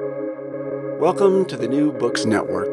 Welcome 0.00 1.44
to 1.44 1.56
the 1.56 1.68
New 1.68 1.92
Books 1.92 2.24
Network. 2.24 2.72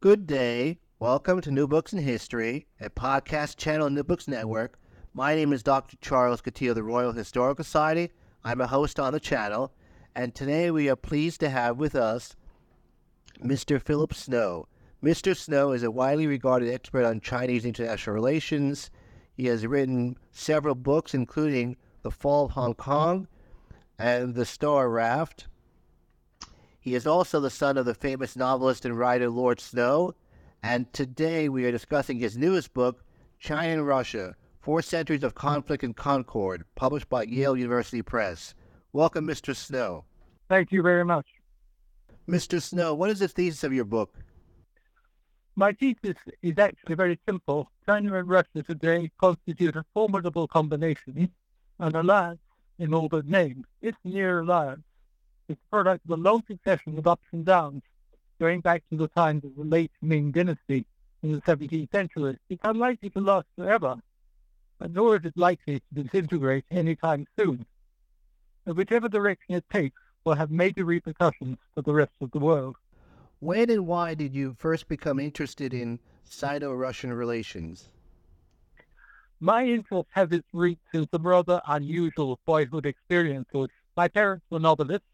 Good 0.00 0.26
day. 0.26 0.80
Welcome 0.98 1.40
to 1.40 1.50
New 1.50 1.66
Books 1.66 1.94
in 1.94 1.98
History, 2.00 2.66
a 2.78 2.90
podcast 2.90 3.56
channel 3.56 3.88
New 3.88 4.02
Books 4.02 4.28
Network. 4.28 4.78
My 5.14 5.34
name 5.34 5.54
is 5.54 5.62
Dr. 5.62 5.96
Charles 6.02 6.42
Coutinho 6.42 6.70
of 6.70 6.74
the 6.74 6.82
Royal 6.82 7.12
Historical 7.12 7.64
Society. 7.64 8.10
I'm 8.44 8.60
a 8.60 8.66
host 8.66 9.00
on 9.00 9.14
the 9.14 9.20
channel, 9.20 9.72
and 10.14 10.34
today 10.34 10.70
we 10.70 10.90
are 10.90 10.96
pleased 10.96 11.40
to 11.40 11.48
have 11.48 11.78
with 11.78 11.94
us 11.94 12.36
Mr. 13.42 13.80
Philip 13.80 14.12
Snow. 14.12 14.68
Mr. 15.02 15.34
Snow 15.34 15.72
is 15.72 15.82
a 15.82 15.90
widely 15.90 16.26
regarded 16.26 16.68
expert 16.68 17.06
on 17.06 17.20
Chinese 17.20 17.64
international 17.64 18.14
relations. 18.14 18.90
He 19.32 19.46
has 19.46 19.66
written 19.66 20.18
several 20.32 20.74
books, 20.74 21.14
including 21.14 21.78
The 22.02 22.10
Fall 22.10 22.44
of 22.44 22.50
Hong 22.50 22.74
Kong 22.74 23.26
and 24.02 24.34
The 24.34 24.44
Star 24.44 24.90
Raft. 24.90 25.46
He 26.80 26.96
is 26.96 27.06
also 27.06 27.38
the 27.38 27.50
son 27.50 27.78
of 27.78 27.86
the 27.86 27.94
famous 27.94 28.34
novelist 28.34 28.84
and 28.84 28.98
writer 28.98 29.30
Lord 29.30 29.60
Snow. 29.60 30.16
And 30.60 30.92
today 30.92 31.48
we 31.48 31.64
are 31.66 31.70
discussing 31.70 32.18
his 32.18 32.36
newest 32.36 32.74
book, 32.74 33.04
China 33.38 33.74
and 33.74 33.86
Russia 33.86 34.34
Four 34.60 34.82
Centuries 34.82 35.22
of 35.22 35.36
Conflict 35.36 35.84
and 35.84 35.94
Concord, 35.94 36.64
published 36.74 37.08
by 37.08 37.22
Yale 37.22 37.56
University 37.56 38.02
Press. 38.02 38.54
Welcome, 38.92 39.24
Mr. 39.24 39.54
Snow. 39.54 40.04
Thank 40.48 40.72
you 40.72 40.82
very 40.82 41.04
much. 41.04 41.26
Mr. 42.28 42.60
Snow, 42.60 42.94
what 42.94 43.10
is 43.10 43.20
the 43.20 43.28
thesis 43.28 43.62
of 43.62 43.72
your 43.72 43.84
book? 43.84 44.18
My 45.54 45.72
thesis 45.74 46.16
is 46.42 46.58
actually 46.58 46.96
very 46.96 47.20
simple. 47.24 47.70
China 47.86 48.16
and 48.16 48.28
Russia 48.28 48.64
today 48.66 49.12
constitute 49.20 49.76
a 49.76 49.84
formidable 49.94 50.48
combination, 50.48 51.30
an 51.78 51.94
alliance 51.94 52.40
in 52.82 52.92
all 52.92 53.08
but 53.08 53.26
name. 53.26 53.64
Its 53.80 53.96
near 54.02 54.40
is 54.40 54.48
the 55.46 55.56
product 55.70 56.04
of 56.04 56.18
a 56.18 56.20
long 56.20 56.42
succession 56.48 56.98
of 56.98 57.06
ups 57.06 57.26
and 57.30 57.44
downs, 57.44 57.82
going 58.40 58.60
back 58.60 58.82
to 58.90 58.96
the 58.96 59.06
times 59.06 59.44
of 59.44 59.54
the 59.54 59.62
late 59.62 59.92
Ming 60.02 60.32
dynasty 60.32 60.84
in 61.22 61.30
the 61.30 61.40
17th 61.42 61.92
century. 61.92 62.36
It's 62.50 62.60
unlikely 62.64 63.10
to 63.10 63.20
last 63.20 63.46
forever, 63.56 63.96
but 64.80 64.90
nor 64.90 65.14
is 65.14 65.24
it 65.24 65.36
likely 65.36 65.78
to 65.78 66.02
disintegrate 66.02 66.64
anytime 66.72 67.24
soon. 67.38 67.64
And 68.66 68.76
whichever 68.76 69.08
direction 69.08 69.54
it 69.54 69.64
takes 69.72 70.00
will 70.24 70.34
have 70.34 70.50
major 70.50 70.84
repercussions 70.84 71.58
for 71.76 71.82
the 71.82 71.94
rest 71.94 72.12
of 72.20 72.32
the 72.32 72.40
world. 72.40 72.74
When 73.38 73.70
and 73.70 73.86
why 73.86 74.14
did 74.14 74.34
you 74.34 74.56
first 74.58 74.88
become 74.88 75.20
interested 75.20 75.72
in 75.72 76.00
Sino 76.24 76.72
Russian 76.72 77.12
relations? 77.12 77.90
My 79.44 79.64
interest 79.64 80.08
has 80.12 80.30
its 80.30 80.46
roots 80.52 80.86
in 80.94 81.08
some 81.10 81.26
rather 81.26 81.60
unusual 81.66 82.38
boyhood 82.46 82.86
experiences. 82.86 83.66
My 83.96 84.06
parents 84.06 84.46
were 84.48 84.60
novelists, 84.60 85.08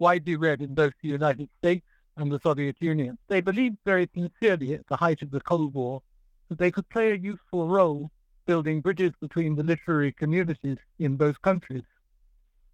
widely 0.00 0.34
read 0.34 0.60
in 0.60 0.74
both 0.74 0.94
the 1.00 1.06
United 1.06 1.48
States 1.58 1.86
and 2.16 2.32
the 2.32 2.40
Soviet 2.42 2.74
Union. 2.80 3.18
They 3.28 3.40
believed 3.40 3.76
very 3.84 4.10
sincerely 4.12 4.74
at 4.74 4.88
the 4.88 4.96
height 4.96 5.22
of 5.22 5.30
the 5.30 5.40
Cold 5.40 5.74
War 5.74 6.02
that 6.48 6.58
they 6.58 6.72
could 6.72 6.88
play 6.88 7.12
a 7.12 7.14
useful 7.14 7.68
role 7.68 8.10
building 8.46 8.80
bridges 8.80 9.12
between 9.20 9.54
the 9.54 9.62
literary 9.62 10.10
communities 10.10 10.78
in 10.98 11.16
both 11.16 11.40
countries, 11.42 11.84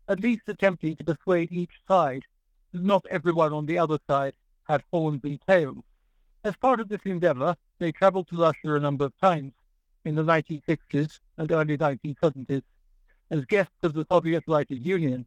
at 0.09 0.21
least 0.21 0.49
attempting 0.49 0.97
to 0.97 1.05
persuade 1.05 1.53
each 1.53 1.83
side 1.87 2.23
that 2.73 2.83
not 2.83 3.05
everyone 3.11 3.53
on 3.53 3.67
the 3.67 3.77
other 3.77 3.99
side 4.09 4.33
had 4.67 4.83
Hornby 4.91 5.39
tails. 5.47 5.85
As 6.45 6.57
part 6.57 6.81
of 6.81 6.89
this 6.89 7.03
endeavor, 7.05 7.57
they 7.79 7.93
traveled 7.93 8.29
to 8.29 8.39
Russia 8.39 8.77
a 8.77 8.81
number 8.81 9.05
of 9.05 9.13
times 9.21 9.53
in 10.05 10.15
the 10.15 10.23
1960s 10.23 11.21
and 11.39 11.51
early 11.51 11.79
1970s 11.79 12.63
as 13.31 13.45
guests 13.47 13.73
of 13.83 13.95
the 13.95 14.07
Soviet 14.11 14.45
Writers 14.47 14.81
Union, 14.81 15.27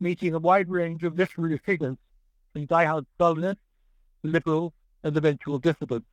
meeting 0.00 0.34
a 0.34 0.38
wide 0.38 0.70
range 0.70 1.04
of 1.04 1.18
literary 1.18 1.58
figures 1.58 1.96
from 2.52 2.66
diehard 2.66 3.04
Stalinists, 3.18 3.58
liberals, 4.22 4.72
and 5.04 5.16
eventual 5.16 5.58
dissidents. 5.58 6.06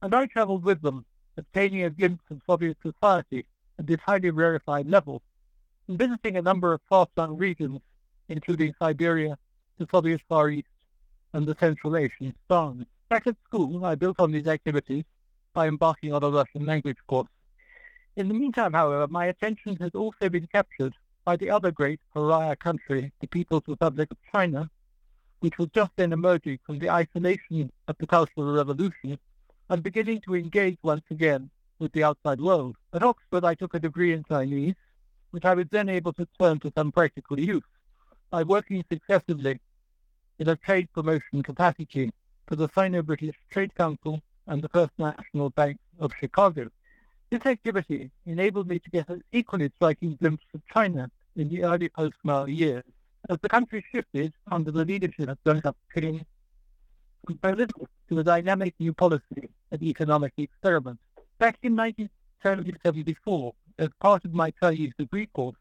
And 0.00 0.14
I 0.14 0.26
traveled 0.26 0.64
with 0.64 0.80
them, 0.82 1.04
obtaining 1.36 1.82
a 1.82 1.90
glimpse 1.90 2.24
of 2.30 2.40
Soviet 2.46 2.76
society 2.82 3.44
at 3.78 3.86
this 3.86 4.00
highly 4.00 4.30
rarefied 4.30 4.86
level, 4.86 5.22
and 5.88 5.98
visiting 5.98 6.36
a 6.36 6.42
number 6.42 6.72
of 6.72 6.80
far-flung 6.88 7.36
regions, 7.36 7.80
including 8.28 8.74
Siberia, 8.78 9.36
the 9.78 9.88
Soviet 9.90 10.20
Far 10.28 10.50
East, 10.50 10.68
and 11.32 11.46
the 11.46 11.56
Central 11.58 11.96
Asian 11.96 12.32
stans. 12.44 12.86
Back 13.08 13.26
at 13.26 13.36
school, 13.44 13.84
I 13.84 13.96
built 13.96 14.20
on 14.20 14.30
these 14.30 14.46
activities 14.46 15.04
by 15.54 15.68
embarking 15.68 16.12
on 16.12 16.22
a 16.22 16.28
Russian 16.28 16.66
language 16.66 16.98
course. 17.06 17.28
In 18.16 18.28
the 18.28 18.34
meantime, 18.34 18.72
however, 18.72 19.06
my 19.08 19.26
attention 19.26 19.76
has 19.76 19.92
also 19.94 20.28
been 20.28 20.46
captured 20.48 20.94
by 21.24 21.36
the 21.36 21.48
other 21.48 21.70
great 21.70 22.00
pariah 22.12 22.56
country, 22.56 23.12
the 23.20 23.26
People's 23.26 23.62
Republic 23.66 24.10
of 24.10 24.18
China, 24.30 24.68
which 25.40 25.58
was 25.58 25.68
just 25.74 25.92
then 25.96 26.12
emerging 26.12 26.58
from 26.66 26.78
the 26.78 26.90
isolation 26.90 27.70
of 27.88 27.96
the 27.98 28.06
Cultural 28.06 28.52
Revolution 28.52 29.18
and 29.70 29.82
beginning 29.82 30.20
to 30.22 30.34
engage 30.34 30.76
once 30.82 31.04
again 31.10 31.50
with 31.78 31.92
the 31.92 32.04
outside 32.04 32.40
world. 32.40 32.76
At 32.92 33.02
Oxford, 33.02 33.44
I 33.44 33.54
took 33.54 33.74
a 33.74 33.78
degree 33.78 34.12
in 34.12 34.24
Chinese, 34.24 34.74
which 35.30 35.44
I 35.44 35.54
was 35.54 35.66
then 35.70 35.88
able 35.88 36.12
to 36.14 36.28
turn 36.38 36.60
to 36.60 36.72
some 36.76 36.92
practical 36.92 37.40
use 37.40 37.64
by 38.30 38.42
working 38.42 38.84
successively 38.90 39.58
in 40.38 40.48
a 40.48 40.56
trade 40.56 40.88
promotion 40.92 41.42
capacity 41.42 42.12
for 42.46 42.56
the 42.56 42.68
Sino-British 42.74 43.36
Trade 43.50 43.74
Council 43.74 44.20
and 44.46 44.62
the 44.62 44.68
First 44.68 44.92
National 44.98 45.50
Bank 45.50 45.78
of 45.98 46.12
Chicago. 46.18 46.68
This 47.30 47.44
activity 47.46 48.10
enabled 48.26 48.68
me 48.68 48.78
to 48.78 48.90
get 48.90 49.08
an 49.08 49.22
equally 49.32 49.70
striking 49.76 50.16
glimpse 50.16 50.44
of 50.54 50.60
China 50.72 51.10
in 51.36 51.48
the 51.48 51.64
early 51.64 51.88
post-Mao 51.88 52.44
years, 52.46 52.84
as 53.28 53.38
the 53.40 53.48
country 53.48 53.84
shifted 53.90 54.32
under 54.50 54.70
the 54.70 54.84
leadership 54.84 55.28
of 55.28 55.38
Deng 55.44 55.62
Xiaoping 55.62 56.24
from 57.26 57.38
political 57.38 57.88
to 58.08 58.18
a 58.18 58.24
dynamic 58.24 58.74
new 58.78 58.92
policy 58.92 59.48
and 59.70 59.82
economic 59.82 60.32
experiment. 60.36 61.00
Back 61.38 61.58
in 61.62 61.74
1974, 61.74 63.54
as 63.78 63.88
part 64.00 64.24
of 64.24 64.34
my 64.34 64.52
Chinese 64.62 64.92
degree 64.98 65.26
course, 65.26 65.56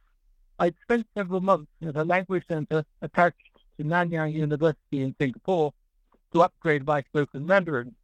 I'd 0.59 0.75
spent 0.83 1.07
several 1.15 1.41
months 1.41 1.71
at 1.81 1.95
a 1.95 2.03
language 2.03 2.43
center 2.47 2.85
attached 3.01 3.37
to 3.77 3.83
Nanyang 3.83 4.33
University 4.33 5.01
in 5.01 5.15
Singapore 5.19 5.73
to 6.33 6.41
upgrade 6.41 6.85
my 6.85 7.01
spoken 7.01 7.45
Mandarin, 7.47 7.95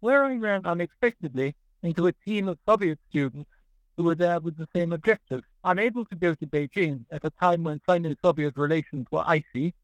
where 0.00 0.24
I 0.24 0.34
ran 0.36 0.64
unexpectedly 0.64 1.54
into 1.82 2.06
a 2.06 2.12
team 2.12 2.48
of 2.48 2.58
Soviet 2.66 2.98
students 3.10 3.50
who 3.96 4.04
were 4.04 4.14
there 4.14 4.40
with 4.40 4.56
the 4.56 4.68
same 4.74 4.92
objective. 4.92 5.42
Unable 5.64 6.04
to 6.06 6.14
go 6.14 6.34
to 6.34 6.46
Beijing 6.46 7.04
at 7.10 7.24
a 7.24 7.30
time 7.30 7.64
when 7.64 7.80
Sino-Soviet 7.88 8.56
relations 8.56 9.06
were 9.10 9.24
icy, 9.26 9.74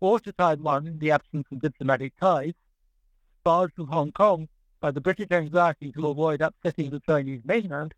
or 0.00 0.20
to 0.20 0.32
Taiwan 0.32 0.86
in 0.86 0.98
the 0.98 1.10
absence 1.10 1.46
of 1.50 1.60
diplomatic 1.60 2.12
ties, 2.20 2.54
barred 3.42 3.72
from 3.74 3.88
Hong 3.88 4.12
Kong 4.12 4.48
by 4.80 4.92
the 4.92 5.00
British 5.00 5.30
anxiety 5.32 5.90
to 5.92 6.06
avoid 6.06 6.40
upsetting 6.40 6.90
the 6.90 7.00
Chinese 7.00 7.40
mainland, 7.44 7.94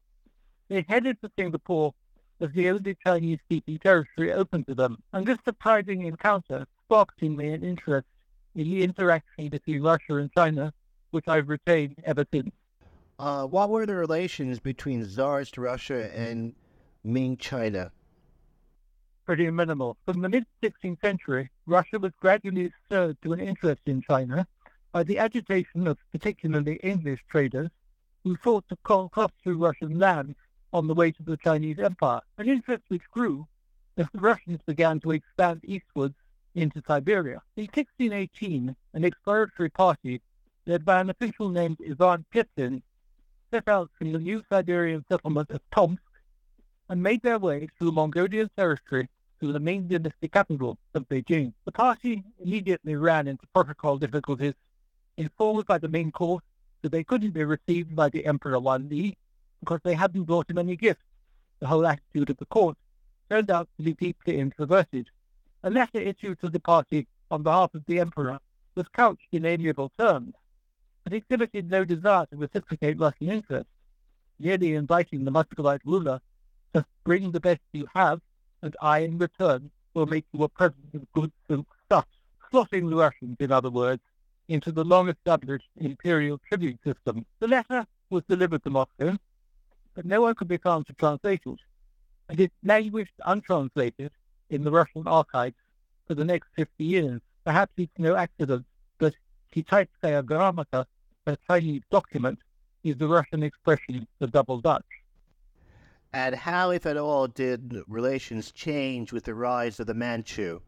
they 0.69 0.85
headed 0.89 1.19
for 1.21 1.31
Singapore 1.39 1.93
as 2.41 2.51
the 2.53 2.71
only 2.71 2.97
Chinese-speaking 3.05 3.79
territory 3.81 4.33
open 4.33 4.65
to 4.65 4.75
them. 4.75 5.03
And 5.13 5.27
this 5.27 5.39
surprising 5.45 6.07
encounter 6.07 6.67
sparked 6.87 7.23
in 7.23 7.37
me 7.37 7.53
an 7.53 7.63
interest 7.63 8.07
in 8.55 8.65
the 8.65 8.83
interaction 8.83 9.51
between 9.51 9.83
Russia 9.83 10.17
and 10.17 10.33
China, 10.33 10.73
which 11.11 11.29
I've 11.29 11.49
retained 11.49 11.97
ever 12.05 12.25
since. 12.33 12.51
Uh, 13.19 13.45
what 13.45 13.69
were 13.69 13.85
the 13.85 13.95
relations 13.95 14.61
between 14.61 15.05
Tsarist 15.05 15.59
Russia 15.59 16.11
and 16.17 16.55
Ming 17.05 17.37
China? 17.37 17.93
Pretty 19.27 19.51
minimal. 19.51 19.97
From 20.07 20.23
the 20.23 20.29
mid-16th 20.29 21.01
century, 21.01 21.51
Russia 21.67 21.99
was 21.99 22.13
gradually 22.21 22.73
stirred 22.87 23.21
to 23.23 23.33
an 23.33 23.41
interest 23.41 23.83
in 23.87 24.03
China 24.03 24.47
by 24.93 25.03
the 25.03 25.19
agitation 25.19 25.87
of 25.87 25.99
particularly 26.11 26.77
English 26.83 27.21
traders 27.29 27.71
who 28.25 28.37
sought 28.43 28.65
to 28.69 28.77
cross 28.77 29.31
through 29.43 29.59
Russian 29.59 29.99
lands 29.99 30.37
on 30.73 30.87
the 30.87 30.95
way 30.95 31.11
to 31.11 31.23
the 31.23 31.37
Chinese 31.37 31.79
Empire, 31.79 32.21
an 32.39 32.49
interest 32.49 32.85
which 32.89 33.11
grew 33.11 33.47
as 33.97 34.07
the 34.13 34.21
Russians 34.21 34.61
began 34.67 35.01
to 35.01 35.11
expand 35.11 35.61
eastwards 35.65 36.15
into 36.55 36.83
Siberia. 36.87 37.43
In 37.57 37.65
1618, 37.65 38.75
an 38.95 39.05
exploratory 39.05 39.71
party 39.71 40.21
led 40.67 40.85
by 40.85 41.01
an 41.01 41.11
official 41.11 41.49
named 41.49 41.79
Ivan 41.89 42.25
Petlin 42.33 42.83
set 43.51 43.69
out 43.69 43.91
from 43.99 44.13
the 44.13 44.19
new 44.19 44.43
Siberian 44.49 45.05
settlement 45.09 45.51
of 45.51 45.61
Tomsk 45.71 46.03
and 46.89 47.03
made 47.03 47.23
their 47.23 47.39
way 47.39 47.69
through 47.79 47.93
Mongolian 47.93 48.51
territory 48.57 49.09
to 49.41 49.53
the 49.53 49.61
Ming 49.61 49.89
dynasty 49.89 50.29
capital 50.29 50.79
of 50.95 51.09
Beijing. 51.09 51.53
The 51.65 51.73
party 51.73 52.23
immediately 52.39 52.95
ran 52.95 53.27
into 53.27 53.47
protocol 53.55 53.97
difficulties, 53.97 54.55
informed 55.17 55.67
by 55.67 55.79
the 55.79 55.89
Ming 55.89 56.13
court 56.13 56.45
that 56.83 56.93
they 56.93 57.05
couldn't 57.05 57.33
be 57.33 57.45
received 57.45 57.97
by 57.97 58.09
the 58.09 58.27
Emperor 58.27 58.59
Wan 58.59 58.89
Li 58.89 59.17
because 59.61 59.81
they 59.83 59.95
hadn't 59.95 60.25
brought 60.25 60.51
him 60.51 60.59
any 60.59 60.77
gifts. 60.77 61.05
The 61.59 61.67
whole 61.67 61.87
attitude 61.87 62.31
of 62.31 62.37
the 62.39 62.47
court 62.47 62.77
turned 63.29 63.51
out 63.51 63.69
to 63.77 63.83
be 63.83 63.95
deeply 63.95 64.39
introverted. 64.39 65.09
A 65.63 65.71
letter 65.71 66.01
issued 66.01 66.41
to 66.41 66.49
the 66.49 66.61
party 66.61 67.07
on 67.31 67.43
behalf 67.43 67.75
of 67.75 67.85
the 67.87 68.01
Emperor 68.01 68.39
was 68.75 68.89
couched 68.89 69.29
in 69.33 69.45
amiable 69.45 69.91
terms, 69.99 70.35
but 71.11 71.17
exhibited 71.17 71.69
no 71.69 71.85
desire 71.85 72.25
to 72.27 72.37
reciprocate 72.37 73.01
Russian 73.01 73.31
interests, 73.31 73.73
merely 74.39 74.75
inviting 74.75 75.25
the 75.25 75.31
Muscovite 75.33 75.81
ruler 75.85 76.21
to 76.73 76.85
bring 77.03 77.33
the 77.33 77.41
best 77.41 77.61
you 77.73 77.89
have, 77.95 78.21
and 78.63 78.77
I, 78.81 79.01
in 79.01 79.19
return, 79.19 79.73
will 79.95 80.07
make 80.07 80.25
you 80.33 80.45
a 80.45 80.49
present 80.49 80.95
of 80.95 81.13
good 81.13 81.33
silk 81.49 81.67
stuff, 81.87 82.07
slotting 82.53 82.89
the 82.89 82.95
Russians, 82.95 83.37
in 83.41 83.51
other 83.51 83.71
words, 83.71 84.03
into 84.47 84.71
the 84.71 84.85
long-established 84.85 85.67
imperial 85.79 86.41
tribute 86.49 86.79
system. 86.85 87.27
The 87.41 87.49
letter 87.49 87.87
was 88.11 88.23
delivered 88.29 88.63
to 88.63 88.71
Moscow, 88.71 89.19
but 89.95 90.05
no 90.05 90.21
one 90.21 90.37
could 90.37 90.49
be 90.49 90.59
found 90.59 90.87
to 90.87 90.93
translate 90.93 91.43
it, 91.45 91.59
and 92.29 92.39
it 92.39 92.53
languished 92.63 93.15
untranslated 93.27 94.13
in 94.49 94.63
the 94.63 94.71
Russian 94.71 95.09
archives 95.09 95.57
for 96.07 96.15
the 96.15 96.25
next 96.25 96.51
50 96.55 96.85
years. 96.85 97.21
Perhaps 97.45 97.73
it's 97.79 97.99
no 97.99 98.15
accident 98.15 98.65
that 98.99 99.15
Kitaitskaya 99.53 100.25
A 101.31 101.39
Chinese 101.47 101.83
document, 101.93 102.41
is 102.83 102.97
the 102.97 103.07
Russian 103.07 103.45
expression 103.45 104.09
the 104.19 104.27
double 104.27 104.61
Dutch. 104.61 104.83
And 106.13 106.35
how, 106.35 106.71
if 106.71 106.87
at 106.87 106.97
all, 106.97 107.29
did 107.29 107.85
relations 107.87 108.51
change 108.51 109.13
with 109.13 109.23
the 109.23 109.35
rise 109.37 109.79
of 109.79 109.87
the 109.87 109.95
Manchu? 109.95 110.61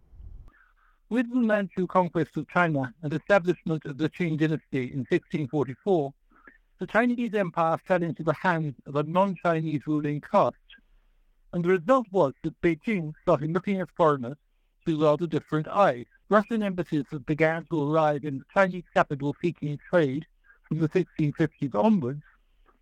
With 1.09 1.29
the 1.31 1.41
Manchu 1.41 1.88
conquest 1.88 2.37
of 2.37 2.49
China 2.49 2.94
and 3.03 3.12
establishment 3.12 3.85
of 3.87 3.99
the 3.99 4.09
Qing 4.09 4.38
dynasty 4.38 4.85
in 4.85 5.00
1644, 5.00 6.14
the 6.79 6.87
Chinese 6.87 7.35
empire 7.35 7.76
fell 7.85 8.05
into 8.05 8.23
the 8.23 8.35
hands 8.35 8.76
of 8.87 8.94
a 8.94 9.03
non-Chinese 9.03 9.85
ruling 9.88 10.20
caste, 10.20 10.55
and 11.53 11.65
the 11.65 11.70
result 11.70 12.06
was 12.12 12.35
that 12.44 12.61
Beijing 12.61 13.15
started 13.23 13.53
looking 13.53 13.81
at 13.81 13.91
foreigners 13.97 14.37
through 14.85 15.03
rather 15.03 15.26
different 15.26 15.67
eyes. 15.67 16.06
Russian 16.29 16.62
embassies 16.62 17.06
began 17.26 17.67
to 17.67 17.93
arrive 17.93 18.25
in 18.25 18.38
the 18.38 18.44
Chinese 18.55 18.85
capital 18.94 19.35
seeking 19.43 19.76
trade 19.91 20.25
from 20.72 20.80
the 20.80 20.88
1650s 20.88 21.74
onwards 21.74 22.22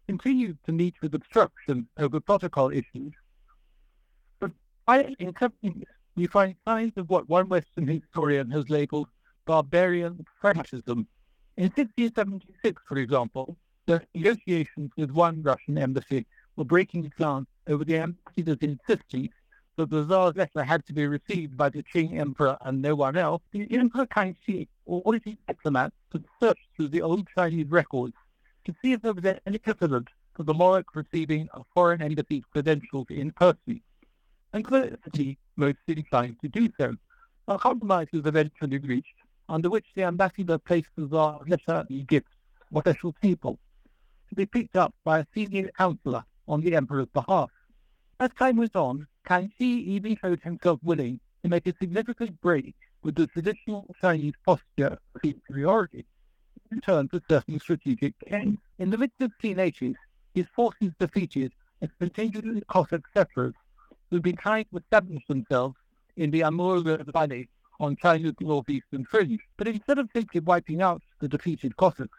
continued 0.06 0.56
to 0.64 0.70
meet 0.70 0.94
with 1.02 1.12
obstruction 1.12 1.88
over 1.98 2.20
protocol 2.20 2.70
issues. 2.70 3.12
But 4.38 4.52
in 5.18 5.32
companies, 5.32 5.86
we 6.14 6.28
find 6.28 6.54
signs 6.64 6.92
of 6.96 7.10
what 7.10 7.28
one 7.28 7.48
Western 7.48 7.88
historian 7.88 8.48
has 8.52 8.70
labeled 8.70 9.08
barbarian 9.44 10.24
Frenchism. 10.40 11.06
In 11.56 11.64
1676, 11.64 12.80
for 12.86 12.98
example, 12.98 13.56
the 13.86 14.00
negotiations 14.14 14.92
with 14.96 15.10
one 15.10 15.42
Russian 15.42 15.76
embassy 15.76 16.26
were 16.54 16.64
breaking 16.64 17.12
down 17.18 17.44
over 17.66 17.84
the 17.84 17.98
ambassador's 17.98 18.58
insisting 18.60 19.30
the 19.84 20.04
Tsar's 20.04 20.36
letter 20.36 20.62
had 20.62 20.84
to 20.86 20.92
be 20.92 21.06
received 21.06 21.56
by 21.56 21.68
the 21.68 21.82
Qing 21.82 22.18
Emperor 22.18 22.56
and 22.62 22.82
no 22.82 22.94
one 22.94 23.16
else. 23.16 23.42
The 23.52 23.66
Emperor 23.70 24.06
Kangxi 24.06 24.68
ordered 24.84 25.22
his 25.24 25.36
diplomats 25.46 25.94
to 26.12 26.22
search 26.40 26.58
through 26.76 26.88
the 26.88 27.02
old 27.02 27.28
Chinese 27.34 27.68
records 27.68 28.14
to 28.66 28.74
see 28.82 28.92
if 28.92 29.02
there 29.02 29.12
was 29.12 29.24
any 29.46 29.58
precedent 29.58 30.08
for 30.34 30.42
the 30.42 30.54
monarch 30.54 30.94
receiving 30.94 31.48
a 31.54 31.62
foreign 31.74 32.02
embassy's 32.02 32.44
credentials 32.52 33.06
in 33.10 33.30
person. 33.32 33.80
And 34.52 34.64
clearly, 34.64 35.38
most 35.56 35.78
declined 35.86 36.36
to 36.42 36.48
do 36.48 36.68
so. 36.78 36.96
A 37.48 37.58
compromise 37.58 38.08
was 38.12 38.26
eventually 38.26 38.78
reached, 38.78 39.14
under 39.48 39.70
which 39.70 39.86
the 39.94 40.04
ambassador 40.04 40.58
placed 40.58 40.88
the 40.96 41.06
Tsar's 41.06 41.48
letter 41.48 41.86
and 41.88 42.06
gifts 42.06 42.32
for 42.72 42.82
special 42.82 43.12
people, 43.20 43.58
to 44.28 44.34
be 44.34 44.46
picked 44.46 44.76
up 44.76 44.94
by 45.04 45.20
a 45.20 45.26
senior 45.34 45.70
counselor 45.76 46.24
on 46.46 46.60
the 46.60 46.74
emperor's 46.74 47.08
behalf. 47.12 47.50
As 48.20 48.28
time 48.38 48.56
went 48.58 48.76
on, 48.76 49.06
Kangxi 49.26 49.62
even 49.62 50.14
showed 50.14 50.42
himself 50.42 50.78
willing 50.82 51.20
to 51.42 51.48
make 51.48 51.66
a 51.66 51.74
significant 51.80 52.38
break 52.42 52.74
with 53.02 53.14
the 53.14 53.26
traditional 53.26 53.86
Chinese 53.98 54.34
posture 54.44 54.98
of 55.14 55.22
superiority 55.24 56.04
in 56.70 56.76
return 56.76 57.08
for 57.08 57.22
certain 57.30 57.58
strategic 57.58 58.12
gains. 58.28 58.58
In 58.78 58.90
the 58.90 58.98
mid-1680s, 58.98 59.94
his 60.34 60.44
forces 60.54 60.92
defeated 61.00 61.54
and 61.80 61.90
contingent 61.98 62.58
of 62.58 62.66
Cossack 62.66 63.04
settlers 63.14 63.54
who 64.10 64.16
had 64.16 64.22
been 64.22 64.36
trying 64.36 64.66
to 64.66 64.76
establish 64.76 65.26
themselves 65.26 65.76
in 66.18 66.30
the 66.30 66.42
Amur 66.42 66.80
River 66.80 67.10
Valley 67.10 67.48
on 67.80 67.96
China's 67.96 68.34
northeastern 68.38 69.06
fringe. 69.06 69.40
But 69.56 69.68
instead 69.68 69.98
of 69.98 70.10
simply 70.14 70.40
wiping 70.40 70.82
out 70.82 71.00
the 71.20 71.28
defeated 71.28 71.74
Cossacks, 71.78 72.18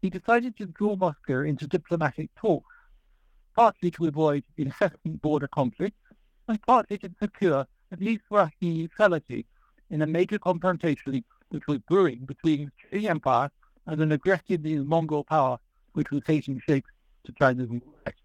he 0.00 0.10
decided 0.10 0.56
to 0.58 0.66
draw 0.66 0.94
Moscow 0.94 1.40
into 1.40 1.66
diplomatic 1.66 2.30
talks, 2.36 2.72
partly 3.56 3.90
to 3.92 4.06
avoid 4.06 4.44
incessant 4.56 5.20
border 5.22 5.48
conflict, 5.48 5.96
and 6.48 6.60
partly 6.62 6.98
to 6.98 7.10
secure 7.22 7.66
at 7.92 8.00
least 8.00 8.22
for 8.28 8.38
Russian 8.38 8.74
neutrality 8.74 9.46
in 9.90 10.02
a 10.02 10.06
major 10.06 10.38
confrontation 10.38 11.24
which 11.50 11.66
was 11.66 11.78
brewing 11.88 12.24
between 12.26 12.70
the 12.92 13.08
Empire 13.08 13.50
and 13.86 14.00
an 14.00 14.12
aggressive 14.12 14.64
Mongol 14.64 15.24
power 15.24 15.58
which 15.92 16.10
was 16.10 16.22
taking 16.24 16.60
shape 16.66 16.84
to 17.24 17.32
China's 17.32 17.68
west. 17.68 18.18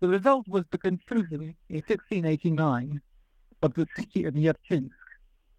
The 0.00 0.08
result 0.08 0.46
was 0.48 0.64
the 0.70 0.78
conclusion 0.78 1.54
in 1.70 1.76
1689 1.76 3.00
of 3.62 3.74
the 3.74 3.86
Treaty 3.86 4.24
of 4.26 4.34
Nerchinsk, 4.34 4.90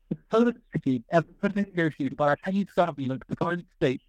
the 0.09 0.17
first 0.29 0.57
city 0.71 1.03
ever 1.09 1.25
negotiated 1.55 2.15
by 2.15 2.33
a 2.33 2.35
Chinese 2.35 2.67
government 2.75 3.23
with 3.27 3.39
foreign 3.39 3.65
states 3.75 4.03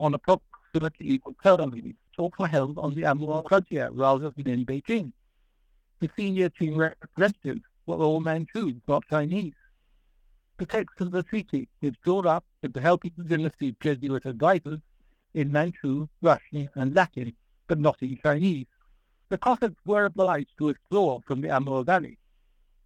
on 0.00 0.14
approximately 0.14 1.10
equal 1.10 1.36
terms. 1.42 1.94
Talks 2.16 2.38
were 2.38 2.48
held 2.48 2.78
on 2.78 2.94
the 2.94 3.04
Amur 3.04 3.42
frontier 3.46 3.90
rather 3.90 4.30
than 4.30 4.48
in 4.48 4.64
Beijing. 4.64 5.12
The 6.00 6.08
senior 6.16 6.48
Qing 6.48 6.76
representatives 6.76 7.60
were 7.84 7.96
all 7.96 8.20
Manchus, 8.20 8.74
not 8.88 9.04
Chinese. 9.10 9.52
The 10.56 10.64
text 10.64 10.98
of 11.02 11.10
the 11.10 11.22
treaty 11.22 11.68
is 11.82 11.92
drawn 12.02 12.26
up 12.26 12.44
with 12.62 12.72
the 12.72 12.80
help 12.80 13.04
of 13.04 13.10
the 13.18 13.24
dynasty 13.24 13.76
Jesuit 13.80 14.24
advisors 14.24 14.80
in 15.34 15.52
Manchu, 15.52 16.08
Russian, 16.22 16.70
and 16.74 16.94
Latin, 16.94 17.36
but 17.66 17.78
not 17.78 18.00
in 18.00 18.18
Chinese. 18.22 18.66
The 19.28 19.36
Cossacks 19.36 19.84
were 19.84 20.06
obliged 20.06 20.56
to 20.56 20.66
withdraw 20.66 21.20
from 21.26 21.42
the 21.42 21.50
Amur 21.50 21.84
Valley. 21.84 22.16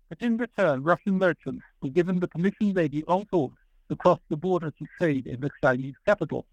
But 0.09 0.23
in 0.23 0.39
return, 0.39 0.83
Russian 0.83 1.19
merchants 1.19 1.63
were 1.81 1.91
given 1.91 2.19
the 2.19 2.27
permission 2.27 2.75
they 2.75 2.89
long 3.07 3.29
sought 3.31 3.53
to 3.89 3.95
cross 3.95 4.19
the 4.29 4.37
border 4.37 4.73
to 4.73 4.87
trade 4.99 5.29
in 5.29 5.41
the 5.41 5.51
Chinese 5.63 5.95
capital. 6.05 6.47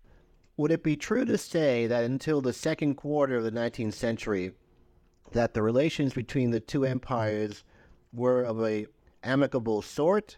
Would 0.58 0.72
it 0.72 0.82
be 0.82 0.98
true 0.98 1.24
to 1.24 1.38
say 1.38 1.86
that 1.86 2.04
until 2.04 2.42
the 2.42 2.52
second 2.52 2.96
quarter 2.96 3.36
of 3.36 3.44
the 3.44 3.52
19th 3.52 3.94
century, 3.94 4.54
that 5.32 5.54
the 5.54 5.62
relations 5.62 6.14
between 6.14 6.50
the 6.50 6.60
two 6.60 6.84
empires 6.84 7.64
were 8.12 8.42
of 8.42 8.64
a 8.64 8.88
amicable 9.22 9.84
sort, 9.84 10.38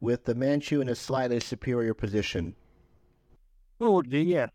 with 0.00 0.24
the 0.24 0.34
Manchu 0.34 0.80
in 0.80 0.88
a 0.88 0.94
slightly 0.94 1.40
superior 1.40 1.92
position. 1.92 2.54
Oh, 3.82 4.02
yes. 4.02 4.48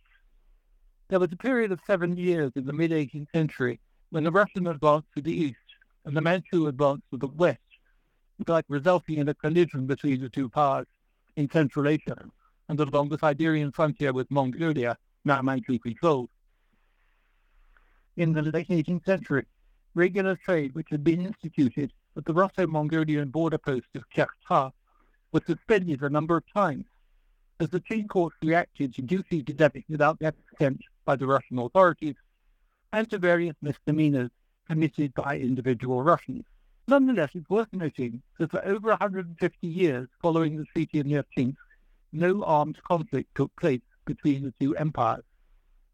There 1.09 1.19
was 1.19 1.31
a 1.31 1.37
period 1.37 1.71
of 1.71 1.79
seven 1.85 2.17
years 2.17 2.51
in 2.55 2.65
the 2.65 2.73
mid 2.73 2.89
18th 2.89 3.27
century 3.31 3.79
when 4.09 4.23
the 4.23 4.31
Russian 4.31 4.65
advanced 4.65 5.09
to 5.15 5.21
the 5.21 5.31
east 5.31 5.57
and 6.05 6.17
the 6.17 6.21
Manchu 6.21 6.65
advanced 6.65 7.03
to 7.11 7.17
the 7.17 7.27
west, 7.27 7.59
like 8.47 8.65
resulting 8.69 9.19
in 9.19 9.29
a 9.29 9.35
collision 9.35 9.85
between 9.85 10.19
the 10.19 10.29
two 10.29 10.49
powers 10.49 10.87
in 11.35 11.47
Central 11.51 11.87
Asia 11.87 12.25
and 12.69 12.79
along 12.79 13.09
the 13.09 13.17
Siberian 13.17 13.71
frontier 13.71 14.13
with 14.13 14.29
Mongolia, 14.31 14.97
now 15.23 15.41
Manchu 15.41 15.79
controlled. 15.79 16.29
In 18.17 18.33
the 18.33 18.41
late 18.41 18.69
18th 18.69 19.05
century, 19.05 19.45
regular 19.93 20.35
trade 20.35 20.73
which 20.73 20.87
had 20.89 21.03
been 21.03 21.25
instituted 21.25 21.91
at 22.17 22.25
the 22.25 22.33
Russo-Mongolian 22.33 23.29
border 23.29 23.57
post 23.57 23.87
of 23.95 24.09
Kyakhta 24.09 24.71
was 25.31 25.43
suspended 25.45 26.01
a 26.01 26.09
number 26.09 26.37
of 26.37 26.43
times 26.53 26.85
as 27.59 27.69
the 27.69 27.79
Qing 27.79 28.07
courts 28.07 28.35
reacted 28.41 28.93
to 28.95 29.01
duty 29.01 29.43
levied 29.57 29.85
without 29.89 30.19
their 30.19 30.33
consent 30.49 30.81
by 31.05 31.15
the 31.15 31.27
Russian 31.27 31.59
authorities 31.59 32.15
and 32.91 33.09
to 33.09 33.17
various 33.17 33.55
misdemeanors 33.61 34.31
committed 34.67 35.13
by 35.13 35.37
individual 35.37 36.01
Russians. 36.01 36.45
Nonetheless, 36.87 37.31
it's 37.33 37.49
worth 37.49 37.71
noting 37.73 38.21
that 38.39 38.51
for 38.51 38.63
over 38.65 38.89
150 38.89 39.67
years 39.67 40.07
following 40.21 40.57
the 40.57 40.65
Treaty 40.65 40.99
of 40.99 41.07
Nerchinsk, 41.07 41.57
no 42.15 42.43
armed 42.43 42.81
conflict 42.83 43.35
took 43.35 43.55
place 43.55 43.81
between 44.05 44.43
the 44.43 44.53
two 44.59 44.75
empires, 44.75 45.23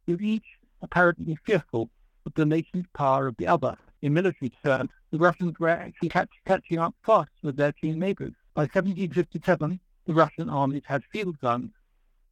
with 0.08 0.22
each 0.22 0.58
apparently 0.82 1.38
fearful 1.44 1.90
of 2.26 2.34
the 2.36 2.46
nation's 2.46 2.86
power 2.94 3.28
of 3.28 3.36
the 3.38 3.48
other 3.48 3.78
in 4.02 4.14
military 4.14 4.52
terms, 4.64 4.90
the 5.12 5.18
Russians 5.18 5.60
were 5.60 5.70
actually 5.70 6.10
catch, 6.10 6.30
catching 6.46 6.80
up 6.80 6.96
fast 7.04 7.30
with 7.44 7.56
their 7.56 7.72
Qing 7.72 7.98
neighbors. 7.98 8.34
By 8.54 8.64
1757, 8.64 9.80
the 10.06 10.14
Russian 10.14 10.50
armies 10.50 10.84
had 10.86 11.04
field 11.06 11.40
guns, 11.40 11.72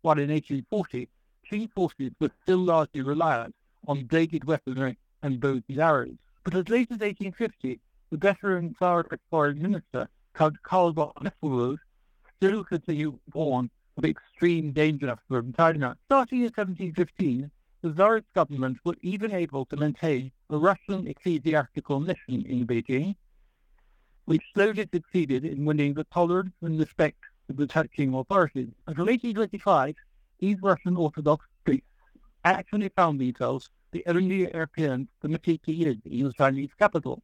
while 0.02 0.18
in 0.18 0.30
1840, 0.30 1.08
Qing 1.50 1.72
forces 1.74 2.12
were 2.20 2.32
still 2.44 2.58
largely 2.60 3.02
reliant 3.02 3.56
on 3.88 4.06
bladed 4.06 4.46
weaponry 4.46 4.98
and 5.22 5.40
bows 5.40 5.62
and 5.70 5.80
arrows. 5.80 6.18
But 6.44 6.56
as 6.56 6.70
late 6.70 6.92
as 6.92 7.00
1850, 7.00 7.80
the 8.10 8.18
veteran 8.18 8.74
Tsarist 8.74 9.22
foreign 9.30 9.62
minister, 9.62 10.10
Count 10.34 10.62
Karl 10.64 10.94
von 10.94 11.14
Nesselrode, 11.22 11.78
still 12.38 12.64
continued 12.64 13.14
to 13.14 13.20
warn 13.34 13.70
of 14.00 14.06
extreme 14.06 14.72
danger 14.72 15.18
from 15.28 15.52
China. 15.54 15.98
Starting 16.06 16.40
in 16.40 16.46
1715, 16.46 17.52
the 17.82 17.92
Tsarist 17.92 18.28
government 18.34 18.78
was 18.86 18.96
even 19.02 19.34
able 19.34 19.66
to 19.66 19.76
maintain 19.76 20.32
a 20.50 20.58
Russian 20.58 21.06
ecclesiastical 21.06 22.00
mission 22.00 22.46
in 22.46 22.66
Beijing, 22.66 23.16
which 24.24 24.42
slowly 24.54 24.88
succeeded 24.94 25.44
in 25.44 25.66
winning 25.66 25.94
the 25.94 26.06
tolerance 26.06 26.54
and 26.62 26.80
respect 26.80 27.18
of 27.50 27.58
the 27.58 27.68
Qing 27.68 28.18
authorities. 28.18 28.70
Until 28.88 29.06
1825, 29.06 29.96
these 30.40 30.58
Russian 30.62 30.96
Orthodox 30.96 31.46
priests 31.66 31.88
actually 32.46 32.90
found 32.96 33.20
themselves 33.20 33.70
the 33.92 34.04
only 34.08 34.50
Europeans 34.54 35.10
permitted 35.20 35.62
to 35.64 35.72
live 35.74 35.98
in 36.06 36.24
the 36.24 36.34
Chinese 36.34 36.70
capital, 36.80 37.22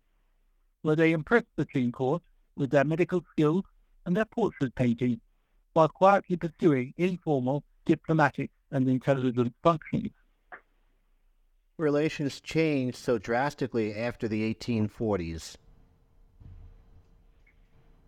where 0.82 0.98
they 0.98 1.14
impressed 1.14 1.56
the 1.56 1.66
Qing 1.66 1.94
court 1.94 2.22
with 2.58 2.72
their 2.72 2.84
medical 2.84 3.24
skills 3.32 3.64
and 4.06 4.18
their 4.18 4.26
portrait 4.26 4.76
painting, 4.76 5.22
while 5.76 5.90
quietly 5.90 6.38
pursuing 6.38 6.94
informal 6.96 7.62
diplomatic 7.86 8.50
and 8.72 8.88
intelligence 8.88 9.54
functions. 9.62 10.10
Relations 11.78 12.40
changed 12.40 12.96
so 12.98 13.18
drastically 13.18 13.94
after 13.94 14.30
the 14.30 14.54
1840s. 14.54 15.58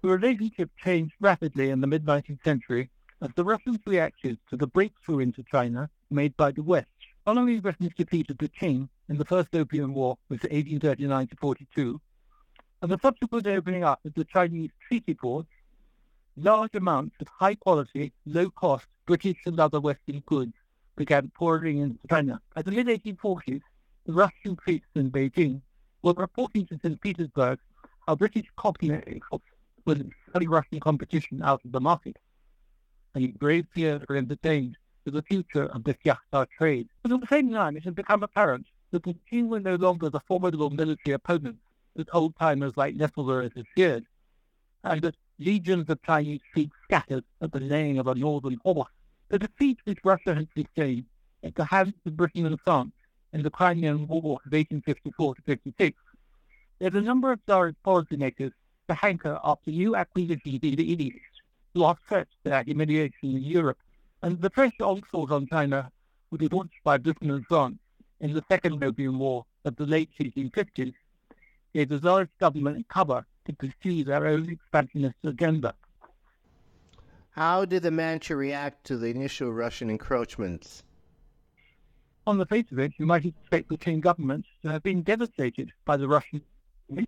The 0.02 0.08
relationship 0.08 0.70
changed 0.82 1.16
rapidly 1.20 1.70
in 1.70 1.82
the 1.82 1.88
mid-19th 1.88 2.42
century 2.42 2.90
as 3.22 3.32
the 3.36 3.44
Russians 3.44 3.80
reacted 3.86 4.40
to 4.50 4.56
the 4.56 4.68
breakthrough 4.68 5.20
into 5.20 5.44
China 5.44 5.90
made 6.10 6.38
by 6.38 6.52
the 6.52 6.64
West. 6.64 6.88
Following 7.26 7.60
Britain's 7.60 7.94
defeat 7.98 8.30
of 8.30 8.38
the 8.38 8.48
Qing 8.48 8.88
in 9.10 9.18
the 9.18 9.26
First 9.26 9.54
Opium 9.54 9.94
War, 9.94 10.18
which 10.30 10.44
was 10.44 10.52
1839 10.52 11.28
to 11.28 11.36
42, 11.36 12.00
and 12.82 12.92
the 12.92 13.00
subsequent 13.02 13.46
opening 13.46 13.84
up 13.84 14.00
of 14.06 14.14
the 14.14 14.24
Chinese 14.24 14.70
treaty 14.88 15.14
ports, 15.14 15.50
large 16.38 16.76
amounts 16.76 17.16
of 17.20 17.28
high-quality, 17.28 18.14
low-cost 18.26 18.86
British 19.06 19.38
and 19.46 19.60
other 19.60 19.82
Western 19.82 20.22
goods 20.26 20.54
began 20.96 21.32
pouring 21.36 21.80
into 21.80 22.00
China. 22.10 22.40
By 22.56 22.62
the 22.62 22.72
mid-1840s, 22.72 23.62
the 24.06 24.14
Russian 24.14 24.56
priests 24.56 24.88
in 24.96 25.12
Beijing 25.12 25.62
were 26.02 26.14
reporting 26.14 26.66
to 26.68 26.80
St. 26.82 27.02
Petersburg 27.02 27.60
how 28.08 28.16
British 28.16 28.46
copy 28.56 28.90
was 29.86 30.02
selling 30.32 30.50
Russian 30.50 30.80
competition 30.80 31.42
out 31.44 31.64
of 31.66 31.72
the 31.72 31.82
market. 31.82 32.18
And 33.16 33.38
grave 33.38 33.66
fears 33.74 34.02
were 34.08 34.16
entertained 34.16 34.78
for 35.04 35.12
the 35.12 35.24
future 35.24 35.66
of 35.66 35.84
the 35.84 35.94
Kyakhta 35.94 36.48
trade. 36.58 36.88
But 37.04 37.12
at 37.12 37.22
the 37.22 37.28
same 37.28 37.52
time, 37.52 37.78
it 37.78 37.84
had 37.84 37.96
become 37.96 38.24
apparent 38.24 38.68
that 38.92 39.04
the 39.04 39.16
Qing 39.32 39.48
were 39.48 39.60
no 39.60 39.76
longer 39.76 40.10
the 40.10 40.20
formidable 40.22 40.70
military 40.70 41.14
opponents 41.14 41.62
that 41.96 42.08
old-timers 42.14 42.78
like 42.78 42.96
Nesselrode 42.96 43.56
had 43.56 43.66
feared, 43.76 44.06
and 44.84 45.02
that 45.02 45.16
legions 45.40 45.90
of 45.90 46.02
Chinese 46.04 46.42
troops 46.54 46.74
scattered 46.84 47.24
at 47.42 47.52
the 47.52 47.60
laying 47.60 48.00
of 48.00 48.08
a 48.08 48.16
northern 48.16 48.60
horse. 48.64 48.92
The 49.30 49.40
defeat 49.40 49.80
which 49.84 50.00
Russia 50.04 50.36
had 50.36 50.48
sustained 50.56 51.06
at 51.44 51.56
the 51.56 51.66
hands 51.66 51.94
of 52.06 52.18
Britain 52.18 52.46
and 52.46 52.60
France 52.62 52.94
in 53.34 53.44
the 53.44 53.50
Crimean 53.50 54.08
War 54.08 54.40
of 54.46 54.52
1854 54.52 55.36
to 55.36 55.42
56 55.42 55.98
led 56.80 56.96
a 56.96 57.02
number 57.02 57.32
of 57.32 57.40
Tsarist 57.46 57.78
policymakers 57.86 58.52
to 58.88 58.94
hanker 58.94 59.40
after 59.44 59.72
new 59.72 59.96
acquisitions 59.96 60.60
in 60.62 60.76
the 60.76 61.04
East, 61.04 61.20
to 61.76 61.84
offset 61.84 62.28
their 62.44 62.64
humiliation 62.64 63.36
in 63.36 63.44
Europe, 63.44 63.80
and 64.22 64.42
the 64.42 64.50
fresh 64.50 64.80
onslaught 64.80 65.32
on 65.32 65.48
China 65.48 65.92
be 66.38 66.48
launched 66.50 66.84
by 66.84 66.98
Britain 66.98 67.32
and 67.32 67.46
France 67.48 67.78
in 68.20 68.34
the 68.34 68.44
Second 68.50 68.84
Opium 68.84 69.18
War 69.18 69.46
of 69.66 69.76
the 69.76 69.86
late 69.86 70.10
1850s 70.20 70.94
gave 71.74 71.90
the 71.90 72.00
Tsarist 72.00 72.32
government 72.40 72.88
cover 72.90 73.26
to 73.48 73.54
pursue 73.54 74.04
their 74.04 74.28
own 74.28 74.50
expansionist 74.50 75.16
agenda. 75.24 75.74
How 77.32 77.66
did 77.66 77.84
the 77.84 77.92
Manchu 77.92 78.36
react 78.36 78.86
to 78.88 78.98
the 78.98 79.08
initial 79.08 79.52
Russian 79.52 79.90
encroachments? 79.90 80.84
On 82.26 82.38
the 82.38 82.46
face 82.46 82.72
of 82.72 82.80
it, 82.80 82.92
you 82.98 83.06
might 83.06 83.26
expect 83.26 83.70
the 83.70 83.78
Qing 83.78 84.02
government 84.02 84.46
to 84.62 84.70
have 84.70 84.84
been 84.84 85.02
devastated 85.02 85.72
by 85.86 85.96
the 85.98 86.08
Russian. 86.08 86.42
The 86.90 87.06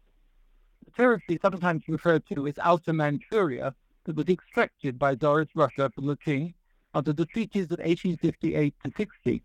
territory 0.95 1.39
sometimes 1.41 1.83
referred 1.87 2.25
to 2.27 2.47
as 2.47 2.57
Outer 2.59 2.93
Manchuria 2.93 3.75
that 4.05 4.15
was 4.15 4.29
extracted 4.29 4.97
by 4.97 5.15
Tsarist 5.15 5.51
Russia 5.55 5.91
from 5.93 6.07
the 6.07 6.15
Qing 6.17 6.53
under 6.93 7.11
the 7.11 7.25
treaties 7.25 7.65
of 7.65 7.79
1858 7.79 8.75
to 8.85 8.91
60 8.95 9.43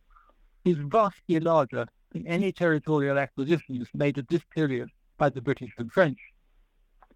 is 0.65 0.77
vastly 0.77 1.41
larger 1.41 1.87
than 2.13 2.27
any 2.27 2.53
territorial 2.53 3.19
acquisitions 3.19 3.89
made 3.95 4.17
at 4.19 4.29
this 4.29 4.45
period 4.55 4.91
by 5.19 5.29
the 5.29 5.41
British 5.41 5.73
and 5.79 5.91
French. 5.93 6.19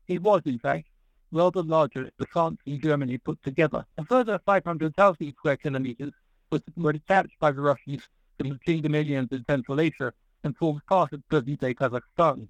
It 0.08 0.22
was, 0.22 0.40
in 0.46 0.58
fact, 0.58 0.88
rather 1.30 1.62
larger 1.62 2.10
than 2.16 2.26
France 2.32 2.58
and 2.66 2.82
Germany 2.82 3.18
put 3.18 3.42
together. 3.42 3.84
A 3.98 4.04
further 4.06 4.38
500,000 4.38 5.32
square 5.32 5.58
kilometers 5.58 6.14
was, 6.50 6.62
were 6.76 6.94
detached 6.94 7.38
by 7.38 7.52
the 7.52 7.60
Russians 7.60 8.08
from 8.38 8.58
the 8.66 8.80
dominions 8.80 9.28
in 9.32 9.44
Central 9.44 9.80
Asia 9.80 10.14
and 10.44 10.56
formed 10.56 10.80
part 10.86 11.12
of 11.12 11.28
present-day 11.28 11.74
Kazakhstan. 11.74 12.48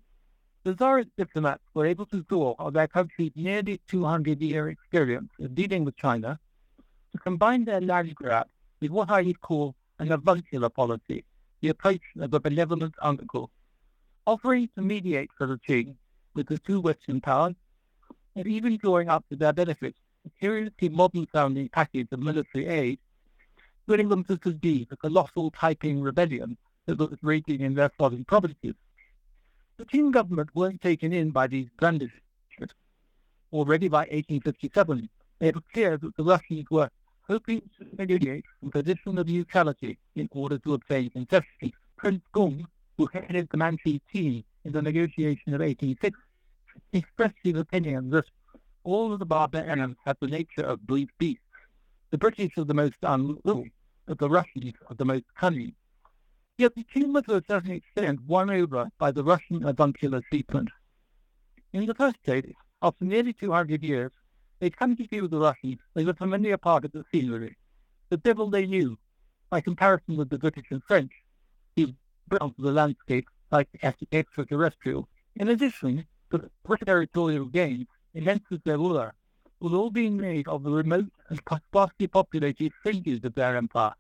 The 0.63 0.75
Tsarist 0.75 1.11
diplomats 1.17 1.65
were 1.75 1.87
able 1.87 2.07
to 2.07 2.23
draw 2.23 2.55
on 2.61 2.75
their 2.75 2.87
country's 2.87 3.33
nearly 3.35 3.81
200-year 3.91 4.69
experience 4.69 5.31
in 5.41 5.55
dealing 5.55 5.85
with 5.85 5.97
China 5.97 6.39
to 7.11 7.19
combine 7.19 7.65
their 7.65 7.81
land 7.81 8.15
grab 8.15 8.47
with 8.81 8.93
what 8.93 9.11
I 9.11 9.23
would 9.23 9.41
call 9.41 9.75
an 9.99 10.13
avuncular 10.13 10.69
policy, 10.69 11.25
the 11.61 11.71
approach 11.71 12.03
of 12.21 12.33
a 12.33 12.39
benevolent 12.39 12.95
uncle 13.03 13.51
offering 14.27 14.69
to 14.77 14.83
mediate 14.83 15.31
for 15.37 15.47
the 15.47 15.57
Qing 15.57 15.97
with 16.39 16.47
the 16.47 16.59
two 16.61 16.81
Western 16.81 17.21
powers, 17.21 17.57
and 18.37 18.47
even 18.47 18.77
drawing 18.77 19.09
up 19.09 19.29
to 19.29 19.35
their 19.35 19.53
benefit 19.53 19.97
a 20.25 20.31
curiously 20.39 20.89
modern-sounding 20.89 21.69
package 21.71 22.07
of 22.13 22.21
military 22.21 22.67
aid, 22.67 23.01
willing 23.89 24.09
them 24.09 24.23
to 24.23 24.39
subdue 24.41 24.87
the 24.89 24.97
colossal 24.97 25.51
Taiping 25.51 26.01
rebellion 26.01 26.57
that 26.87 26.97
was 26.97 27.19
raging 27.23 27.61
in 27.61 27.75
their 27.75 27.91
southern 28.01 28.25
provinces. 28.25 28.75
The 29.79 29.85
Qing 29.87 30.13
government 30.13 30.51
weren't 30.55 30.81
taken 30.81 31.13
in 31.13 31.31
by 31.31 31.49
these 31.49 31.69
blandishments. 31.77 32.75
Already 33.53 33.89
by 33.89 34.03
1857, 34.03 35.09
it 35.41 35.55
was 35.57 35.65
clear 35.73 35.97
that 35.97 36.17
the 36.17 36.23
Russians 36.23 36.67
were 36.71 36.91
hoping 37.29 37.63
to 37.79 37.97
negotiate 37.97 38.45
a 38.65 38.71
position 38.71 39.19
of 39.19 39.27
neutrality 39.27 39.99
in 40.15 40.29
order 40.31 40.59
to 40.59 40.75
obtain 40.75 41.11
concessions. 41.11 41.73
Prince 41.97 42.23
Kung 42.33 42.69
who 42.99 43.09
headed 43.13 43.49
the 43.51 43.57
Manchu 43.57 43.99
team 44.13 44.45
in 44.65 44.73
the 44.73 44.83
negotiation 44.83 45.55
of 45.55 45.61
1860, 45.61 46.28
expressed 46.93 47.37
his 47.43 47.57
opinion 47.57 48.11
that 48.11 48.25
all 48.85 49.13
of 49.13 49.19
the 49.19 49.27
barbarians 49.27 49.97
had 50.05 50.17
the 50.21 50.27
nature 50.27 50.63
of 50.63 50.87
brute 50.87 51.11
beasts. 51.19 51.43
The 52.11 52.19
British 52.19 52.57
are 52.57 52.65
the 52.65 52.75
most 52.75 52.97
um, 53.03 53.39
unruly, 53.45 53.73
but 54.07 54.19
the 54.19 54.31
Russians 54.31 54.75
are 54.89 54.95
the 54.95 55.05
most 55.05 55.25
cunning. 55.39 55.75
Yet 56.57 56.75
the 56.75 56.85
was 57.05 57.25
to 57.25 57.37
a 57.37 57.43
certain 57.49 57.71
extent 57.71 58.21
won 58.23 58.51
over 58.51 58.89
by 58.99 59.13
the 59.13 59.23
Russian 59.23 59.65
avuncular 59.65 60.23
treatment. 60.31 60.71
In 61.73 61.87
the 61.87 61.95
first 61.95 62.23
place, 62.25 62.55
after 62.83 63.05
nearly 63.05 63.33
200 63.33 63.83
years, 63.83 64.11
they'd 64.59 64.77
come 64.77 64.97
to 64.97 65.07
view 65.07 65.29
the 65.29 65.39
Russians 65.39 65.79
as 65.95 66.07
a 66.07 66.15
familiar 66.15 66.57
part 66.57 66.85
of 66.85 66.93
the 66.93 67.05
scenery, 67.13 67.57
the 68.09 68.17
devil 68.17 68.51
they 68.51 68.67
knew, 68.67 68.99
by 69.51 69.61
comparison 69.61 70.17
with 70.17 70.31
the 70.31 70.39
British 70.39 70.67
and 70.71 70.83
French, 70.83 71.13
who 71.77 71.93
of 72.41 72.55
the 72.59 72.73
landscape 72.73 73.29
like 73.51 73.69
extraterrestrial. 73.83 75.09
In 75.37 75.49
addition, 75.49 76.07
the 76.31 76.51
territorial 76.85 77.47
gains, 77.47 77.87
immense 78.15 78.45
as 78.51 78.59
they 78.65 78.77
were, 78.77 79.13
were 79.61 79.77
all 79.77 79.91
being 79.91 80.17
made 80.17 80.47
of 80.49 80.63
the 80.63 80.71
remote 80.71 81.11
and 81.29 81.39
sparsely 81.39 82.07
populated 82.07 82.73
fringes 82.83 83.25
of 83.25 83.35
their 83.35 83.57
empire, 83.57 83.95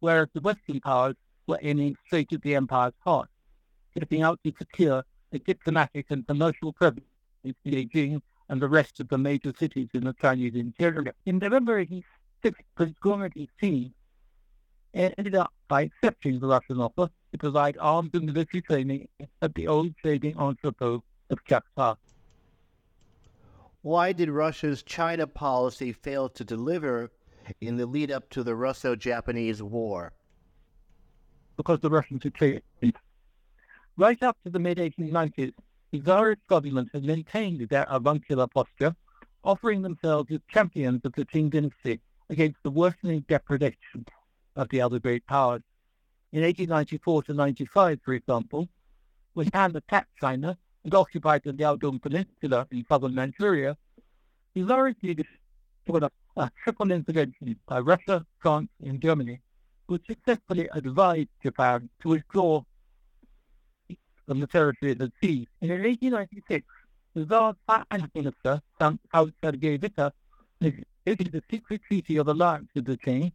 whereas 0.00 0.28
the 0.34 0.40
Western 0.40 0.80
powers 0.80 1.16
were 1.46 1.58
aiming 1.62 1.96
straight 2.06 2.32
at 2.32 2.42
the 2.42 2.54
empire's 2.54 2.94
heart, 3.04 3.28
setting 3.94 4.22
out 4.22 4.38
to 4.44 4.52
secure 4.58 5.04
a 5.32 5.38
diplomatic 5.38 6.06
and 6.10 6.26
commercial 6.26 6.72
presence 6.72 7.06
in 7.44 7.54
Beijing 7.64 8.20
and 8.48 8.60
the 8.60 8.68
rest 8.68 9.00
of 9.00 9.08
the 9.08 9.18
major 9.18 9.52
cities 9.58 9.88
in 9.94 10.04
the 10.04 10.12
Chinese 10.14 10.54
interior. 10.54 11.12
In 11.24 11.38
November 11.38 11.78
1860, 11.78 12.64
Prince 12.76 13.50
team 13.60 13.92
ended 14.94 15.34
up 15.34 15.52
by 15.68 15.82
accepting 15.82 16.38
the 16.38 16.46
Russian 16.46 16.80
offer 16.80 17.10
to 17.32 17.38
provide 17.38 17.76
arms 17.78 18.10
and 18.14 18.26
military 18.26 18.62
training 18.62 19.08
at 19.42 19.54
the 19.54 19.66
old 19.66 19.94
trading 20.00 20.36
entrepot 20.36 21.02
of. 21.76 21.98
Why 23.82 24.12
did 24.12 24.30
Russia's 24.30 24.82
China 24.82 25.26
policy 25.26 25.92
fail 25.92 26.28
to 26.30 26.44
deliver 26.44 27.10
in 27.60 27.76
the 27.76 27.86
lead 27.86 28.10
up 28.10 28.28
to 28.30 28.42
the 28.42 28.54
Russo-Japanese 28.54 29.62
War? 29.62 30.12
Because 31.56 31.80
the 31.80 31.90
Russians 31.90 32.24
had 32.24 32.36
failed. 32.36 32.62
Right 33.96 34.22
up 34.22 34.36
to 34.44 34.50
the 34.50 34.58
mid-1890s, 34.58 35.52
the 35.92 36.00
Tsarist 36.00 36.46
government 36.48 36.90
had 36.92 37.04
maintained 37.04 37.68
their 37.68 37.86
avuncular 37.88 38.46
posture, 38.48 38.94
offering 39.44 39.82
themselves 39.82 40.30
as 40.32 40.40
champions 40.48 41.00
of 41.04 41.12
the 41.12 41.24
Qing 41.24 41.50
dynasty 41.50 42.00
against 42.28 42.62
the 42.62 42.70
worsening 42.70 43.24
depredation 43.28 44.04
of 44.56 44.68
the 44.68 44.80
other 44.80 44.98
great 44.98 45.24
powers. 45.26 45.62
In 46.32 46.42
1894 46.42 47.22
to 47.22 47.34
95, 47.34 48.00
for 48.04 48.14
example, 48.14 48.68
when 49.34 49.46
Japan 49.46 49.76
attacked 49.76 50.10
China 50.20 50.58
occupied 50.94 51.42
the 51.44 51.52
Liaodong 51.52 52.00
Peninsula 52.00 52.66
in 52.70 52.84
southern 52.88 53.14
Manchuria, 53.14 53.76
he 54.54 54.62
largely 54.62 55.14
destroyed 55.14 56.10
a 56.36 56.50
triple 56.62 56.90
intervention 56.90 57.56
by 57.66 57.80
Russia, 57.80 58.24
France, 58.38 58.68
and 58.84 59.00
Germany, 59.00 59.40
which 59.86 60.06
successfully 60.06 60.68
advised 60.72 61.28
Japan 61.42 61.88
to 62.02 62.10
withdraw 62.10 62.62
from 64.26 64.40
the 64.40 64.46
territory 64.46 64.92
it 64.92 65.00
had 65.00 65.12
seized. 65.22 65.48
And 65.60 65.70
in 65.70 65.82
1896, 65.82 66.66
the 67.14 67.24
Tsar's 67.24 67.56
finance 67.66 68.10
minister, 68.14 68.60
Count 68.78 69.00
Sergei 69.42 69.78
Witte, 69.78 70.12
negotiated 70.60 71.34
a 71.34 71.42
secret 71.50 71.80
treaty 71.86 72.16
of 72.16 72.28
alliance 72.28 72.68
with 72.74 72.84
the 72.84 72.96
Qing 72.96 73.32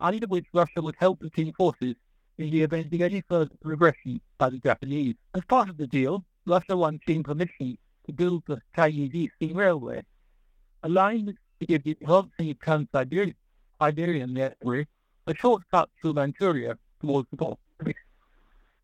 under 0.00 0.26
which 0.26 0.46
Russia 0.52 0.82
would 0.82 0.96
help 0.98 1.20
the 1.20 1.30
Qing 1.30 1.54
forces 1.54 1.94
in 2.38 2.50
the 2.50 2.62
event 2.62 2.92
of 2.92 3.00
any 3.00 3.22
further 3.28 3.54
regression 3.62 4.20
by 4.38 4.50
the 4.50 4.58
Japanese. 4.58 5.14
As 5.34 5.44
part 5.44 5.68
of 5.68 5.76
the 5.76 5.86
deal, 5.86 6.24
Russia 6.46 6.76
won 6.76 7.00
Qing 7.08 7.24
permission 7.24 7.78
to 8.06 8.12
build 8.12 8.42
the 8.46 8.60
Eastern 8.76 9.56
Railway, 9.56 10.02
a 10.82 10.88
line 10.88 11.24
that 11.58 11.66
give 11.66 11.84
the 11.84 11.96
Trans-Siberian 12.60 14.34
network 14.34 14.86
a 15.26 15.34
shortcut 15.34 15.88
to 16.02 16.12
Manchuria 16.12 16.76
towards 17.00 17.30
the 17.30 17.36
Baltic, 17.36 17.96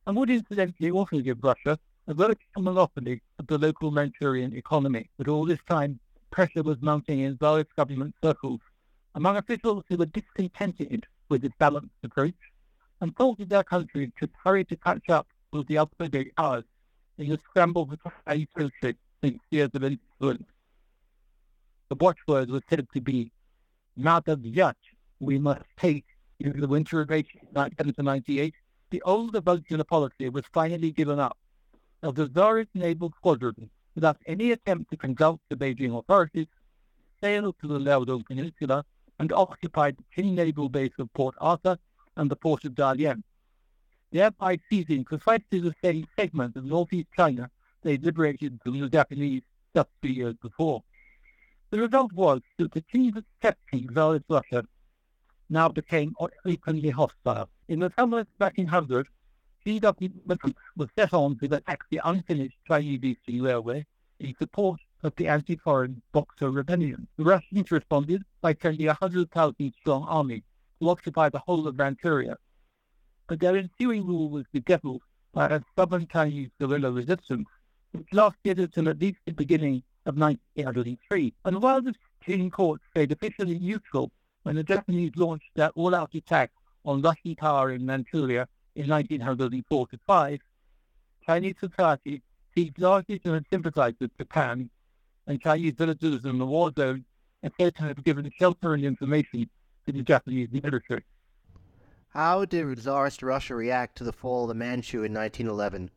and 0.06 0.16
would 0.16 0.30
incidentally 0.30 0.90
also 0.90 1.20
give 1.20 1.44
Russia? 1.44 1.78
A 2.06 2.14
vertical 2.14 2.62
monopoly 2.62 3.20
of 3.38 3.46
the 3.46 3.58
local 3.58 3.90
Manchurian 3.90 4.56
economy. 4.56 5.10
But 5.18 5.28
all 5.28 5.44
this 5.44 5.60
time, 5.68 6.00
pressure 6.30 6.62
was 6.62 6.80
mounting 6.80 7.20
in 7.20 7.36
various 7.36 7.68
government 7.76 8.14
circles 8.24 8.60
among 9.14 9.36
officials 9.36 9.84
who 9.88 9.98
were 9.98 10.06
discontented 10.06 11.06
with 11.28 11.42
this 11.42 11.52
balanced 11.58 11.94
approach 12.02 12.34
and 13.02 13.14
thought 13.14 13.38
that 13.38 13.50
their 13.50 13.62
country 13.62 14.10
should 14.18 14.30
hurry 14.42 14.64
to 14.64 14.76
catch 14.76 15.10
up 15.10 15.28
with 15.52 15.66
the 15.68 15.74
upgraded 15.74 16.34
powers 16.36 16.64
scramble 17.44 17.86
for 17.86 18.12
Chinese 18.26 18.48
leadership 18.56 18.96
in 19.22 19.40
spheres 19.46 19.70
of 19.74 19.84
influence. 19.84 20.46
The 21.88 21.96
watchword 21.96 22.50
was 22.50 22.62
said 22.70 22.86
to 22.94 23.00
be, 23.00 23.32
Mother 23.96 24.38
Yat, 24.42 24.76
we 25.18 25.38
must 25.38 25.64
take 25.76 26.04
in 26.38 26.58
the 26.58 26.68
winter 26.68 27.00
of 27.00 27.10
1898, 27.10 28.54
the 28.90 29.02
old 29.02 29.34
Wagner 29.44 29.84
policy 29.84 30.28
was 30.28 30.44
finally 30.52 30.90
given 30.90 31.18
up. 31.18 31.36
Now, 32.02 32.12
the 32.12 32.28
Tsarist 32.28 32.70
naval 32.74 33.12
squadron, 33.16 33.70
without 33.94 34.16
any 34.26 34.52
attempt 34.52 34.90
to 34.90 34.96
consult 34.96 35.40
the 35.48 35.56
Beijing 35.56 35.96
authorities, 35.98 36.46
sailed 37.22 37.56
to 37.60 37.68
the 37.68 37.78
Liaodong 37.78 38.24
Peninsula 38.24 38.84
and 39.18 39.32
occupied 39.32 39.96
the 39.98 40.22
Qing 40.22 40.32
naval 40.32 40.70
base 40.70 40.92
of 40.98 41.12
Port 41.12 41.34
Arthur 41.38 41.76
and 42.16 42.30
the 42.30 42.36
port 42.36 42.64
of 42.64 42.72
Dalian, 42.72 43.22
thereby 44.12 44.58
seizing 44.68 45.04
precisely 45.04 45.60
the 45.60 45.74
same 45.82 46.06
segment 46.18 46.56
of 46.56 46.64
northeast 46.64 47.08
China 47.16 47.50
they 47.82 47.96
liberated 47.98 48.60
from 48.62 48.80
the 48.80 48.88
Japanese 48.88 49.42
just 49.74 49.88
three 50.02 50.12
years 50.12 50.34
before. 50.42 50.82
The 51.70 51.80
result 51.80 52.12
was 52.12 52.40
that 52.58 52.72
the 52.72 52.82
Qing 52.82 53.16
accepting 53.16 53.88
Tsarist 53.88 54.24
Russia 54.28 54.64
now 55.48 55.68
became 55.68 56.14
openly 56.44 56.90
hostile. 56.90 57.48
In 57.68 57.80
the 57.80 57.92
summer 57.96 58.20
of 58.20 58.26
1900, 58.38 59.06
C.W. 59.64 60.10
was 60.76 60.88
set 60.96 61.12
on 61.12 61.38
to 61.38 61.54
attack 61.54 61.80
the 61.90 62.00
unfinished 62.04 62.56
Chinese 62.66 63.00
Eastern 63.02 63.42
Railway 63.42 63.86
in 64.18 64.34
support 64.38 64.80
of 65.02 65.14
the 65.16 65.28
anti-foreign 65.28 66.02
Boxer 66.12 66.50
Rebellion. 66.50 67.06
The 67.16 67.24
Russians 67.24 67.70
responded 67.70 68.22
by 68.40 68.56
sending 68.60 68.86
a 68.86 68.96
100,000 69.00 69.74
strong 69.80 70.04
army 70.04 70.42
to 70.80 70.88
occupy 70.88 71.28
the 71.28 71.38
whole 71.38 71.66
of 71.68 71.76
Manchuria. 71.76 72.36
But 73.30 73.38
their 73.38 73.56
ensuing 73.56 74.04
rule 74.08 74.28
was 74.28 74.44
bedeviled 74.52 75.02
by 75.32 75.46
a 75.50 75.60
stubborn 75.70 76.08
Chinese 76.08 76.50
guerrilla 76.58 76.90
resistance, 76.90 77.46
which 77.92 78.12
lasted 78.12 78.58
until 78.58 78.88
at 78.88 78.98
least 78.98 79.20
the 79.24 79.30
beginning 79.30 79.84
of 80.04 80.18
1903. 80.18 81.32
And 81.44 81.62
while 81.62 81.80
the 81.80 81.94
Qing 82.26 82.50
court 82.50 82.80
stayed 82.90 83.12
officially 83.12 83.60
neutral 83.60 84.10
when 84.42 84.56
the 84.56 84.64
Japanese 84.64 85.12
launched 85.14 85.54
their 85.54 85.68
all-out 85.76 86.12
attack 86.12 86.50
on 86.84 87.02
Russian 87.02 87.36
Tower 87.36 87.70
in 87.70 87.86
Manchuria 87.86 88.48
in 88.74 88.88
1945, 88.88 90.40
Chinese 91.24 91.54
society 91.60 92.22
seemed 92.52 92.80
largely 92.80 93.20
to 93.20 93.40
sympathize 93.48 93.94
with 94.00 94.10
Japan 94.18 94.68
and 95.28 95.40
Chinese 95.40 95.74
villagers 95.74 96.24
in 96.24 96.38
the 96.38 96.46
war 96.46 96.72
zone 96.76 97.04
appear 97.44 97.70
to 97.70 97.82
have 97.82 98.02
given 98.02 98.28
shelter 98.40 98.74
and 98.74 98.84
information 98.84 99.48
to 99.86 99.92
the 99.92 100.02
Japanese 100.02 100.48
military. 100.50 101.04
How 102.10 102.44
did 102.44 102.76
Tsarist 102.76 103.22
Russia 103.22 103.54
react 103.54 103.96
to 103.98 104.04
the 104.04 104.12
fall 104.12 104.42
of 104.42 104.48
the 104.48 104.54
Manchu 104.54 105.04
in 105.04 105.14
1911? 105.14 105.92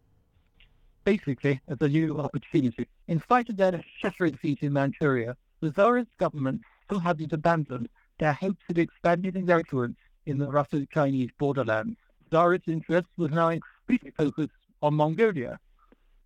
Basically, 1.04 1.60
as 1.68 1.82
a 1.82 1.88
new 1.88 2.20
opportunity. 2.20 2.88
In 3.08 3.20
spite 3.20 3.50
of 3.50 3.58
their 3.58 3.84
shattering 3.98 4.34
defeat 4.34 4.60
in 4.62 4.74
Manchuria, 4.74 5.36
the 5.60 5.72
Tsarist 5.72 6.16
government 6.20 6.62
still 6.86 7.00
hadn't 7.00 7.34
abandoned 7.34 7.90
their 8.20 8.34
hopes 8.34 8.62
of 8.70 8.78
expanding 8.78 9.48
their 9.48 9.58
influence 9.58 9.98
in 10.28 10.38
the 10.38 10.52
Russo-Chinese 10.52 11.32
borderlands. 11.40 11.98
Tsarist 12.30 12.68
interest 12.68 13.08
was 13.18 13.32
now 13.32 13.50
increasingly 13.50 14.14
focused 14.16 14.54
on 14.84 14.94
Mongolia, 14.94 15.60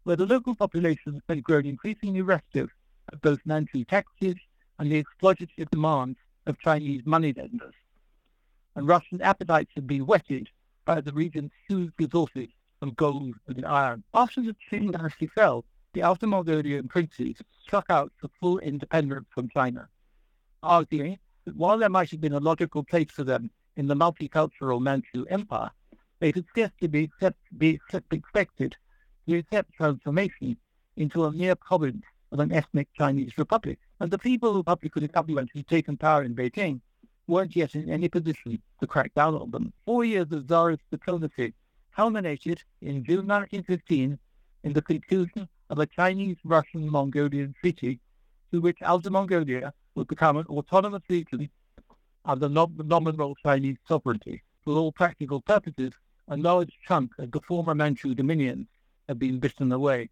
where 0.03 0.17
the 0.17 0.25
local 0.25 0.53
population 0.53 1.21
had 1.29 1.41
grown 1.43 1.65
increasingly 1.65 2.21
restive 2.21 2.69
of 3.13 3.21
both 3.21 3.39
Manchu 3.45 3.85
taxes 3.85 4.35
and 4.79 4.91
the 4.91 5.01
exploitative 5.01 5.69
demands 5.71 6.19
of 6.45 6.59
Chinese 6.59 7.03
moneylenders. 7.05 7.73
And 8.77 8.87
Russian 8.87 9.23
appetites 9.23 9.71
had 9.73 9.87
been 9.87 10.05
whetted 10.05 10.49
by 10.85 11.01
the 11.01 11.11
region's 11.11 11.49
huge 11.67 11.91
resources 11.97 12.49
of 12.83 12.95
gold 12.95 13.33
and 13.47 13.65
iron. 13.65 14.03
After 14.13 14.39
the 14.43 14.55
Qing 14.71 14.91
dynasty 14.91 15.25
fell, 15.25 15.65
the 15.93 16.03
Outer 16.03 16.27
Mongolian 16.27 16.87
princes 16.87 17.37
struck 17.59 17.87
out 17.89 18.11
for 18.21 18.29
full 18.39 18.59
independence 18.59 19.25
from 19.31 19.49
China, 19.49 19.89
arguing 20.61 21.17
that 21.45 21.55
while 21.55 21.79
there 21.79 21.89
might 21.89 22.11
have 22.11 22.21
been 22.21 22.33
a 22.33 22.39
logical 22.39 22.83
place 22.83 23.09
for 23.09 23.23
them 23.23 23.49
in 23.77 23.87
the 23.87 23.95
multicultural 23.95 24.79
Manchu 24.79 25.25
Empire, 25.25 25.71
they 26.19 26.31
could 26.31 26.45
scarcely 26.49 26.87
be, 26.87 27.05
accept, 27.05 27.39
be 27.57 27.79
expected 28.11 28.75
to 29.27 29.37
accept 29.37 29.73
transformation 29.73 30.55
into 30.97 31.25
a 31.25 31.31
mere 31.31 31.55
province 31.55 32.03
of 32.31 32.39
an 32.39 32.51
ethnic 32.51 32.89
Chinese 32.93 33.39
republic. 33.39 33.79
And 33.99 34.11
the 34.11 34.19
people 34.19 34.53
who 34.53 34.61
publicly 34.61 35.07
government 35.07 35.49
who'd 35.51 35.67
taken 35.67 35.97
power 35.97 36.21
in 36.21 36.35
Beijing 36.35 36.81
weren't 37.27 37.55
yet 37.55 37.75
in 37.75 37.89
any 37.89 38.07
position 38.07 38.61
to 38.79 38.87
crack 38.87 39.13
down 39.13 39.35
on 39.35 39.51
them. 39.51 39.73
Four 39.85 40.05
years 40.05 40.31
of 40.31 40.47
Tsarist 40.47 40.81
diplomacy 40.91 41.53
culminated 41.95 42.63
in 42.81 43.03
June 43.03 43.27
1915 43.27 44.17
in 44.63 44.73
the 44.73 44.81
conclusion 44.81 45.47
of 45.69 45.79
a 45.79 45.85
Chinese-Russian-Mongolian 45.85 47.53
treaty 47.59 47.99
through 48.49 48.61
which 48.61 48.77
Outer 48.81 49.09
Mongolia 49.09 49.73
would 49.95 50.07
become 50.07 50.37
an 50.37 50.45
autonomous 50.47 51.03
region 51.09 51.49
under 52.23 52.47
nominal 52.49 53.35
Chinese 53.43 53.77
sovereignty. 53.87 54.41
For 54.63 54.73
all 54.73 54.91
practical 54.91 55.41
purposes, 55.41 55.93
a 56.27 56.37
large 56.37 56.71
chunk 56.87 57.11
of 57.19 57.31
the 57.31 57.39
former 57.41 57.73
Manchu 57.73 58.13
dominions 58.13 58.67
had 59.07 59.19
been 59.19 59.39
bitten 59.39 59.71
away. 59.71 60.09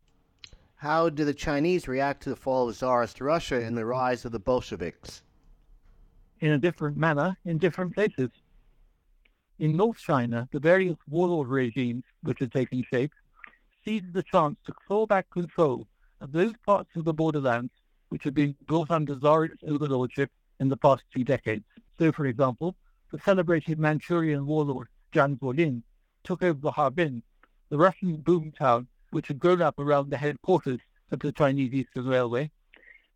How 0.77 1.09
did 1.09 1.27
the 1.27 1.33
Chinese 1.33 1.87
react 1.87 2.23
to 2.23 2.29
the 2.29 2.35
fall 2.35 2.69
of 2.69 2.75
Tsarist 2.75 3.21
Russia 3.21 3.61
and 3.61 3.77
the 3.77 3.85
rise 3.85 4.25
of 4.25 4.31
the 4.31 4.39
Bolsheviks? 4.39 5.23
In 6.41 6.51
a 6.51 6.57
different 6.57 6.97
manner, 6.97 7.37
in 7.45 7.57
different 7.57 7.93
places. 7.93 8.29
In 9.57 9.77
North 9.77 9.99
China, 9.99 10.49
the 10.51 10.59
various 10.59 10.97
warlord 11.07 11.47
regimes 11.47 12.03
which 12.23 12.39
had 12.39 12.51
taken 12.51 12.83
shape 12.83 13.13
seized 13.85 14.11
the 14.13 14.23
chance 14.23 14.57
to 14.65 14.73
claw 14.73 15.05
back 15.05 15.29
control 15.29 15.87
of 16.19 16.33
those 16.33 16.53
parts 16.65 16.89
of 16.97 17.05
the 17.05 17.13
borderlands 17.13 17.71
which 18.09 18.25
had 18.25 18.33
been 18.33 18.53
brought 18.67 18.91
under 18.91 19.15
Tsarist 19.15 19.63
overlordship 19.63 20.29
in 20.59 20.67
the 20.67 20.75
past 20.75 21.03
two 21.13 21.23
decades. 21.23 21.63
So, 21.97 22.11
for 22.11 22.25
example, 22.25 22.75
the 23.11 23.19
celebrated 23.19 23.79
Manchurian 23.79 24.45
warlord 24.45 24.89
Zhang 25.13 25.39
Zuolin 25.39 25.83
took 26.25 26.43
over 26.43 26.69
Harbin, 26.69 27.23
the 27.69 27.77
Russian 27.77 28.17
boom 28.17 28.51
town 28.51 28.87
which 29.11 29.29
had 29.29 29.39
grown 29.39 29.61
up 29.61 29.79
around 29.79 30.09
the 30.09 30.17
headquarters 30.17 30.81
of 31.11 31.19
the 31.19 31.31
Chinese 31.31 31.73
Eastern 31.73 32.07
Railway, 32.07 32.51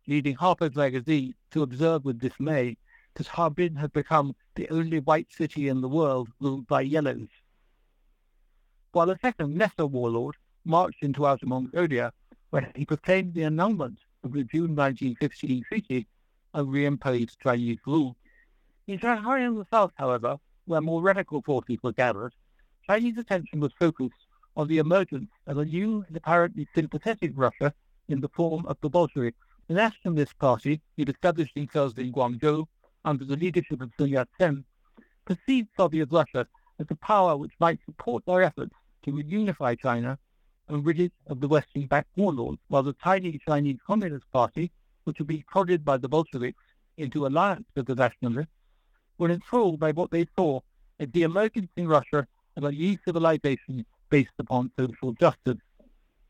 leading 0.06 0.36
Harper's 0.36 0.74
Magazine 0.74 1.34
to 1.50 1.62
observe 1.62 2.06
with 2.06 2.18
dismay 2.18 2.78
that 3.14 3.26
Harbin 3.26 3.76
had 3.76 3.92
become 3.92 4.34
the 4.54 4.68
only 4.70 5.00
white 5.00 5.32
city 5.32 5.68
in 5.68 5.80
the 5.80 5.88
world 5.88 6.28
ruled 6.40 6.66
by 6.66 6.82
yellows. 6.82 7.28
While 8.92 9.10
a 9.10 9.18
second 9.18 9.58
lesser 9.58 9.86
warlord 9.86 10.36
marched 10.64 11.02
into 11.02 11.26
Outer 11.26 11.46
Mongolia, 11.46 12.12
where 12.50 12.70
he 12.74 12.84
proclaimed 12.84 13.34
the 13.34 13.44
annulment 13.44 13.98
of 14.24 14.32
the 14.32 14.44
June 14.44 14.74
1915 14.74 15.64
treaty 15.64 16.06
and 16.54 16.68
reimposed 16.68 17.38
Chinese 17.42 17.78
rule. 17.86 18.16
In 18.86 18.98
Shanghai 18.98 19.40
and 19.40 19.58
the 19.58 19.66
south, 19.70 19.92
however, 19.96 20.36
where 20.64 20.80
more 20.80 21.02
radical 21.02 21.42
forces 21.42 21.78
were 21.82 21.92
gathered, 21.92 22.34
Chinese 22.86 23.18
attention 23.18 23.60
was 23.60 23.72
focused 23.78 24.26
on 24.56 24.66
the 24.66 24.78
emergence 24.78 25.30
of 25.46 25.58
a 25.58 25.64
new 25.64 26.04
and 26.08 26.16
apparently 26.16 26.66
sympathetic 26.74 27.32
Russia 27.34 27.72
in 28.08 28.20
the 28.20 28.28
form 28.28 28.66
of 28.66 28.76
the 28.80 28.90
Bolsheviks. 28.90 29.38
The 29.68 29.74
nationalist 29.74 30.36
party, 30.38 30.80
who 30.96 31.04
established 31.04 31.54
themselves 31.54 31.96
in 31.96 32.12
Guangzhou 32.12 32.66
under 33.04 33.24
the 33.24 33.36
leadership 33.36 33.80
of 33.80 33.90
Sun 33.98 34.08
Yat-sen, 34.08 34.64
perceived 35.24 35.68
Soviet 35.76 36.08
Russia 36.10 36.46
as 36.78 36.86
a 36.90 36.94
power 36.96 37.36
which 37.36 37.52
might 37.60 37.78
support 37.84 38.24
their 38.26 38.42
efforts 38.42 38.74
to 39.04 39.12
reunify 39.12 39.78
China 39.78 40.18
and 40.68 40.84
rid 40.84 41.00
it 41.00 41.12
of 41.26 41.40
the 41.40 41.48
Western-backed 41.48 42.16
warlords, 42.16 42.60
while 42.68 42.82
the 42.82 42.92
tiny 42.94 43.40
Chinese 43.46 43.78
Communist 43.86 44.30
Party, 44.32 44.70
which 45.04 45.18
had 45.18 45.26
been 45.26 45.44
prodded 45.46 45.84
by 45.84 45.96
the 45.96 46.08
Bolsheviks 46.08 46.62
into 46.96 47.26
alliance 47.26 47.66
with 47.74 47.86
the 47.86 47.94
nationalists, 47.94 48.52
were 49.18 49.30
enthralled 49.30 49.80
by 49.80 49.92
what 49.92 50.10
they 50.10 50.26
saw 50.36 50.60
as 50.98 51.08
the 51.12 51.22
emergence 51.22 51.70
in 51.76 51.88
Russia 51.88 52.26
of 52.56 52.64
a 52.64 52.72
new 52.72 52.98
civilization 53.04 53.84
based 54.10 54.30
upon 54.38 54.70
social 54.78 55.12
justice. 55.12 55.58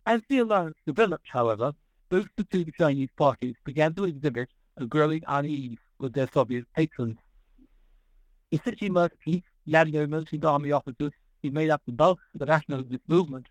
As 0.06 0.22
the 0.28 0.38
alliance 0.38 0.76
developed, 0.86 1.26
however, 1.28 1.72
both 2.08 2.28
the 2.36 2.44
two 2.44 2.64
Chinese 2.78 3.10
parties 3.16 3.54
began 3.64 3.94
to 3.94 4.04
exhibit 4.04 4.48
a 4.76 4.86
growing 4.86 5.22
unease 5.26 5.78
with 6.00 6.12
their 6.14 6.28
Soviet 6.32 6.64
patrons. 6.74 7.18
Merchants, 8.82 9.46
landowners, 9.66 10.26
and 10.32 10.44
army 10.44 10.72
officers 10.72 11.12
who 11.42 11.50
made 11.50 11.70
up 11.70 11.82
the 11.86 11.92
bulk 11.92 12.18
of 12.34 12.40
the 12.40 12.46
nationalist 12.46 12.98
movement 13.06 13.46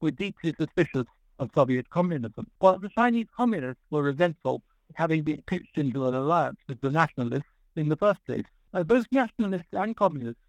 were 0.00 0.10
deeply 0.10 0.54
suspicious 0.58 1.06
of 1.38 1.50
Soviet 1.54 1.88
communism. 1.88 2.46
While 2.58 2.78
the 2.78 2.90
Chinese 2.90 3.28
communists 3.34 3.82
were 3.90 4.02
resentful 4.02 4.56
of 4.90 4.96
having 4.96 5.22
been 5.22 5.42
pitched 5.42 5.78
into 5.78 6.06
an 6.06 6.14
alliance 6.14 6.58
with 6.68 6.80
the 6.80 6.90
nationalists 6.90 7.46
in 7.76 7.88
the 7.88 7.96
first 7.96 8.24
place, 8.26 8.44
both 8.84 9.06
nationalists 9.10 9.72
and 9.72 9.96
communists 9.96 10.42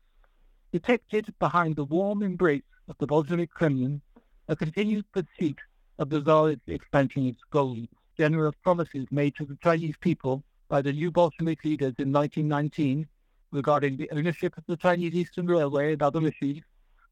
detected 0.72 1.34
behind 1.40 1.76
the 1.76 1.86
warm 1.86 2.24
embrace 2.24 2.64
of 2.90 2.98
the 2.98 3.08
Bolshevik 3.08 3.52
Kremlin 3.52 4.02
a 4.50 4.56
continued 4.56 5.06
pursuit 5.12 5.60
of 6.00 6.10
the 6.10 6.22
Tsarist 6.22 6.62
expansionist 6.68 7.40
goals. 7.50 7.88
Generous 8.18 8.56
promises 8.62 9.08
made 9.12 9.36
to 9.36 9.46
the 9.46 9.58
Chinese 9.64 9.96
people 10.02 10.44
by 10.74 10.82
the 10.82 10.92
new 10.92 11.12
Bolshevik 11.12 11.64
leaders 11.64 11.94
in 12.00 12.12
1919 12.12 13.08
regarding 13.52 13.96
the 13.96 14.10
ownership 14.10 14.58
of 14.58 14.64
the 14.66 14.76
Chinese 14.76 15.14
Eastern 15.14 15.46
Railway 15.46 15.94
and 15.94 16.02
other 16.02 16.26
issues 16.26 16.64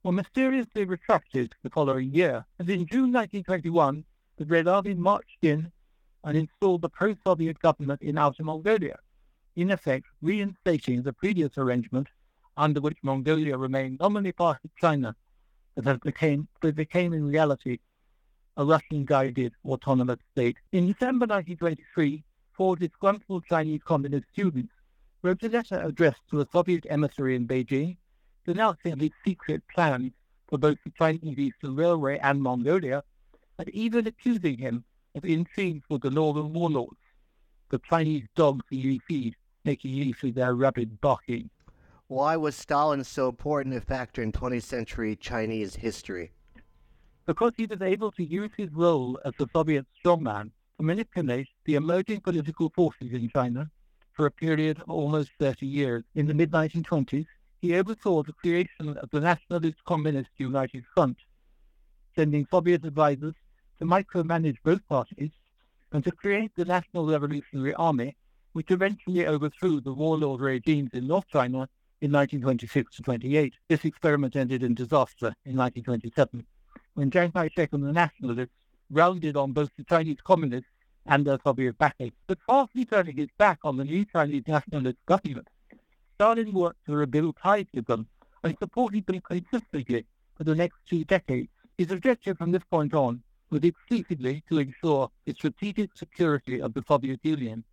were 0.01 0.11
mysteriously 0.11 0.83
retracted 0.83 1.53
the 1.61 1.69
following 1.69 2.11
year. 2.11 2.43
And 2.57 2.67
in 2.67 2.87
June 2.87 3.13
1921, 3.13 4.03
the 4.39 4.45
Red 4.45 4.67
Army 4.67 4.95
marched 4.95 5.43
in 5.43 5.71
and 6.23 6.35
installed 6.35 6.81
the 6.81 6.89
pro-Soviet 6.89 7.59
government 7.59 8.01
in 8.01 8.17
Outer 8.17 8.43
Mongolia, 8.43 8.97
in 9.55 9.69
effect 9.69 10.07
reinstating 10.23 11.03
the 11.03 11.13
previous 11.13 11.55
arrangement 11.55 12.07
under 12.57 12.81
which 12.81 12.97
Mongolia 13.03 13.59
remained 13.59 13.99
nominally 13.99 14.31
part 14.31 14.57
of 14.65 14.75
China, 14.75 15.15
but 15.75 15.83
that 15.83 16.01
became, 16.01 16.47
but 16.61 16.73
became 16.73 17.13
in 17.13 17.27
reality 17.27 17.77
a 18.57 18.65
Russian-guided 18.65 19.53
autonomous 19.63 20.17
state. 20.31 20.57
In 20.71 20.87
December 20.87 21.27
1923, 21.27 22.23
four 22.61 22.75
disgruntled 22.75 23.43
Chinese 23.49 23.81
communist 23.83 24.27
students 24.31 24.71
wrote 25.23 25.41
a 25.41 25.49
letter 25.49 25.81
addressed 25.81 26.21
to 26.29 26.41
a 26.41 26.47
Soviet 26.53 26.85
emissary 26.91 27.35
in 27.35 27.47
Beijing 27.47 27.97
denouncing 28.45 28.99
his 28.99 29.09
secret 29.25 29.63
plans 29.73 30.11
for 30.47 30.59
both 30.59 30.77
the 30.85 30.91
Chinese 30.95 31.39
Eastern 31.39 31.75
Railway 31.75 32.19
and 32.19 32.39
Mongolia, 32.39 33.03
and 33.57 33.67
even 33.69 34.05
accusing 34.05 34.59
him 34.59 34.83
of 35.15 35.25
intrigues 35.25 35.83
with 35.89 36.03
the 36.03 36.11
northern 36.11 36.53
warlords, 36.53 36.99
the 37.71 37.79
Chinese 37.79 38.27
dogs 38.35 38.63
he 38.69 39.01
feed, 39.07 39.35
making 39.65 39.95
use 39.95 40.21
of 40.21 40.35
their 40.35 40.53
rabid 40.53 41.01
barking. 41.01 41.49
Why 42.09 42.37
was 42.37 42.55
Stalin 42.55 43.03
so 43.03 43.29
important 43.29 43.73
a 43.73 43.81
factor 43.81 44.21
in 44.21 44.31
20th 44.31 44.61
century 44.61 45.15
Chinese 45.15 45.77
history? 45.77 46.31
Because 47.25 47.53
he 47.57 47.65
was 47.65 47.81
able 47.81 48.11
to 48.11 48.23
use 48.23 48.51
his 48.55 48.71
role 48.71 49.19
as 49.25 49.33
the 49.39 49.49
Soviet 49.51 49.87
strongman 49.99 50.51
manipulate 50.81 51.47
the 51.65 51.75
emerging 51.75 52.21
political 52.21 52.69
forces 52.69 53.13
in 53.13 53.29
China 53.29 53.69
for 54.13 54.25
a 54.25 54.31
period 54.31 54.79
of 54.79 54.89
almost 54.89 55.31
30 55.39 55.65
years. 55.65 56.03
In 56.15 56.27
the 56.27 56.33
mid 56.33 56.51
1920s, 56.51 57.25
he 57.61 57.75
oversaw 57.75 58.23
the 58.23 58.33
creation 58.33 58.97
of 58.97 59.09
the 59.11 59.19
Nationalist 59.19 59.83
Communist 59.85 60.31
United 60.37 60.83
Front, 60.93 61.17
sending 62.15 62.47
Soviet 62.49 62.83
advisors 62.85 63.35
to 63.79 63.85
micromanage 63.85 64.57
both 64.63 64.85
parties 64.87 65.31
and 65.91 66.03
to 66.03 66.11
create 66.11 66.51
the 66.55 66.65
National 66.65 67.07
Revolutionary 67.07 67.73
Army, 67.75 68.15
which 68.53 68.71
eventually 68.71 69.27
overthrew 69.27 69.81
the 69.81 69.93
warlord 69.93 70.41
regimes 70.41 70.89
in 70.93 71.07
North 71.07 71.27
China 71.31 71.67
in 72.01 72.11
1926 72.11 72.95
to 72.95 73.03
28. 73.03 73.53
This 73.69 73.85
experiment 73.85 74.35
ended 74.35 74.63
in 74.63 74.73
disaster 74.73 75.33
in 75.45 75.55
1927, 75.55 76.45
when 76.95 77.11
Chiang 77.11 77.31
Kai-shek 77.31 77.73
and 77.73 77.83
the 77.83 77.93
nationalists 77.93 78.60
rounded 78.91 79.37
on 79.37 79.53
both 79.53 79.69
the 79.77 79.83
Chinese 79.85 80.17
communists 80.23 80.69
and 81.05 81.25
their 81.25 81.39
Soviet 81.43 81.77
backers. 81.77 82.11
But 82.27 82.37
partly 82.47 82.85
turning 82.85 83.17
his 83.17 83.29
back 83.37 83.59
on 83.63 83.77
the 83.77 83.85
new 83.85 84.05
Chinese 84.05 84.43
nationalist 84.47 84.97
government, 85.05 85.47
Stalin 86.15 86.53
worked 86.53 86.85
to 86.85 86.95
rebuild 86.95 87.37
ties 87.41 87.65
with 87.73 87.87
them 87.87 88.07
and 88.43 88.55
supported 88.59 89.05
them 89.05 89.21
consistently 89.21 90.05
for 90.35 90.43
the 90.43 90.55
next 90.55 90.77
two 90.87 91.03
decades. 91.05 91.49
His 91.77 91.91
objective 91.91 92.37
from 92.37 92.51
this 92.51 92.63
point 92.69 92.93
on 92.93 93.23
was 93.49 93.63
exclusively 93.63 94.43
to 94.49 94.59
ensure 94.59 95.09
the 95.25 95.33
strategic 95.33 95.95
security 95.95 96.61
of 96.61 96.73
the 96.73 96.83
Soviet 96.87 97.19
Union, 97.23 97.63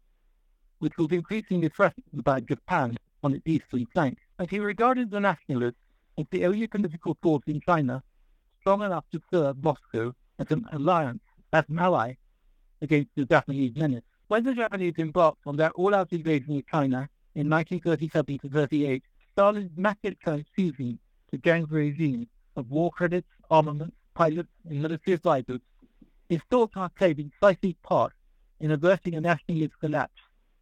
which 0.78 0.96
was 0.96 1.09
increasingly 1.11 1.68
threatened 1.68 2.24
by 2.24 2.40
Japan 2.40 2.96
on 3.22 3.35
its 3.35 3.46
eastern 3.46 3.87
flank, 3.87 4.18
and 4.38 4.48
he 4.50 4.59
regarded 4.61 5.11
the 5.11 5.20
nationalists 5.20 5.81
as 6.16 6.26
the 6.31 6.46
only 6.46 6.66
political 6.66 7.16
force 7.22 7.42
in 7.46 7.61
China 7.61 8.02
strong 8.61 8.83
enough 8.83 9.04
to 9.12 9.20
serve 9.31 9.62
Moscow 9.62 10.14
as 10.38 10.51
an 10.51 10.64
alliance, 10.72 11.22
as 11.53 11.64
an 11.68 11.79
ally 11.79 12.14
against 12.81 13.11
the 13.16 13.24
Japanese 13.24 13.77
menace. 13.77 14.05
When 14.29 14.44
the 14.44 14.55
Japanese 14.55 14.94
embarked 14.98 15.46
on 15.46 15.57
their 15.57 15.70
all-out 15.70 16.12
invasion 16.12 16.57
of 16.59 16.66
China 16.66 17.09
in 17.35 17.48
1937 17.48 18.38
to 18.40 18.48
38, 18.48 19.03
Stalin's 19.33 19.70
massive 19.77 20.18
transfusion 20.20 20.98
to 21.31 21.38
Chiang's 21.38 21.70
regime 21.70 22.29
of 22.57 22.70
war 22.70 22.90
credits, 22.90 23.29
armaments, 23.51 23.96
pilots, 24.14 24.48
and 24.68 24.83
military 24.83 25.14
advisors. 25.14 25.61
Is 26.29 26.40
thought 26.51 26.72
to 26.72 26.81
have 26.81 26.94
played 26.94 27.31
a 27.42 27.72
part 27.83 28.12
in 28.61 28.70
averting 28.72 29.14
a 29.14 29.20
nationalist 29.20 29.72
collapse 29.81 30.20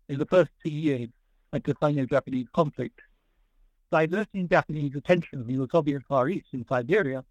in 0.08 0.18
the 0.18 0.26
first 0.26 0.50
two 0.62 0.70
years 0.70 1.08
like 1.52 1.64
the 1.64 1.74
Sino-Japanese 1.82 2.46
conflict, 2.54 3.00
diverting 3.90 4.48
Japanese 4.48 4.94
attention 4.94 5.44
from 5.44 5.56
the 5.56 5.68
Soviet 5.72 6.02
Far 6.08 6.28
East 6.28 6.46
in 6.52 6.64
Siberia, 6.68 7.24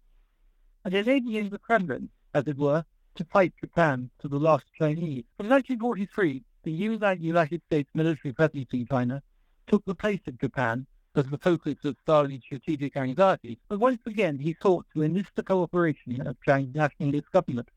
and 0.84 0.94
enabling 0.94 1.48
the 1.48 1.58
Kremlin, 1.58 2.10
as 2.36 2.46
it 2.46 2.58
were, 2.58 2.84
to 3.14 3.24
fight 3.24 3.54
Japan 3.58 4.10
to 4.20 4.28
the 4.28 4.38
last 4.38 4.66
Chinese. 4.78 5.24
From 5.38 5.48
1943, 5.48 6.42
the 6.64 6.70
United 6.70 7.62
States 7.64 7.88
military 7.94 8.34
presence 8.34 8.68
in 8.72 8.86
China 8.86 9.22
took 9.66 9.82
the 9.86 9.94
place 9.94 10.20
of 10.26 10.38
Japan 10.38 10.86
as 11.14 11.24
the 11.28 11.38
focus 11.38 11.76
of 11.84 11.96
Stalin's 12.02 12.44
strategic 12.44 12.94
anxiety, 12.94 13.58
but 13.68 13.80
once 13.80 14.00
again 14.04 14.38
he 14.38 14.54
sought 14.60 14.84
to 14.92 15.02
enlist 15.02 15.30
the 15.34 15.42
cooperation 15.42 16.26
of 16.26 16.36
Chiang's 16.46 16.74
nationalist 16.74 17.32
government, 17.32 17.70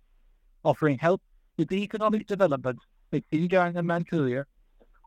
offering 0.66 0.98
help 0.98 1.22
with 1.58 1.70
the 1.70 1.82
economic 1.82 2.28
development 2.28 2.80
of 3.14 3.24
Xinjiang 3.32 3.78
and 3.78 3.88
Manchuria 3.88 4.46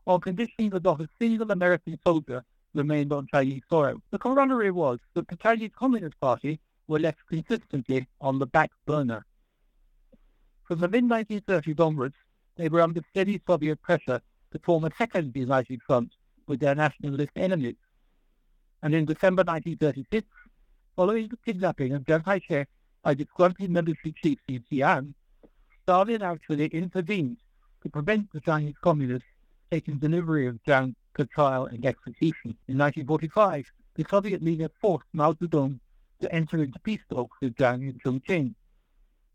on 0.07 0.19
condition 0.19 0.71
that 0.71 0.83
not 0.83 0.99
a 0.99 1.07
single 1.19 1.51
American 1.51 1.99
soldier 2.03 2.43
remained 2.73 3.13
on 3.13 3.27
Chinese 3.31 3.61
soil. 3.69 4.01
The 4.09 4.17
corollary 4.17 4.71
was 4.71 4.97
that 5.13 5.27
the 5.27 5.35
Chinese 5.35 5.71
Communist 5.77 6.19
Party 6.19 6.59
were 6.87 6.97
left 6.97 7.19
consistently 7.29 8.07
on 8.19 8.39
the 8.39 8.47
back 8.47 8.71
burner. 8.87 9.23
From 10.73 10.79
the 10.79 10.87
mid-1930s 10.87 11.79
onwards, 11.79 12.15
they 12.55 12.67
were 12.67 12.81
under 12.81 13.03
steady 13.11 13.39
Soviet 13.45 13.79
pressure 13.83 14.19
to 14.51 14.59
form 14.63 14.85
a 14.85 14.91
second 14.97 15.35
united 15.35 15.79
front 15.83 16.11
with 16.47 16.61
their 16.61 16.73
nationalist 16.73 17.29
enemies. 17.35 17.75
And 18.81 18.95
in 18.95 19.05
December 19.05 19.43
1936, 19.43 20.25
following 20.95 21.27
the 21.27 21.37
kidnapping 21.45 21.93
of 21.93 22.07
Chiang 22.07 22.23
Kai-shek 22.23 22.67
by 23.03 23.13
disgruntled 23.13 23.69
military 23.69 24.15
chiefs 24.23 24.41
in 24.47 24.63
Xi'an, 24.71 25.13
Stalin 25.83 26.23
actually 26.23 26.65
intervened 26.69 27.37
to 27.83 27.89
prevent 27.89 28.33
the 28.33 28.41
Chinese 28.41 28.73
communists 28.81 29.29
taking 29.69 29.99
delivery 29.99 30.47
of 30.47 30.57
Chiang 30.65 30.95
for 31.13 31.25
trial 31.25 31.67
and 31.67 31.85
execution. 31.85 32.57
In 32.67 32.79
1945, 32.79 33.71
the 33.93 34.05
Soviet 34.09 34.41
leader 34.41 34.71
forced 34.81 35.05
Mao 35.13 35.33
Zedong 35.33 35.79
to 36.21 36.33
enter 36.33 36.63
into 36.63 36.79
peace 36.79 37.03
talks 37.11 37.37
with 37.43 37.55
Chiang 37.57 37.83
in 37.83 37.99
Chongqing. 37.99 38.55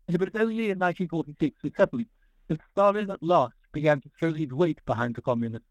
Was 0.09 0.29
only 0.33 0.71
in 0.71 0.79
1946 0.79 1.61
to 1.61 1.71
7 1.77 2.05
that 2.47 2.59
Stalin 2.71 3.11
at 3.11 3.21
last 3.21 3.53
began 3.71 4.01
to 4.01 4.09
throw 4.17 4.33
his 4.33 4.49
weight 4.51 4.79
behind 4.87 5.13
the 5.13 5.21
communists, 5.21 5.67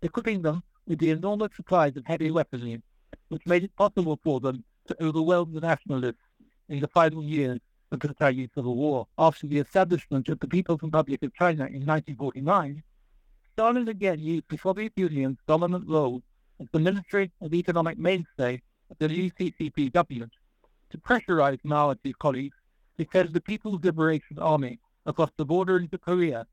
equipping 0.00 0.40
them 0.40 0.62
with 0.86 0.98
the 0.98 1.10
enormous 1.10 1.50
supplies 1.54 1.94
of 1.98 2.06
heavy 2.06 2.30
weaponry, 2.30 2.80
which 3.28 3.44
made 3.44 3.62
it 3.62 3.76
possible 3.76 4.18
for 4.24 4.40
them 4.40 4.64
to 4.86 5.04
overwhelm 5.04 5.52
the 5.52 5.60
nationalists 5.60 6.24
in 6.70 6.80
the 6.80 6.88
final 6.88 7.22
years 7.22 7.60
of 7.92 8.00
the 8.00 8.14
Chinese 8.14 8.48
Civil 8.54 8.76
War. 8.76 9.06
After 9.18 9.46
the 9.46 9.58
establishment 9.58 10.30
of 10.30 10.40
the 10.40 10.48
People's 10.48 10.82
Republic 10.82 11.22
of 11.22 11.34
China 11.34 11.66
in 11.66 11.84
1949, 11.84 12.82
Stalin 13.52 13.88
again 13.88 14.20
used 14.20 14.44
the 14.48 14.56
Soviet 14.56 14.94
Union's 14.96 15.38
dominant 15.46 15.86
role 15.86 16.22
as 16.60 16.66
the 16.72 16.80
military 16.80 17.30
and 17.42 17.52
economic 17.52 17.98
mainstay 17.98 18.62
of 18.90 18.96
the 18.98 19.08
new 19.08 19.30
CCP 19.32 19.92
government 19.92 20.32
to 20.88 20.96
pressurize 20.96 21.60
his 22.02 22.14
colleagues 22.18 22.56
send 23.12 23.32
the 23.32 23.40
People's 23.40 23.84
Liberation 23.84 24.38
Army 24.38 24.78
across 25.06 25.30
the 25.36 25.44
border 25.44 25.78
into 25.78 25.98
Korea 25.98 26.46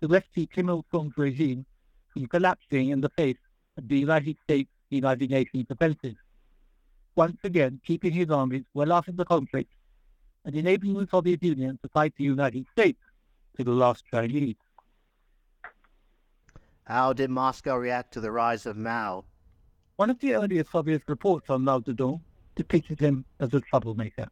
to 0.00 0.08
rescue 0.08 0.46
Kim 0.46 0.68
Il-sung's 0.68 1.16
regime 1.16 1.64
from 2.12 2.26
collapsing 2.26 2.90
in 2.90 3.00
the 3.00 3.10
face 3.10 3.38
of 3.76 3.88
the 3.88 3.98
United 3.98 4.36
States 4.42 4.70
United 4.90 5.30
Nations 5.30 5.66
offensive. 5.70 6.16
Once 7.16 7.38
again, 7.44 7.80
keeping 7.86 8.12
his 8.12 8.30
armies 8.30 8.64
well 8.74 8.92
off 8.92 9.08
in 9.08 9.16
the 9.16 9.24
conflict 9.24 9.70
and 10.44 10.54
enabling 10.54 10.94
the 10.94 11.08
Soviet 11.10 11.42
Union 11.42 11.78
to 11.82 11.88
fight 11.88 12.14
the 12.16 12.24
United 12.24 12.66
States 12.72 13.00
to 13.56 13.64
the 13.64 13.70
last 13.70 14.04
Chinese. 14.10 14.56
How 16.84 17.12
did 17.12 17.30
Moscow 17.30 17.76
react 17.76 18.12
to 18.14 18.20
the 18.20 18.30
rise 18.32 18.66
of 18.66 18.76
Mao? 18.76 19.24
One 19.96 20.10
of 20.10 20.18
the 20.18 20.34
earliest 20.34 20.72
Soviet 20.72 21.02
reports 21.06 21.48
on 21.48 21.62
Mao 21.62 21.80
Zedong 21.80 22.20
depicted 22.56 22.98
him 22.98 23.24
as 23.40 23.54
a 23.54 23.60
troublemaker. 23.60 24.28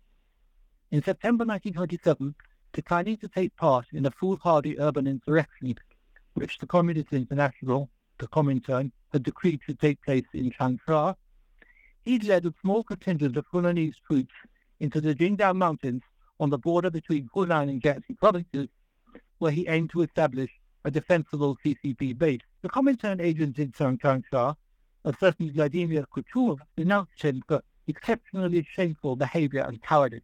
In 0.92 1.04
September 1.04 1.44
1927, 1.44 2.34
declining 2.72 3.16
to 3.18 3.28
take 3.28 3.54
part 3.54 3.86
in 3.92 4.06
a 4.06 4.10
foolhardy 4.10 4.76
urban 4.80 5.06
insurrection, 5.06 5.76
which 6.34 6.58
the 6.58 6.66
Communist 6.66 7.12
International, 7.12 7.88
the 8.18 8.26
Comintern, 8.26 8.90
had 9.12 9.22
decreed 9.22 9.60
to 9.68 9.74
take 9.74 10.02
place 10.02 10.24
in 10.34 10.50
Changsha, 10.50 11.14
he 12.02 12.18
led 12.18 12.44
a 12.44 12.54
small 12.60 12.82
contingent 12.82 13.36
of 13.36 13.46
Hunanese 13.52 13.94
troops 14.04 14.34
into 14.80 15.00
the 15.00 15.14
Jinggang 15.14 15.54
Mountains 15.54 16.02
on 16.40 16.50
the 16.50 16.58
border 16.58 16.90
between 16.90 17.30
Hunan 17.36 17.68
and 17.68 17.80
Jiangxi 17.80 18.18
provinces, 18.18 18.66
where 19.38 19.52
he 19.52 19.68
aimed 19.68 19.90
to 19.90 20.02
establish 20.02 20.50
a 20.84 20.90
defensible 20.90 21.56
CCP 21.64 22.18
base. 22.18 22.40
The 22.62 22.68
Comintern 22.68 23.20
agents 23.20 23.60
in 23.60 23.70
Changsha, 23.70 24.56
a 25.04 25.14
certain 25.20 25.52
Vladimir 25.52 26.04
Kuchur, 26.12 26.58
denounced 26.76 27.22
him 27.22 27.44
for 27.46 27.62
exceptionally 27.86 28.66
shameful 28.68 29.14
behavior 29.14 29.62
and 29.62 29.80
cowardice. 29.82 30.22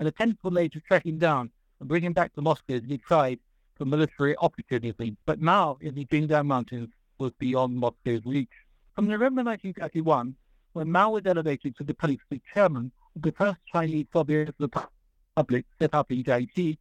An 0.00 0.06
attempt 0.06 0.42
was 0.42 0.54
made 0.54 0.72
to 0.72 0.80
track 0.80 1.04
him 1.04 1.18
down 1.18 1.50
and 1.78 1.86
bring 1.86 2.02
him 2.02 2.14
back 2.14 2.34
to 2.34 2.40
Moscow 2.40 2.72
as 2.72 2.82
he 2.88 2.96
tried 2.96 3.38
for 3.76 3.84
military 3.84 4.34
opportunism. 4.38 5.18
But 5.26 5.42
now, 5.42 5.76
in 5.82 5.94
the 5.94 6.06
Jinggang 6.06 6.46
Mountains, 6.46 6.88
was 7.18 7.32
beyond 7.38 7.76
Moscow's 7.76 8.24
reach. 8.24 8.48
From 8.94 9.08
November 9.08 9.44
1931, 9.44 10.34
when 10.72 10.90
Mao 10.90 11.10
was 11.10 11.26
elevated 11.26 11.76
to 11.76 11.84
the 11.84 11.92
of 11.92 12.40
chairman 12.54 12.90
of 13.14 13.20
the 13.20 13.32
first 13.32 13.58
Chinese 13.70 14.06
Soviet 14.10 14.54
Republic 14.58 15.66
set 15.78 15.92
up 15.92 16.10
in 16.10 16.24
Jiangxi, 16.24 16.78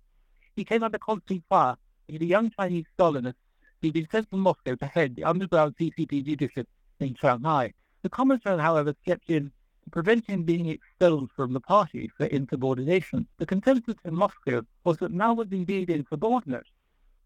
he 0.55 0.63
came 0.63 0.83
under 0.83 0.97
constant 0.97 1.43
fire 1.49 1.75
as 2.07 2.21
a 2.21 2.25
young 2.25 2.49
Chinese 2.51 2.85
Stalinist 2.97 3.35
he'd 3.81 3.93
been 3.93 4.07
sent 4.09 4.29
from 4.29 4.39
Moscow 4.39 4.75
to 4.75 4.85
head 4.85 5.17
the 5.17 5.25
underground 5.25 5.75
CCP 5.77 6.25
leadership 6.25 6.69
in 7.01 7.15
Shanghai. 7.15 7.73
The 8.01 8.09
Comintern, 8.09 8.61
however, 8.61 8.95
stepped 9.03 9.29
in 9.29 9.51
prevent 9.91 10.25
him 10.27 10.43
being 10.43 10.67
expelled 10.67 11.29
from 11.35 11.53
the 11.53 11.59
party 11.59 12.11
for 12.17 12.25
insubordination. 12.27 13.27
The 13.37 13.45
consensus 13.45 13.95
in 14.05 14.15
Moscow 14.15 14.61
was 14.83 14.97
that 14.97 15.11
Mao 15.11 15.33
was 15.33 15.47
indeed 15.51 15.89
insubordinate, 15.89 16.67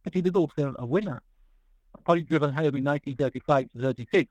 but 0.03 0.13
he 0.13 0.21
was 0.21 0.33
also 0.33 0.73
a 0.79 0.85
winner. 0.85 1.21
A 1.95 2.01
point 2.01 2.27
driven 2.27 2.51
home 2.51 2.75
in 2.75 2.83
1935 2.83 3.71
to 3.71 3.81
36, 3.81 4.29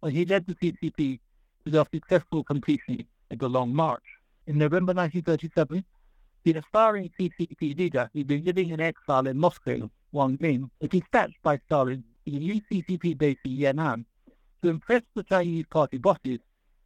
when 0.00 0.12
he 0.12 0.24
led 0.24 0.46
the 0.46 0.54
CCP 0.54 1.18
to 1.64 1.70
their 1.70 1.84
successful 1.92 2.44
completion 2.44 3.04
of 3.30 3.38
the 3.38 3.48
Long 3.48 3.74
March. 3.74 4.04
In 4.46 4.58
November 4.58 4.92
1937, 4.92 5.84
the 6.44 6.52
aspiring 6.54 7.10
CCP 7.18 7.76
leader 7.76 8.10
who'd 8.12 8.26
been 8.26 8.44
living 8.44 8.70
in 8.70 8.80
exile 8.80 9.26
in 9.26 9.38
Moscow, 9.38 9.90
Wang 10.12 10.38
Ming, 10.40 10.70
was 10.80 10.90
dispatched 10.90 11.42
by 11.42 11.58
Stalin 11.66 12.02
to 12.24 12.32
the 12.32 12.38
new 12.38 12.60
CCP 12.70 13.16
base 13.16 13.38
in 13.44 13.52
Yan'an 13.52 14.04
to 14.62 14.68
impress 14.68 15.02
the 15.14 15.22
Chinese 15.22 15.66
party 15.70 15.98
bosses 15.98 16.40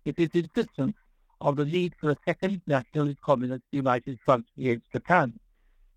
with 0.05 0.17
his 0.17 0.31
insistence 0.35 0.97
of 1.41 1.57
the 1.57 1.65
need 1.65 1.95
for 2.01 2.11
a 2.11 2.17
second 2.25 2.61
nationalist 2.67 3.21
communist 3.21 3.65
united 3.73 4.19
front 4.25 4.47
against 4.59 4.91
Japan. 4.93 5.39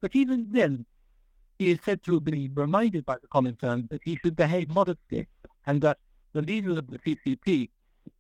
But 0.02 0.16
even 0.16 0.48
then, 0.52 0.86
he 1.58 1.72
is 1.72 1.80
said 1.84 2.04
to 2.04 2.16
have 2.16 2.24
been 2.24 2.52
reminded 2.54 3.06
by 3.06 3.16
the 3.22 3.28
Comintern 3.28 3.90
that 3.90 4.02
he 4.04 4.18
should 4.18 4.36
behave 4.36 4.70
modestly 4.70 5.28
and 5.66 5.82
that 5.82 5.98
the 6.34 6.42
leader 6.42 6.72
of 6.72 6.88
the 6.90 7.00
CCP, 7.00 7.70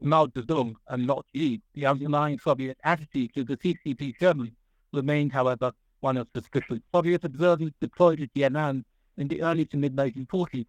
Mao 0.01 0.25
Zedong, 0.27 0.75
and 0.87 1.05
not 1.05 1.25
he, 1.33 1.61
the 1.73 1.85
underlying 1.85 2.39
Soviet 2.39 2.77
attitude 2.83 3.33
to 3.35 3.43
the 3.43 3.57
CCP 3.57 4.17
chairman 4.17 4.55
remained, 4.91 5.31
however, 5.31 5.71
one 5.99 6.17
of 6.17 6.27
suspicion. 6.35 6.81
Soviet 6.91 7.23
observers 7.23 7.71
deployed 7.79 8.21
at 8.21 8.33
Yan'an 8.33 8.83
in 9.17 9.27
the 9.27 9.41
early 9.41 9.65
to 9.65 9.77
mid-1940s 9.77 10.65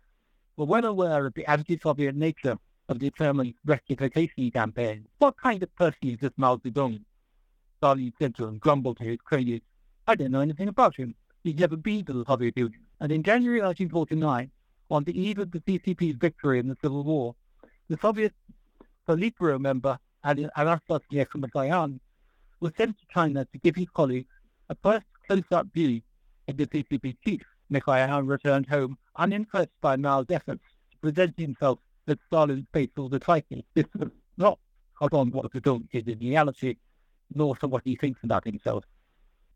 were 0.57 0.67
well 0.67 0.85
aware 0.85 1.25
of 1.27 1.35
the 1.35 1.47
anti-Soviet 1.47 2.17
nature 2.17 2.59
of 2.89 2.99
the 2.99 3.11
German 3.17 3.55
rectification 3.65 4.51
campaign. 4.51 5.07
What 5.19 5.37
kind 5.37 5.63
of 5.63 5.75
person 5.77 6.09
is 6.09 6.19
this 6.21 6.33
Mao 6.37 6.57
Zedong? 6.57 7.01
Stalin 7.77 8.13
said 8.19 8.35
to 8.37 8.47
him, 8.47 8.59
grumbled 8.59 8.97
to 8.99 9.05
his 9.05 9.19
cronies, 9.23 9.61
I 10.07 10.15
don't 10.15 10.31
know 10.33 10.41
anything 10.41 10.69
about 10.69 10.97
him. 10.97 11.15
He's 11.45 11.57
never 11.57 11.77
been 11.77 12.05
to 12.07 12.13
the 12.13 12.25
Soviet 12.27 12.57
Union. 12.57 12.81
And 13.01 13.13
in 13.13 13.23
January 13.23 13.61
1949, 13.61 14.51
on 14.91 15.05
the 15.05 15.21
eve 15.21 15.39
of 15.39 15.51
the 15.53 15.61
CCP's 15.61 16.17
victory 16.17 16.59
in 16.59 16.69
the 16.69 16.77
Civil 16.83 17.05
War, 17.05 17.35
the 17.89 17.99
Soviet 18.01 18.33
Politburo 19.07 19.61
member 19.61 19.99
Anastas 20.25 21.01
Mikoyan 21.11 22.01
was 22.61 22.73
sent 22.77 22.99
to 22.99 23.05
China 23.13 23.45
to 23.45 23.59
give 23.59 23.77
his 23.77 23.89
colleagues 23.95 24.29
a 24.69 24.77
first 24.83 25.07
close-up 25.27 25.67
view 25.73 26.01
of 26.49 26.57
the 26.57 26.67
CCP 26.67 27.17
chief. 27.25 27.43
Mikoyan 27.71 28.27
returned 28.27 28.67
home 28.67 28.99
unimpressed 29.17 29.71
by 29.81 29.97
Mao's 29.97 30.27
efforts 30.31 30.65
to 30.91 30.99
present 30.99 31.39
himself 31.39 31.79
as 32.09 32.17
Stalin's 32.27 32.67
faithful 32.73 33.09
disciple. 33.09 33.63
This 33.75 33.87
was 33.97 34.11
not 34.37 34.59
on 35.01 35.31
what 35.31 35.53
Zedong 35.53 35.87
is 35.93 36.07
in 36.07 36.19
reality, 36.19 36.77
nor 37.35 37.57
to 37.57 37.69
what 37.69 37.83
he 37.85 37.97
thinks 37.97 38.21
about 38.25 38.45
himself. 38.45 38.85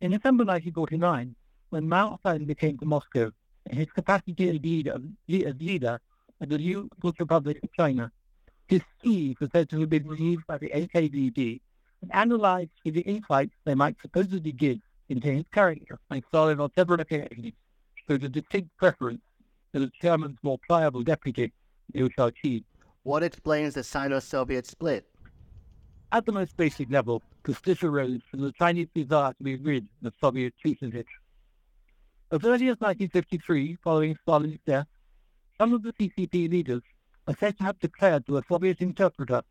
In 0.01 0.11
December 0.13 0.45
1949, 0.45 1.35
when 1.71 1.89
Mao 1.89 2.19
finally 2.23 2.55
came 2.55 2.79
to 2.79 2.85
Moscow 2.85 3.31
in 3.67 3.77
his 3.77 3.91
capacity 3.91 4.51
as 4.51 4.61
leader, 4.61 4.95
as 4.95 5.55
leader 5.61 6.01
of 6.41 6.49
the 6.49 6.59
new 6.59 6.89
People's 6.97 7.15
Republic 7.19 7.59
of 7.63 7.73
China, 7.73 8.11
his 8.67 8.83
schemes 8.99 9.37
were 9.41 9.49
said 9.53 9.69
to 9.71 9.81
have 9.81 9.91
been 9.91 10.07
received 10.07 10.47
by 10.47 10.59
the 10.59 10.69
NKVD 10.69 11.61
and 12.03 12.15
analyzed 12.15 12.71
for 12.83 12.91
the 12.91 13.01
insights 13.01 13.55
they 13.65 13.75
might 13.75 13.97
supposedly 14.01 14.53
give 14.53 14.79
into 15.09 15.29
his 15.31 15.45
character. 15.53 15.99
And 16.11 16.23
Stalin 16.29 16.61
on 16.61 16.71
several 16.75 17.01
occasions 17.01 17.53
showed 18.09 18.25
a 18.25 18.29
distinct 18.29 18.77
preference 18.77 19.21
for 19.73 19.81
the 19.81 20.37
more 20.43 20.59
pliable 20.67 21.03
deputy, 21.03 21.53
Liu 21.95 22.09
Shaoqi. 22.09 22.65
What 23.03 23.23
explains 23.23 23.75
the 23.75 23.85
Sino-Soviet 23.85 24.67
split? 24.67 25.07
At 26.13 26.27
the 26.27 26.33
most 26.33 26.57
basic 26.57 26.91
level, 26.91 27.23
the 27.45 27.55
split 27.55 27.83
arose 27.83 28.21
from 28.31 28.41
the 28.41 28.53
Chinese 28.53 28.89
desire 28.95 29.33
to 29.33 29.43
be 29.43 29.57
rid 29.57 29.89
of 30.05 30.13
Soviet 30.21 30.55
patronage. 30.63 31.07
As 32.31 32.45
early 32.45 32.69
as 32.69 32.79
1953, 32.81 33.79
following 33.83 34.17
Stalin's 34.23 34.59
death, 34.67 34.87
some 35.59 35.73
of 35.73 35.83
the 35.83 35.93
CCP 35.93 36.51
leaders 36.51 36.83
are 37.27 37.37
said 37.39 37.57
to 37.59 37.65
have 37.65 37.79
declared 37.79 38.27
to 38.27 38.39
a 38.39 38.43
Soviet 38.49 38.81
interpreter 38.81 39.43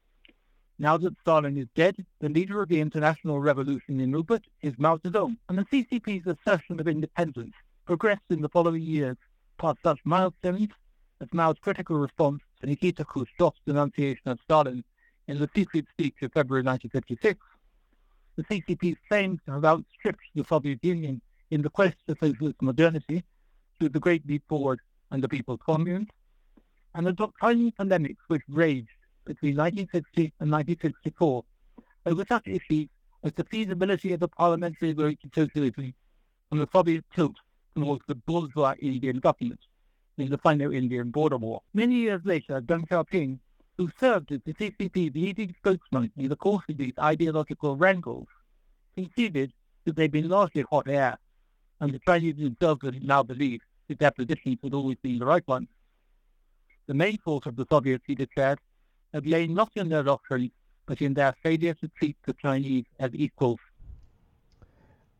now 0.81 0.97
that 0.97 1.19
Stalin 1.19 1.59
is 1.59 1.67
dead, 1.75 1.95
the 2.21 2.29
leader 2.29 2.59
of 2.59 2.69
the 2.69 2.81
international 2.81 3.39
revolution 3.39 3.99
in 3.99 4.13
Ubud 4.13 4.41
is 4.63 4.73
Mao 4.79 4.97
Zedong, 4.97 5.37
and 5.47 5.59
the 5.59 5.65
CCP's 5.65 6.25
assertion 6.25 6.79
of 6.79 6.87
independence 6.87 7.53
progressed 7.85 8.23
in 8.31 8.41
the 8.41 8.49
following 8.49 8.81
years 8.81 9.15
past 9.59 9.77
such 9.83 9.99
milestones 10.05 10.69
as 11.21 11.27
Mao's 11.33 11.57
critical 11.61 11.97
response 11.97 12.41
to 12.59 12.67
Nikita 12.67 13.05
Khrushchev's 13.05 13.59
denunciation 13.65 14.31
of 14.31 14.39
Stalin 14.43 14.83
in 15.27 15.37
the 15.37 15.49
secret 15.55 15.85
speech 15.91 16.15
of 16.23 16.33
February 16.33 16.63
1956, 16.63 17.39
the 18.35 18.43
CCP's 18.43 18.97
claims 19.07 19.39
to 19.45 19.51
have 19.51 19.65
outstripped 19.65 20.23
the 20.33 20.43
Soviet 20.43 20.79
Union 20.81 21.21
in 21.51 21.61
the 21.61 21.69
quest 21.69 21.95
for 22.07 22.15
socialist 22.15 22.59
modernity 22.61 23.23
through 23.77 23.89
the 23.89 23.99
Great 23.99 24.25
Leap 24.27 24.43
Forward 24.49 24.79
and 25.11 25.23
the 25.23 25.29
People's 25.29 25.59
Commune, 25.63 26.09
and 26.95 27.05
the 27.05 27.13
doctrinal 27.13 27.71
polemics 27.71 28.23
which 28.27 28.41
raged 28.49 28.89
between 29.25 29.55
1960 29.55 30.33
and 30.39 30.51
1964 30.51 31.43
over 32.07 32.25
such 32.27 32.47
issues 32.47 32.89
as 33.23 33.31
the 33.33 33.43
feasibility 33.43 34.13
of 34.13 34.19
the 34.19 34.27
parliamentary 34.27 34.93
route 34.93 35.19
to 35.21 35.29
socialism 35.35 35.93
and 36.51 36.59
the 36.59 36.67
Soviet 36.73 37.05
tilt 37.13 37.35
towards 37.75 38.01
the 38.07 38.15
bourgeois 38.15 38.73
Indian 38.81 39.19
government 39.19 39.59
in 40.17 40.29
the 40.29 40.39
Sino-Indian 40.45 41.11
border 41.11 41.37
war. 41.37 41.61
Many 41.73 41.95
years 41.95 42.21
later, 42.23 42.61
Deng 42.61 42.87
Xiaoping, 42.87 43.39
who 43.77 43.89
served 43.99 44.31
as 44.31 44.41
the 44.45 44.53
CCP's 44.53 45.15
leading 45.15 45.55
spokesman 45.57 46.11
in 46.17 46.29
the 46.29 46.35
course 46.35 46.63
of 46.69 46.77
these 46.77 46.93
ideological 46.99 47.75
wrangles, 47.75 48.27
conceded 48.95 49.53
that 49.85 49.95
they'd 49.95 50.11
been 50.11 50.29
largely 50.29 50.63
hot 50.69 50.87
air, 50.87 51.17
and 51.79 51.93
the 51.93 51.99
Chinese 51.99 52.35
themselves 52.35 52.81
now 53.01 53.23
believe 53.23 53.61
that 53.87 53.99
their 53.99 54.11
positions 54.11 54.59
had 54.63 54.73
always 54.73 54.97
been 55.01 55.19
the 55.19 55.25
right 55.25 55.47
ones. 55.47 55.67
The 56.87 56.93
main 56.93 57.17
fault 57.17 57.45
of 57.45 57.55
the 57.55 57.65
Soviets, 57.69 58.03
he 58.05 58.15
declared, 58.15 58.59
had 59.13 59.25
lain 59.25 59.53
not 59.53 59.71
in 59.75 59.89
their 59.89 60.03
doctrine, 60.03 60.51
but 60.85 61.01
in 61.01 61.13
their 61.13 61.33
failure 61.41 61.73
to 61.75 61.87
treat 61.97 62.17
the 62.25 62.33
Chinese 62.33 62.85
as 62.99 63.11
equals. 63.13 63.59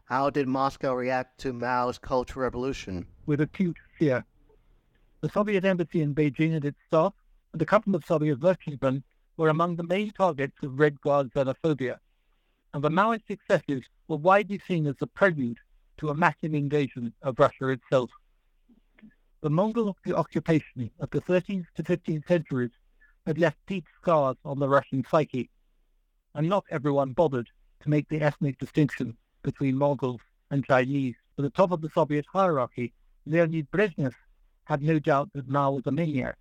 How 0.06 0.30
did 0.30 0.47
Moscow 0.47 0.93
react 0.93 1.39
to 1.39 1.54
Mao's 1.54 1.97
Cultural 1.97 2.43
Revolution? 2.43 3.08
With 3.25 3.39
acute 3.39 3.77
fear. 3.97 4.25
The 5.21 5.29
Soviet 5.29 5.63
embassy 5.63 6.01
in 6.01 6.15
Beijing 6.15 6.55
and 6.55 6.65
its 6.65 6.79
staff, 6.88 7.13
and 7.53 7.62
a 7.62 7.65
couple 7.65 7.93
of 7.93 8.03
Soviet 8.03 8.39
workingmen 8.39 9.03
were 9.38 9.49
among 9.49 9.75
the 9.75 9.84
main 9.84 10.10
targets 10.10 10.57
of 10.63 10.79
Red 10.79 10.99
Guard 10.99 11.31
xenophobia, 11.31 11.99
and 12.73 12.84
the 12.84 12.89
Maoist 12.89 13.27
successes 13.27 13.84
were 14.07 14.17
widely 14.17 14.60
seen 14.67 14.88
as 14.88 14.95
the 14.97 15.05
prelude 15.05 15.60
to 15.97 16.10
a 16.10 16.15
massive 16.15 16.55
invasion 16.55 17.13
of 17.21 17.38
Russia 17.38 17.67
itself. 17.67 18.10
The 19.41 19.51
Mongol 19.51 19.95
occupation 20.12 20.89
of 20.99 21.12
the 21.12 21.21
13th 21.21 21.67
to 21.75 21.84
15th 21.84 22.27
centuries 22.27 22.71
had 23.27 23.38
left 23.38 23.60
deep 23.67 23.86
scars 24.01 24.38
on 24.43 24.57
the 24.57 24.69
Russian 24.69 25.05
psyche, 25.07 25.51
and 26.34 26.49
not 26.49 26.65
everyone 26.71 27.13
bothered 27.13 27.51
to 27.81 27.89
make 27.91 28.10
the 28.10 28.21
ethnic 28.21 28.57
distinction 28.57 29.15
between 29.43 29.77
Mongols 29.77 30.21
and 30.49 30.65
Chinese. 30.65 31.13
At 31.38 31.43
the 31.43 31.51
top 31.51 31.69
of 31.69 31.81
the 31.81 31.89
Soviet 31.89 32.25
hierarchy, 32.34 32.91
Leonid 33.27 33.69
Brezhnev 33.69 34.15
had 34.65 34.82
no 34.82 35.00
doubt 35.00 35.30
that 35.34 35.47
Mao 35.47 35.71
was 35.71 35.84
a 35.86 35.91
maniac, 35.91 36.38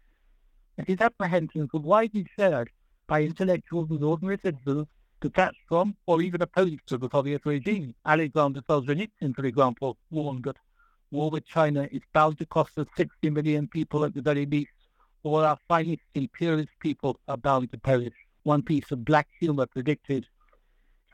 and 0.78 0.86
his 0.86 1.00
apprehensions 1.00 1.72
were 1.72 1.80
widely 1.80 2.26
shared 2.38 2.70
by 3.06 3.22
intellectuals 3.22 3.90
and 3.90 4.04
ordinary 4.04 4.38
citizens 4.42 4.86
detached 5.20 5.60
from 5.68 5.96
or 6.06 6.22
even 6.22 6.40
opposed 6.42 6.86
to 6.86 6.96
the 6.96 7.08
Soviet 7.10 7.42
regime. 7.44 7.94
Alexander 8.06 8.62
Solzhenitsyn, 8.62 9.34
for 9.34 9.44
example, 9.44 9.96
warned 10.10 10.44
that 10.44 10.56
war 11.10 11.30
with 11.30 11.44
China 11.46 11.88
is 11.90 12.02
bound 12.12 12.38
to 12.38 12.46
cost 12.46 12.78
us 12.78 12.86
60 12.96 13.30
million 13.30 13.68
people 13.68 14.04
at 14.04 14.14
the 14.14 14.22
very 14.22 14.46
least, 14.46 14.70
or 15.22 15.44
our 15.44 15.58
finest 15.68 16.02
imperialist 16.14 16.70
people 16.80 17.18
are 17.28 17.36
bound 17.36 17.70
to 17.72 17.78
perish. 17.78 18.14
One 18.44 18.62
piece 18.62 18.90
of 18.90 19.04
black 19.04 19.28
humor 19.38 19.66
predicted 19.66 20.26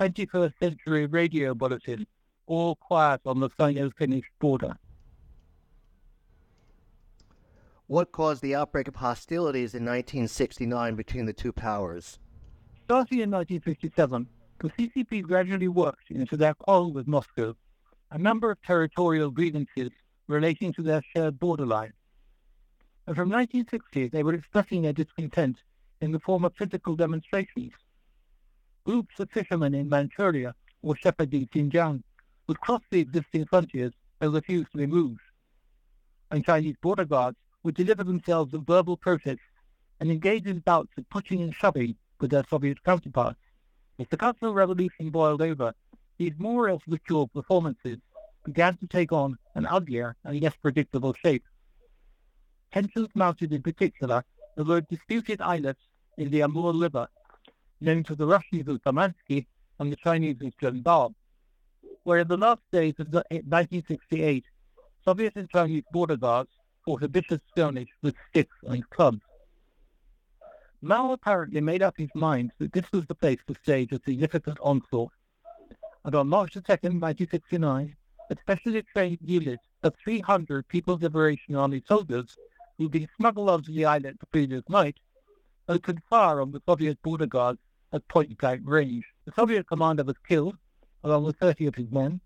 21st 0.01 0.53
century 0.61 1.07
radio 1.07 1.55
bulletin 1.55 2.07
all 2.47 2.77
quiet 2.77 3.21
on 3.27 3.41
the 3.41 3.49
Sino-Finnish 3.59 4.27
border. 4.39 4.77
What 7.89 8.11
caused 8.11 8.43
the 8.43 8.57
outbreak 8.57 8.89
of 8.89 8.97
hostilities 8.97 9.73
in 9.73 9.85
1969 9.85 10.97
between 10.97 11.27
the 11.27 11.33
two 11.33 11.53
powers? 11.53 12.19
Starting 12.85 13.21
in 13.21 13.31
1957, 13.31 14.27
the 14.59 14.71
CCP 14.71 15.23
gradually 15.23 15.69
worked 15.69 16.11
into 16.11 16.37
their 16.37 16.55
quarrel 16.55 16.93
with 16.93 17.07
Moscow 17.07 17.55
a 18.11 18.19
number 18.19 18.51
of 18.51 18.63
territorial 18.63 19.31
grievances 19.31 19.91
relating 20.27 20.73
to 20.73 20.83
their 20.83 21.03
shared 21.15 21.39
borderline. 21.39 21.93
And 23.07 23.15
from 23.15 23.29
1960, 23.29 24.09
they 24.09 24.23
were 24.25 24.35
expressing 24.35 24.83
their 24.83 24.93
discontent 24.93 25.59
in 26.01 26.11
the 26.11 26.21
form 26.21 26.45
of 26.45 26.55
physical 26.57 26.97
demonstrations. 26.97 27.73
Groups 28.85 29.19
of 29.21 29.31
fishermen 29.31 29.75
in 29.75 29.89
Manchuria 29.89 30.55
or 30.83 30.97
shepherding 30.97 31.49
Xinjiang 31.55 32.03
would 32.49 32.61
cross 32.61 32.83
the 32.91 33.01
existing 33.01 33.47
frontiers 33.47 33.93
and 34.21 34.33
refuse 34.33 34.67
to 34.71 34.79
be 34.79 34.87
moved. 34.87 35.21
And 36.31 36.45
Chinese 36.45 36.77
border 36.83 37.05
guards 37.05 37.39
would 37.67 37.75
deliver 37.75 38.05
themselves 38.05 38.55
of 38.55 38.65
verbal 38.65 38.97
protests 38.97 39.41
and 39.99 40.09
engage 40.09 40.47
in 40.47 40.61
bouts 40.61 40.93
of 40.97 41.11
pushing 41.11 41.43
and 41.43 41.53
shoving 41.53 41.97
with 42.21 42.31
their 42.31 42.45
Soviet 42.49 42.81
counterparts. 42.85 43.41
As 43.99 44.07
the 44.09 44.17
Cultural 44.17 44.55
Revolution 44.55 45.11
boiled 45.11 45.43
over, 45.43 45.75
these 46.17 46.35
more 46.39 46.69
or 46.69 46.73
less 46.75 46.83
ritual 46.87 47.27
performances 47.27 47.99
began 48.45 48.77
to 48.77 48.87
take 48.87 49.11
on 49.11 49.37
an 49.57 49.67
uglier 49.67 50.15
and 50.23 50.41
less 50.41 50.55
predictable 50.63 51.13
shape. 51.13 51.43
Tensions 52.73 53.09
mounted 53.17 53.53
in 53.53 53.63
particular 53.63 54.23
over 54.57 54.81
disputed 54.83 55.41
islets 55.41 55.81
in 56.19 56.31
the 56.31 56.43
Amur 56.43 56.73
River, 56.73 57.09
known 57.81 58.05
to 58.05 58.15
the 58.15 58.27
Russians 58.29 58.69
as 58.69 58.79
Damansky 58.87 59.45
and 59.81 59.91
the 59.91 59.97
Chinese 59.97 60.37
as 60.41 60.53
Zhenbao, 60.63 61.13
where 62.05 62.21
in 62.21 62.29
the 62.29 62.37
last 62.37 62.63
days 62.71 62.95
of 63.01 63.13
1968, 63.13 64.45
Soviet 65.05 65.33
and 65.35 65.51
Chinese 65.51 65.83
border 65.91 66.17
guards 66.17 66.51
a 66.87 67.09
vicious 67.09 67.41
skirmish 67.51 67.89
with 68.03 68.15
sticks 68.31 68.57
and 68.63 68.89
clubs. 68.91 69.21
Mao 70.81 71.13
apparently 71.13 71.61
made 71.61 71.83
up 71.83 71.95
his 71.97 72.11
mind 72.15 72.53
that 72.59 72.73
this 72.73 72.91
was 72.93 73.05
the 73.07 73.15
place 73.15 73.41
to 73.47 73.55
stage 73.63 73.91
a 73.91 74.01
significant 74.05 74.57
onslaught. 74.63 75.11
And 76.05 76.15
on 76.15 76.29
March 76.29 76.53
2, 76.53 76.61
1969, 76.61 77.97
a 78.31 78.37
specially 78.41 78.83
trained 78.83 79.19
unit 79.21 79.59
of 79.83 79.95
300 80.05 80.69
People's 80.69 81.03
Liberation 81.03 81.57
Army 81.57 81.83
soldiers 81.89 82.37
who'd 82.79 82.93
been 82.93 83.09
smuggled 83.17 83.51
onto 83.51 83.73
the 83.73 83.85
island 83.85 84.19
the 84.21 84.27
previous 84.27 84.63
night 84.69 84.97
opened 85.69 86.03
fire 86.09 86.41
on 86.41 86.53
the 86.53 86.63
Soviet 86.69 87.03
border 87.03 87.27
guards 87.27 87.59
at 87.93 88.07
point-blank 88.07 88.63
range. 88.65 89.05
The 89.25 89.33
Soviet 89.33 89.67
commander 89.67 90.05
was 90.05 90.17
killed, 90.29 90.57
along 91.03 91.25
with 91.25 91.37
30 91.39 91.67
of 91.67 91.75
his 91.75 91.91
men, 91.91 92.21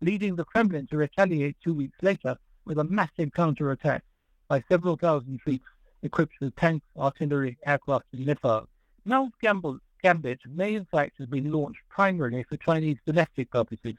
leading 0.00 0.36
the 0.36 0.44
Kremlin 0.44 0.86
to 0.88 0.96
retaliate 0.96 1.56
two 1.62 1.74
weeks 1.74 1.98
later 2.00 2.36
with 2.68 2.78
a 2.78 2.84
massive 2.84 3.32
counterattack 3.32 4.04
by 4.46 4.62
several 4.68 4.96
thousand 4.96 5.40
troops 5.40 5.64
equipped 6.02 6.34
with 6.40 6.54
tanks, 6.54 6.86
artillery, 6.96 7.58
aircraft, 7.66 8.04
and 8.12 8.26
missiles. 8.26 8.68
Mao's 9.04 9.32
gambit 9.40 10.38
may 10.46 10.74
in 10.74 10.84
fact 10.84 11.18
have 11.18 11.30
been 11.30 11.50
launched 11.50 11.80
primarily 11.88 12.44
for 12.44 12.58
Chinese 12.58 12.98
domestic 13.06 13.50
purposes. 13.50 13.94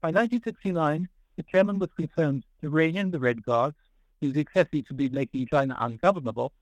By 0.00 0.08
1969, 0.08 1.08
the 1.36 1.42
chairman 1.42 1.78
was 1.80 1.90
concerned 1.96 2.44
to 2.60 2.70
rein 2.70 2.96
in 2.96 3.10
the 3.10 3.18
Red 3.18 3.42
Guards, 3.42 3.76
whose 4.20 4.36
excesses 4.36 4.84
had 4.86 4.96
been 4.96 5.12
making 5.12 5.48
China 5.48 5.76
ungovernable, 5.80 6.52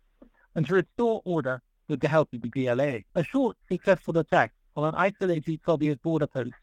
and 0.54 0.66
to 0.66 0.74
restore 0.74 1.20
order 1.24 1.60
with 1.88 2.00
the 2.00 2.08
help 2.08 2.32
of 2.32 2.40
the 2.40 2.50
PLA. 2.50 3.00
A 3.14 3.22
short, 3.22 3.56
successful 3.70 4.16
attack 4.18 4.52
on 4.74 4.88
an 4.88 4.94
isolated 4.94 5.60
Soviet 5.64 6.02
border 6.02 6.26
post 6.26 6.54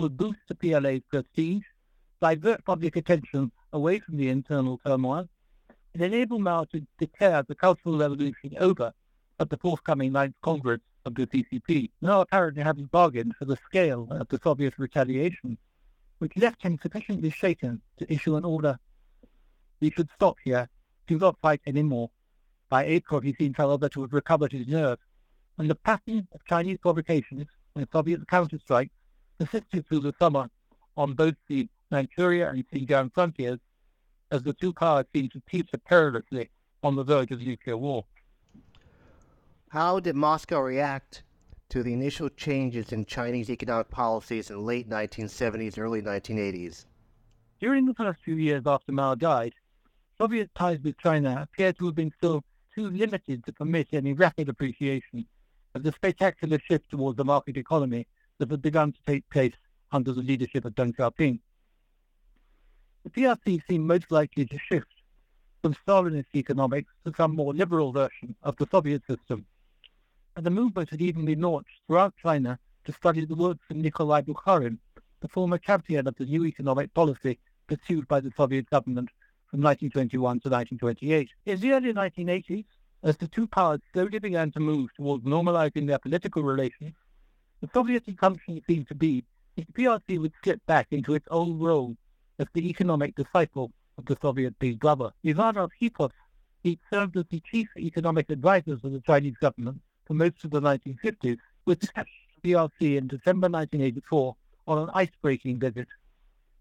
would 0.00 0.16
boost 0.16 0.40
the 0.48 0.54
PLA's 0.54 1.02
prestige, 1.08 1.64
divert 2.20 2.64
public 2.64 2.96
attention 2.96 3.52
away 3.76 3.98
from 4.00 4.16
the 4.16 4.30
internal 4.30 4.80
turmoil, 4.84 5.28
and 5.92 6.02
enable 6.02 6.38
Mao 6.38 6.64
to 6.64 6.86
declare 6.98 7.42
the 7.42 7.54
Cultural 7.54 7.98
Revolution 7.98 8.54
over 8.58 8.92
at 9.38 9.50
the 9.50 9.58
forthcoming 9.58 10.12
Ninth 10.12 10.34
Congress 10.40 10.80
of 11.04 11.14
the 11.14 11.26
CCP. 11.26 11.90
Now 12.00 12.22
apparently 12.22 12.62
having 12.62 12.86
bargained 12.86 13.36
for 13.38 13.44
the 13.44 13.58
scale 13.66 14.08
of 14.10 14.28
the 14.28 14.40
Soviet 14.42 14.74
retaliation, 14.78 15.58
which 16.18 16.36
left 16.36 16.62
him 16.62 16.78
sufficiently 16.82 17.28
shaken 17.28 17.82
to 17.98 18.10
issue 18.12 18.36
an 18.36 18.44
order. 18.46 18.78
He 19.78 19.90
should 19.90 20.08
stop 20.14 20.38
here, 20.42 20.70
do 21.06 21.18
not 21.18 21.38
fight 21.42 21.60
any 21.66 21.82
more. 21.82 22.10
By 22.70 22.86
April, 22.86 23.20
he 23.20 23.34
seemed, 23.38 23.58
however, 23.58 23.90
to 23.90 24.00
have 24.00 24.14
recovered 24.14 24.52
his 24.52 24.66
nerve, 24.66 24.98
and 25.58 25.68
the 25.68 25.74
pattern 25.74 26.26
of 26.32 26.44
Chinese 26.46 26.78
provocations 26.78 27.46
and 27.74 27.86
Soviet 27.92 28.26
counterstrikes 28.26 28.90
persisted 29.38 29.86
through 29.86 30.00
the 30.00 30.14
summer 30.18 30.48
on 30.96 31.12
both 31.12 31.34
the 31.46 31.68
Manchuria 31.90 32.50
and 32.50 32.66
Xinjiang 32.68 33.12
frontiers, 33.12 33.60
as 34.30 34.42
the 34.42 34.52
two 34.52 34.72
powers 34.72 35.06
seemed 35.14 35.32
to 35.32 35.42
teeter 35.50 35.78
perilously 35.78 36.50
on 36.82 36.96
the 36.96 37.04
verge 37.04 37.30
of 37.30 37.40
nuclear 37.40 37.76
war. 37.76 38.04
How 39.68 40.00
did 40.00 40.16
Moscow 40.16 40.60
react 40.60 41.22
to 41.68 41.82
the 41.82 41.92
initial 41.92 42.28
changes 42.28 42.92
in 42.92 43.04
Chinese 43.04 43.50
economic 43.50 43.90
policies 43.90 44.50
in 44.50 44.56
the 44.56 44.62
late 44.62 44.88
1970s, 44.88 45.78
early 45.78 46.02
1980s? 46.02 46.86
During 47.60 47.86
the 47.86 47.94
first 47.94 48.20
few 48.22 48.36
years 48.36 48.62
after 48.66 48.92
Mao 48.92 49.14
died, 49.14 49.54
Soviet 50.18 50.50
ties 50.54 50.78
with 50.82 50.98
China 50.98 51.40
appeared 51.42 51.78
to 51.78 51.86
have 51.86 51.94
been 51.94 52.12
still 52.16 52.42
too 52.74 52.90
limited 52.90 53.44
to 53.44 53.52
permit 53.52 53.88
any 53.92 54.12
rapid 54.12 54.48
appreciation 54.48 55.26
of 55.74 55.82
the 55.82 55.92
spectacular 55.92 56.58
shift 56.58 56.90
towards 56.90 57.16
the 57.16 57.24
market 57.24 57.56
economy 57.56 58.06
that 58.38 58.50
had 58.50 58.62
begun 58.62 58.92
to 58.92 58.98
take 59.06 59.28
place 59.30 59.54
under 59.92 60.12
the 60.12 60.22
leadership 60.22 60.64
of 60.64 60.74
Deng 60.74 60.94
Xiaoping. 60.94 61.40
The 63.06 63.22
PRC 63.22 63.62
seemed 63.68 63.86
most 63.86 64.10
likely 64.10 64.46
to 64.46 64.58
shift 64.58 64.92
from 65.62 65.74
Stalinist 65.74 66.34
economics 66.34 66.92
to 67.04 67.14
some 67.16 67.36
more 67.36 67.54
liberal 67.54 67.92
version 67.92 68.34
of 68.42 68.56
the 68.56 68.66
Soviet 68.66 69.06
system 69.06 69.46
and 70.34 70.44
the 70.44 70.50
movement 70.50 70.90
had 70.90 71.00
even 71.00 71.24
been 71.24 71.40
launched 71.40 71.70
throughout 71.86 72.14
China 72.20 72.58
to 72.84 72.92
study 72.92 73.24
the 73.24 73.36
works 73.36 73.64
of 73.70 73.76
Nikolai 73.76 74.22
Bukharin, 74.22 74.78
the 75.20 75.28
former 75.28 75.56
champion 75.56 76.08
of 76.08 76.16
the 76.16 76.24
new 76.24 76.44
economic 76.46 76.92
policy 76.94 77.38
pursued 77.68 78.08
by 78.08 78.18
the 78.18 78.32
Soviet 78.36 78.68
government 78.70 79.10
from 79.52 79.60
1921 79.60 80.40
to 80.40 80.48
1928. 80.48 81.30
In 81.46 81.60
the 81.60 81.72
early 81.74 81.92
1980s, 81.92 82.64
as 83.04 83.16
the 83.18 83.28
two 83.28 83.46
powers 83.46 83.82
slowly 83.92 84.18
began 84.18 84.50
to 84.50 84.58
move 84.58 84.90
towards 84.96 85.24
normalizing 85.24 85.86
their 85.86 86.00
political 86.00 86.42
relations, 86.42 86.94
the 87.60 87.70
Soviet 87.72 88.02
assumption 88.08 88.60
seemed 88.66 88.88
to 88.88 88.96
be 88.96 89.22
that 89.54 89.64
the 89.68 89.84
PRC 89.84 90.18
would 90.18 90.32
slip 90.42 90.60
back 90.66 90.88
into 90.90 91.14
its 91.14 91.28
old 91.30 91.62
role 91.62 91.96
as 92.38 92.46
the 92.52 92.68
economic 92.68 93.14
disciple 93.14 93.72
of 93.98 94.06
the 94.06 94.16
Soviet 94.20 94.58
big 94.58 94.78
brother. 94.78 95.10
Ivan 95.24 95.54
Arkhipov, 95.54 96.10
he 96.62 96.78
served 96.92 97.16
as 97.16 97.24
the 97.30 97.40
chief 97.40 97.68
economic 97.76 98.30
advisor 98.30 98.72
of 98.72 98.82
the 98.82 99.02
Chinese 99.06 99.36
government 99.40 99.80
for 100.06 100.14
most 100.14 100.44
of 100.44 100.50
the 100.50 100.60
1950s, 100.60 101.38
was 101.64 101.78
dispatched 101.78 102.10
to 102.34 102.48
PRC 102.48 102.96
in 102.96 103.08
December 103.08 103.48
1984 103.48 104.36
on 104.68 104.78
an 104.78 104.90
ice-breaking 104.94 105.58
visit 105.58 105.88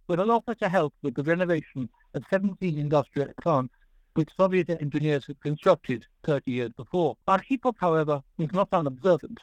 with 0.08 0.20
an 0.20 0.30
offer 0.30 0.56
to 0.56 0.70
help 0.70 0.94
with 1.02 1.16
the 1.16 1.24
renovation 1.24 1.90
of 2.14 2.24
17 2.30 2.78
industrial 2.78 3.30
plants 3.42 3.74
which 4.14 4.30
Soviet 4.38 4.70
engineers 4.70 5.26
had 5.26 5.40
constructed 5.42 6.06
30 6.24 6.52
years 6.52 6.72
before. 6.78 7.18
Arkhipov, 7.28 7.76
however, 7.78 8.22
was 8.38 8.52
not 8.54 8.70
unobservant. 8.72 9.40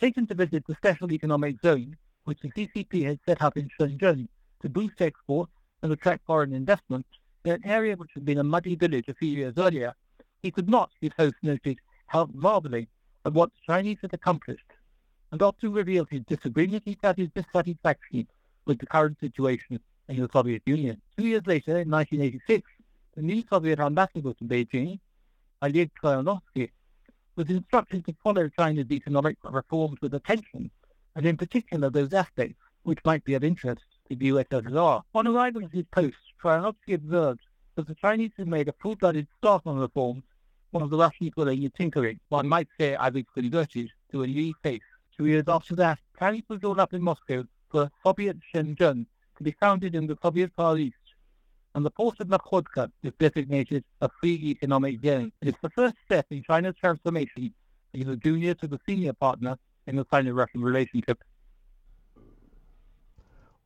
Taken 0.00 0.26
to 0.26 0.34
visit 0.34 0.64
the 0.66 0.74
Special 0.74 1.12
Economic 1.12 1.60
Zone, 1.62 1.96
which 2.24 2.40
the 2.40 2.50
CCP 2.50 3.04
had 3.04 3.20
set 3.26 3.40
up 3.40 3.56
in 3.56 3.68
Shenzhen 3.78 4.28
to 4.62 4.68
boost 4.68 5.00
exports 5.00 5.52
and 5.82 5.92
attract 5.92 6.26
foreign 6.26 6.52
investment, 6.52 7.06
in 7.44 7.52
an 7.52 7.66
area 7.66 7.96
which 7.96 8.10
had 8.14 8.24
been 8.24 8.38
a 8.38 8.44
muddy 8.44 8.74
village 8.74 9.08
a 9.08 9.14
few 9.14 9.28
years 9.28 9.54
earlier, 9.56 9.94
he 10.42 10.50
could 10.50 10.68
not, 10.68 10.90
his 11.00 11.12
host 11.16 11.36
noted, 11.42 11.78
help 12.06 12.34
marveling 12.34 12.86
at 13.24 13.32
what 13.32 13.50
the 13.52 13.72
Chinese 13.72 13.98
had 14.02 14.12
accomplished, 14.12 14.72
and 15.30 15.42
often 15.42 15.72
revealed 15.72 16.08
his 16.10 16.22
disagreement 16.26 16.82
and 17.02 17.16
his 17.16 17.28
dissatisfaction 17.34 18.26
with 18.64 18.78
the 18.78 18.86
current 18.86 19.18
situation 19.20 19.78
in 20.08 20.20
the 20.20 20.28
Soviet 20.32 20.62
Union. 20.66 21.00
Two 21.16 21.26
years 21.26 21.46
later, 21.46 21.78
in 21.78 21.90
1986, 21.90 22.70
the 23.14 23.22
new 23.22 23.42
Soviet 23.48 23.78
ambassador 23.78 24.32
to 24.32 24.44
Beijing, 24.44 24.98
Oleg 25.62 25.90
Troyanovsky, 26.00 26.70
was 27.36 27.48
instructed 27.50 28.04
to 28.06 28.14
follow 28.22 28.48
China's 28.48 28.90
economic 28.90 29.36
reforms 29.44 29.98
with 30.00 30.14
attention, 30.14 30.70
and 31.14 31.26
in 31.26 31.36
particular 31.36 31.90
those 31.90 32.12
aspects 32.12 32.58
which 32.82 32.98
might 33.04 33.24
be 33.24 33.34
of 33.34 33.44
interest 33.44 33.82
the 34.08 34.16
USSR. 34.16 35.02
On 35.14 35.26
arrival 35.26 35.64
at 35.64 35.72
his 35.72 35.84
post, 35.90 36.16
Troyanovsky 36.42 36.94
observed 36.94 37.40
that 37.74 37.86
the 37.86 37.94
Chinese 37.94 38.32
had 38.36 38.48
made 38.48 38.68
a 38.68 38.74
full-blooded 38.80 39.26
start 39.38 39.62
on 39.66 39.78
reforms 39.78 40.24
one 40.70 40.82
of 40.82 40.90
the 40.90 40.96
last 40.96 41.18
people 41.18 41.44
that 41.46 41.56
you 41.56 41.70
tinkering. 41.70 42.20
One 42.28 42.48
might 42.48 42.68
say 42.78 42.96
was 42.96 43.24
converted 43.34 43.90
to 44.12 44.22
a 44.22 44.26
new 44.26 44.52
faith. 44.62 44.82
Two 45.16 45.26
years 45.26 45.44
after 45.48 45.74
that, 45.76 45.98
plans 46.16 46.42
were 46.48 46.58
drawn 46.58 46.78
up 46.78 46.92
in 46.92 47.02
Moscow 47.02 47.44
for 47.70 47.90
Soviet 48.04 48.36
Shenzhen 48.54 49.06
to 49.36 49.42
be 49.42 49.54
founded 49.58 49.94
in 49.94 50.06
the 50.06 50.18
Soviet 50.22 50.50
Far 50.56 50.76
East, 50.76 50.96
and 51.74 51.84
the 51.84 51.90
port 51.90 52.20
of 52.20 52.28
Nakhodka 52.28 52.90
is 53.02 53.12
designated 53.18 53.84
a 54.00 54.08
free 54.20 54.34
economic 54.34 55.00
zone. 55.04 55.32
It 55.40 55.48
is 55.48 55.54
the 55.62 55.70
first 55.70 55.96
step 56.04 56.26
in 56.30 56.42
China's 56.42 56.74
transformation 56.80 57.52
from 57.92 58.02
the 58.02 58.16
junior 58.16 58.54
to 58.54 58.66
the 58.66 58.80
senior 58.86 59.12
partner 59.12 59.58
in 59.86 59.96
the 59.96 60.06
Sino-Russian 60.12 60.62
relationship. 60.62 61.22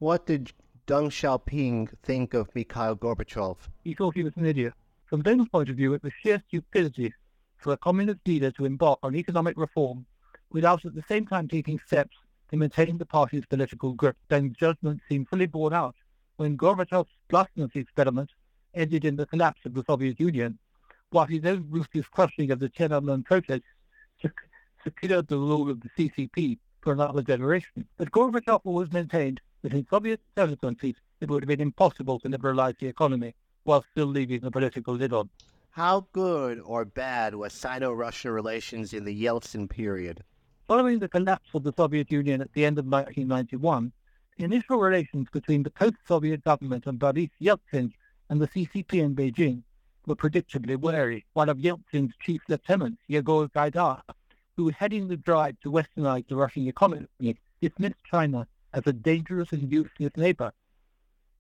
What 0.03 0.27
did 0.27 0.53
Deng 0.89 1.11
Xiaoping 1.13 1.97
think 2.03 2.35
of 2.35 2.53
Mikhail 2.57 2.97
Gorbachev? 2.97 3.57
He 3.85 3.95
thought 3.95 4.17
he 4.17 4.25
was 4.25 4.37
an 4.37 4.47
idiot. 4.47 4.75
From 5.07 5.23
Deng's 5.23 5.49
point 5.49 5.69
of 5.69 5.77
view, 5.77 5.95
it 5.95 6.03
was 6.03 6.13
sheer 6.21 6.43
stupidity 6.49 7.15
for 7.57 7.73
a 7.73 7.77
communist 7.77 8.19
leader 8.27 8.51
to 8.51 8.65
embark 8.65 8.99
on 9.05 9.15
economic 9.15 9.57
reform 9.57 10.05
without 10.51 10.85
at 10.85 10.97
the 10.97 11.05
same 11.09 11.25
time 11.25 11.47
taking 11.47 11.79
steps 11.87 12.17
to 12.51 12.57
maintain 12.57 12.99
the 12.99 13.07
party's 13.07 13.47
political 13.47 13.93
grip. 13.93 14.17
Deng's 14.29 14.57
judgment 14.57 15.01
seemed 15.09 15.29
fully 15.29 15.47
borne 15.47 15.73
out 15.73 15.95
when 16.35 16.59
Gorbachev's 16.59 17.15
glasnost 17.31 17.77
experiment 17.77 18.31
ended 18.75 19.05
in 19.05 19.15
the 19.15 19.27
collapse 19.27 19.65
of 19.67 19.73
the 19.73 19.85
Soviet 19.87 20.19
Union, 20.19 20.59
while 21.11 21.27
his 21.27 21.45
own 21.45 21.65
ruthless 21.71 22.09
crushing 22.09 22.51
of 22.51 22.59
the 22.59 22.71
Tiananmen 22.71 23.25
protests 23.25 23.63
secured 24.83 25.29
the 25.29 25.39
rule 25.39 25.71
of 25.71 25.81
the 25.81 25.91
CCP 25.97 26.59
for 26.81 26.93
another 26.93 27.23
generation. 27.23 27.87
But 27.99 28.11
Gorbachev 28.11 28.63
always 28.65 28.91
maintained 28.91 29.41
in 29.65 29.87
Soviet 29.89 30.21
countries 30.61 30.97
it 31.21 31.31
would 31.31 31.45
have 31.45 31.49
been 31.49 31.61
impossible 31.61 32.19
to 32.19 32.29
liberalize 32.29 32.75
the 32.81 32.89
economy 32.89 33.35
while 33.63 33.85
still 33.93 34.07
leaving 34.07 34.41
the 34.41 34.51
political 34.51 34.95
lid 34.95 35.13
on. 35.13 35.31
How 35.71 36.07
good 36.13 36.61
or 36.65 36.85
bad 36.85 37.35
was 37.35 37.53
Sino-Russian 37.53 38.33
relations 38.33 38.93
in 38.93 39.05
the 39.05 39.25
Yeltsin 39.25 39.71
period? 39.71 40.23
Following 40.67 40.99
the 40.99 41.09
collapse 41.09 41.51
of 41.55 41.63
the 41.63 41.73
Soviet 41.77 42.11
Union 42.11 42.41
at 42.41 42.53
the 42.53 42.65
end 42.65 42.79
of 42.79 42.87
1991, 42.87 43.93
initial 44.39 44.79
relations 44.79 45.29
between 45.33 45.63
the 45.63 45.71
post-Soviet 45.71 46.43
government 46.43 46.87
and 46.87 46.99
Boris 46.99 47.31
Yeltsin 47.41 47.93
and 48.29 48.41
the 48.41 48.49
CCP 48.49 48.95
in 48.95 49.15
Beijing 49.15 49.63
were 50.07 50.17
predictably 50.17 50.77
wary. 50.77 51.25
One 51.35 51.49
of 51.49 51.59
Yeltsin's 51.59 52.15
chief 52.21 52.43
lieutenants, 52.49 53.01
Yegor 53.09 53.49
Gaidar, 53.49 54.03
who 54.57 54.65
was 54.65 54.75
heading 54.75 55.07
the 55.07 55.17
drive 55.17 55.57
to 55.63 55.71
westernize 55.71 56.27
the 56.27 56.37
Russian 56.37 56.67
economy, 56.67 57.07
dismissed 57.61 58.03
China 58.11 58.47
as 58.75 58.83
a 58.87 58.93
dangerous 58.93 59.53
and 59.53 59.71
useless 59.71 60.13
neighbor, 60.17 60.53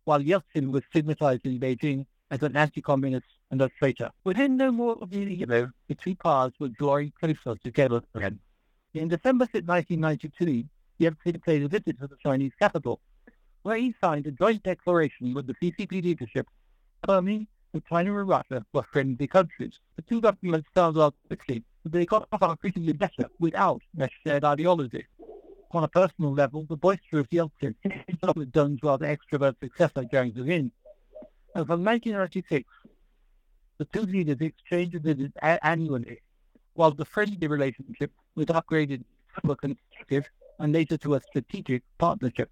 while 0.05 0.20
Yeltsin 0.20 0.70
was 0.70 0.83
stigmatized 0.91 1.47
in 1.47 1.59
Beijing 1.59 2.07
as 2.30 2.43
an 2.43 2.57
anti-communist 2.57 3.26
and 3.51 3.61
a 3.61 3.68
traitor. 3.78 4.11
Within 4.24 4.57
no 4.57 4.72
more 4.72 4.97
than 4.97 5.28
a 5.28 5.30
year, 5.30 5.72
the 5.89 5.95
two 5.95 6.14
powers 6.14 6.53
were 6.59 6.68
drawing 6.68 7.12
closer 7.20 7.55
together 7.62 8.03
again. 8.14 8.39
In 8.95 9.09
December 9.09 9.47
1992, 9.53 10.64
Yeltsin 11.01 11.43
paid 11.43 11.62
a 11.62 11.68
visit 11.68 11.99
to 12.01 12.07
the 12.07 12.16
Chinese 12.22 12.53
capital, 12.59 13.01
where 13.62 13.76
he 13.76 13.95
signed 14.03 14.26
a 14.26 14.30
joint 14.30 14.62
declaration 14.62 15.35
with 15.35 15.47
the 15.47 15.55
CCP 15.55 16.03
leadership 16.03 16.47
affirming 17.03 17.47
that 17.72 17.87
China 17.87 18.18
and 18.18 18.28
Russia 18.28 18.64
were 18.72 18.83
friendly 18.93 19.26
countries. 19.26 19.78
The 19.97 20.03
two 20.03 20.20
governments 20.20 20.68
found 20.74 20.99
out 20.99 21.14
quickly 21.26 21.64
that 21.83 21.93
they 21.93 22.07
got 22.07 22.28
on 22.33 22.51
increasingly 22.51 22.93
better 22.93 23.28
without 23.39 23.83
a 23.99 24.09
shared 24.24 24.45
ideology. 24.45 25.07
On 25.74 25.84
a 25.84 25.88
personal 25.88 26.34
level, 26.34 26.66
the 26.68 26.76
boisterous 26.76 27.26
Yeltsin 27.32 27.74
up 28.22 28.36
with 28.36 28.52
Deng's 28.52 28.80
rather 28.82 29.06
extrovert 29.06 29.58
successor, 29.58 30.02
Jiang 30.02 30.34
Zemin. 30.34 30.70
And 31.54 31.66
from 31.66 31.82
1996, 31.82 32.68
the 33.78 33.86
two 33.86 34.02
leaders 34.02 34.36
exchanged 34.40 35.02
visits 35.02 35.34
annually, 35.40 36.20
while 36.74 36.90
the 36.90 37.06
friendly 37.06 37.46
relationship 37.46 38.12
was 38.34 38.46
upgraded 38.46 39.02
to 39.42 39.52
a 39.52 39.56
constructive 39.56 40.28
and 40.58 40.74
later 40.74 40.98
to 40.98 41.14
a 41.14 41.20
strategic 41.20 41.82
partnership. 41.96 42.50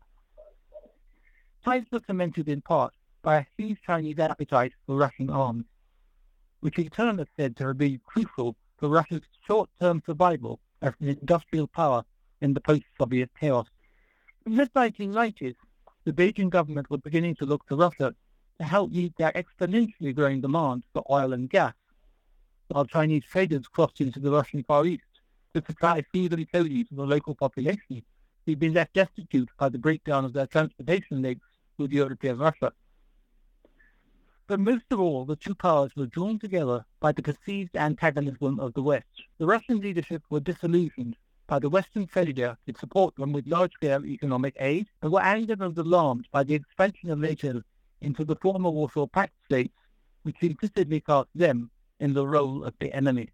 Ties 1.62 1.84
were 1.92 2.00
cemented 2.06 2.48
in 2.48 2.62
part 2.62 2.94
by 3.20 3.36
a 3.36 3.46
huge 3.58 3.78
Chinese 3.86 4.18
appetite 4.18 4.72
for 4.86 4.96
Russian 4.96 5.28
arms, 5.28 5.66
which 6.60 6.78
in 6.78 6.88
turn 6.88 7.20
is 7.20 7.28
said 7.38 7.54
to 7.56 7.66
have 7.66 7.78
been 7.78 8.00
crucial 8.06 8.56
for 8.78 8.88
Russia's 8.88 9.20
short-term 9.46 10.02
survival 10.06 10.58
as 10.80 10.94
an 11.00 11.08
industrial 11.08 11.66
power 11.66 12.02
in 12.40 12.54
the 12.54 12.60
post-Soviet 12.60 13.30
chaos. 13.38 13.66
In 14.46 14.52
the 14.52 14.58
mid-1990s, 14.58 15.54
the 16.04 16.12
Beijing 16.12 16.50
government 16.50 16.90
was 16.90 17.00
beginning 17.00 17.34
to 17.36 17.44
look 17.44 17.66
to 17.68 17.76
Russia 17.76 18.14
to 18.58 18.64
help 18.64 18.90
meet 18.90 19.16
their 19.16 19.32
exponentially 19.32 20.14
growing 20.14 20.40
demand 20.40 20.84
for 20.92 21.04
oil 21.10 21.32
and 21.32 21.50
gas, 21.50 21.74
while 22.68 22.84
Chinese 22.84 23.24
traders 23.24 23.68
crossed 23.68 24.00
into 24.00 24.20
the 24.20 24.30
Russian 24.30 24.64
Far 24.64 24.86
East 24.86 25.04
to 25.54 25.62
supply 25.66 26.02
food 26.12 26.32
and 26.32 26.50
clothing 26.50 26.86
to 26.86 26.94
the 26.94 27.06
local 27.06 27.34
population 27.34 28.02
who'd 28.46 28.58
been 28.58 28.72
left 28.72 28.94
destitute 28.94 29.50
by 29.58 29.68
the 29.68 29.78
breakdown 29.78 30.24
of 30.24 30.32
their 30.32 30.46
transportation 30.46 31.22
links 31.22 31.46
with 31.78 31.90
the 31.90 31.96
European 31.96 32.38
Russia. 32.38 32.72
But 34.46 34.60
most 34.60 34.84
of 34.90 35.00
all, 35.00 35.24
the 35.24 35.36
two 35.36 35.54
powers 35.54 35.92
were 35.96 36.06
drawn 36.06 36.38
together 36.38 36.84
by 36.98 37.12
the 37.12 37.22
perceived 37.22 37.76
antagonism 37.76 38.58
of 38.58 38.74
the 38.74 38.82
West. 38.82 39.06
The 39.38 39.46
Russian 39.46 39.80
leadership 39.80 40.22
were 40.28 40.40
disillusioned 40.40 41.16
by 41.50 41.58
the 41.58 41.68
Western 41.68 42.06
failure 42.06 42.56
to 42.64 42.78
support 42.78 43.12
them 43.16 43.32
with 43.32 43.44
large-scale 43.48 44.06
economic 44.06 44.54
aid 44.60 44.86
and 45.02 45.10
were 45.10 45.20
angered 45.20 45.60
and 45.60 45.76
alarmed 45.76 46.28
by 46.30 46.44
the 46.44 46.54
expansion 46.54 47.10
of 47.10 47.18
NATO 47.18 47.60
into 48.00 48.24
the 48.24 48.36
former 48.36 48.70
Warsaw 48.70 49.08
Pact 49.08 49.32
states, 49.46 49.74
which 50.22 50.36
implicitly 50.42 51.00
cast 51.00 51.28
them 51.34 51.68
in 51.98 52.14
the 52.14 52.24
role 52.24 52.62
of 52.62 52.74
the 52.78 52.94
enemy. 52.94 53.30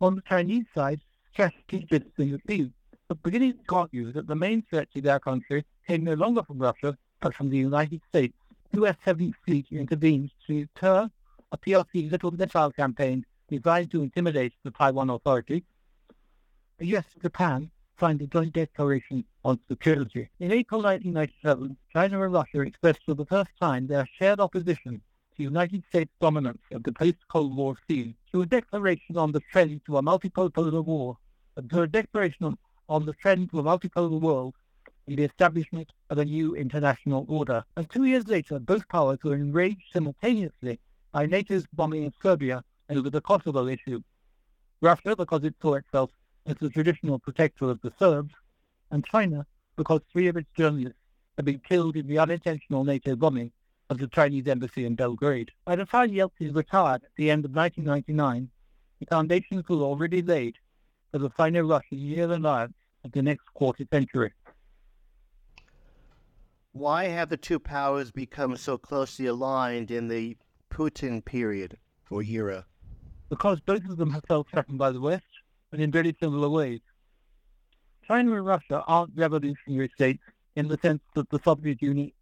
On 0.00 0.14
the 0.14 0.22
Chinese 0.22 0.64
side, 0.74 1.02
strategists 1.30 2.18
in 2.18 2.32
the 2.32 2.38
field 2.46 2.72
are 3.10 3.16
beginning 3.16 3.58
to 3.68 3.74
argue 3.74 4.10
that 4.12 4.26
the 4.26 4.34
main 4.34 4.62
threat 4.62 4.88
to 4.94 5.02
their 5.02 5.20
country 5.20 5.62
came 5.86 6.04
no 6.04 6.14
longer 6.14 6.42
from 6.42 6.58
Russia, 6.58 6.96
but 7.20 7.34
from 7.34 7.50
the 7.50 7.58
United 7.58 8.00
States. 8.08 8.34
US 8.72 8.96
7th 9.04 9.34
Fleet 9.44 9.66
intervened 9.70 10.30
to 10.46 10.60
deter 10.64 11.10
a 11.52 11.58
PRC 11.58 12.10
little 12.10 12.30
missile 12.30 12.72
campaign 12.72 13.26
designed 13.50 13.90
to 13.90 14.02
intimidate 14.02 14.54
the 14.62 14.70
Taiwan 14.70 15.10
Authority. 15.10 15.64
The 16.78 16.86
US 16.96 17.04
and 17.14 17.22
Japan 17.22 17.70
signed 18.00 18.20
a 18.20 18.26
joint 18.26 18.52
declaration 18.52 19.24
on 19.44 19.60
security. 19.68 20.28
In 20.40 20.50
April 20.50 20.82
1997, 20.82 21.76
China 21.92 22.22
and 22.24 22.32
Russia 22.32 22.62
expressed 22.62 23.04
for 23.06 23.14
the 23.14 23.26
first 23.26 23.50
time 23.60 23.86
their 23.86 24.08
shared 24.18 24.40
opposition 24.40 25.00
to 25.36 25.42
United 25.44 25.84
States 25.88 26.10
dominance 26.20 26.62
of 26.72 26.82
the 26.82 26.90
post-Cold 26.90 27.56
War 27.56 27.76
scene 27.86 28.16
through 28.28 28.42
a 28.42 28.46
declaration 28.46 29.16
on 29.16 29.30
the 29.30 29.38
trend 29.52 29.82
to 29.86 29.98
a 29.98 30.02
multipolar 30.02 30.84
war, 30.84 31.16
and 31.56 31.70
through 31.70 31.82
a 31.82 31.86
declaration 31.86 32.58
on, 32.88 33.06
the 33.06 33.12
trend 33.12 33.50
to 33.50 33.60
a 33.60 33.62
multipolar 33.62 34.20
world 34.20 34.56
and 35.06 35.16
the 35.16 35.22
establishment 35.22 35.92
of 36.10 36.18
a 36.18 36.24
new 36.24 36.56
international 36.56 37.24
order. 37.28 37.64
And 37.76 37.88
two 37.88 38.04
years 38.04 38.26
later, 38.26 38.58
both 38.58 38.88
powers 38.88 39.20
were 39.22 39.36
enraged 39.36 39.92
simultaneously 39.92 40.80
by 41.12 41.26
NATO's 41.26 41.66
bombing 41.72 42.06
of 42.06 42.14
Serbia 42.20 42.64
over 42.90 43.10
the 43.10 43.20
Kosovo 43.20 43.68
issue. 43.68 44.02
Russia, 44.80 45.14
because 45.14 45.44
it 45.44 45.54
saw 45.62 45.74
itself 45.74 46.10
as 46.46 46.56
the 46.60 46.70
traditional 46.70 47.18
protector 47.18 47.70
of 47.70 47.80
the 47.82 47.92
Serbs, 47.98 48.34
and 48.90 49.04
China, 49.04 49.46
because 49.76 50.00
three 50.12 50.28
of 50.28 50.36
its 50.36 50.48
journalists 50.56 50.98
had 51.36 51.44
been 51.44 51.60
killed 51.60 51.96
in 51.96 52.06
the 52.06 52.18
unintentional 52.18 52.84
NATO 52.84 53.16
bombing 53.16 53.50
of 53.90 53.98
the 53.98 54.06
Chinese 54.08 54.46
embassy 54.46 54.86
in 54.86 54.94
Belgrade. 54.94 55.50
By 55.64 55.76
the 55.76 55.84
time 55.84 56.10
Yeltsin 56.10 56.54
retired 56.54 57.02
at 57.02 57.10
the 57.16 57.30
end 57.30 57.44
of 57.44 57.54
1999, 57.54 58.48
the 59.00 59.06
foundations 59.06 59.68
were 59.68 59.76
already 59.76 60.22
laid 60.22 60.56
for 61.10 61.18
the 61.18 61.30
Sino-Russian 61.36 61.98
year 61.98 62.30
alliance 62.30 62.74
of 63.04 63.12
the 63.12 63.22
next 63.22 63.46
quarter 63.54 63.84
century. 63.90 64.32
Why 66.72 67.04
have 67.04 67.28
the 67.28 67.36
two 67.36 67.60
powers 67.60 68.10
become 68.10 68.56
so 68.56 68.76
closely 68.76 69.26
aligned 69.26 69.90
in 69.90 70.08
the 70.08 70.36
Putin 70.70 71.24
period 71.24 71.78
or 72.10 72.22
era? 72.22 72.66
Because 73.28 73.60
both 73.60 73.84
of 73.88 73.96
them 73.96 74.10
have 74.10 74.24
felt 74.26 74.48
threatened 74.50 74.78
by 74.78 74.90
the 74.90 75.00
West, 75.00 75.24
and 75.74 75.82
in 75.82 75.90
very 75.90 76.16
similar 76.22 76.48
ways. 76.48 76.80
China 78.06 78.36
and 78.36 78.46
Russia 78.46 78.84
aren't 78.86 79.10
revolutionary 79.16 79.90
states 79.94 80.22
in 80.54 80.68
the 80.68 80.78
sense 80.78 81.02
that 81.14 81.28
the 81.30 81.40
Soviet 81.44 81.82
Union 81.82 82.12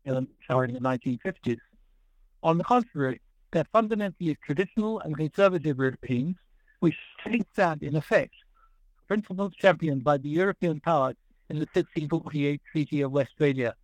are 0.49 0.65
in 0.65 0.73
the 0.73 0.81
1950s. 0.81 1.59
On 2.43 2.57
the 2.57 2.65
contrary, 2.65 3.21
they're 3.51 3.67
fundamentally 3.71 4.39
traditional 4.43 5.01
and 5.01 5.15
conservative 5.17 5.79
regimes 5.79 6.37
which 6.81 6.97
take 7.23 7.47
that, 7.55 7.83
in 7.83 7.95
effect, 7.95 8.33
principles 9.07 9.53
championed 9.57 10.03
by 10.03 10.17
the 10.17 10.31
European 10.31 10.81
powers 10.81 11.17
in 11.51 11.57
the 11.57 11.69
1648 11.75 12.61
Treaty 12.73 13.03
of 13.03 13.13
Westphalia 13.13 13.75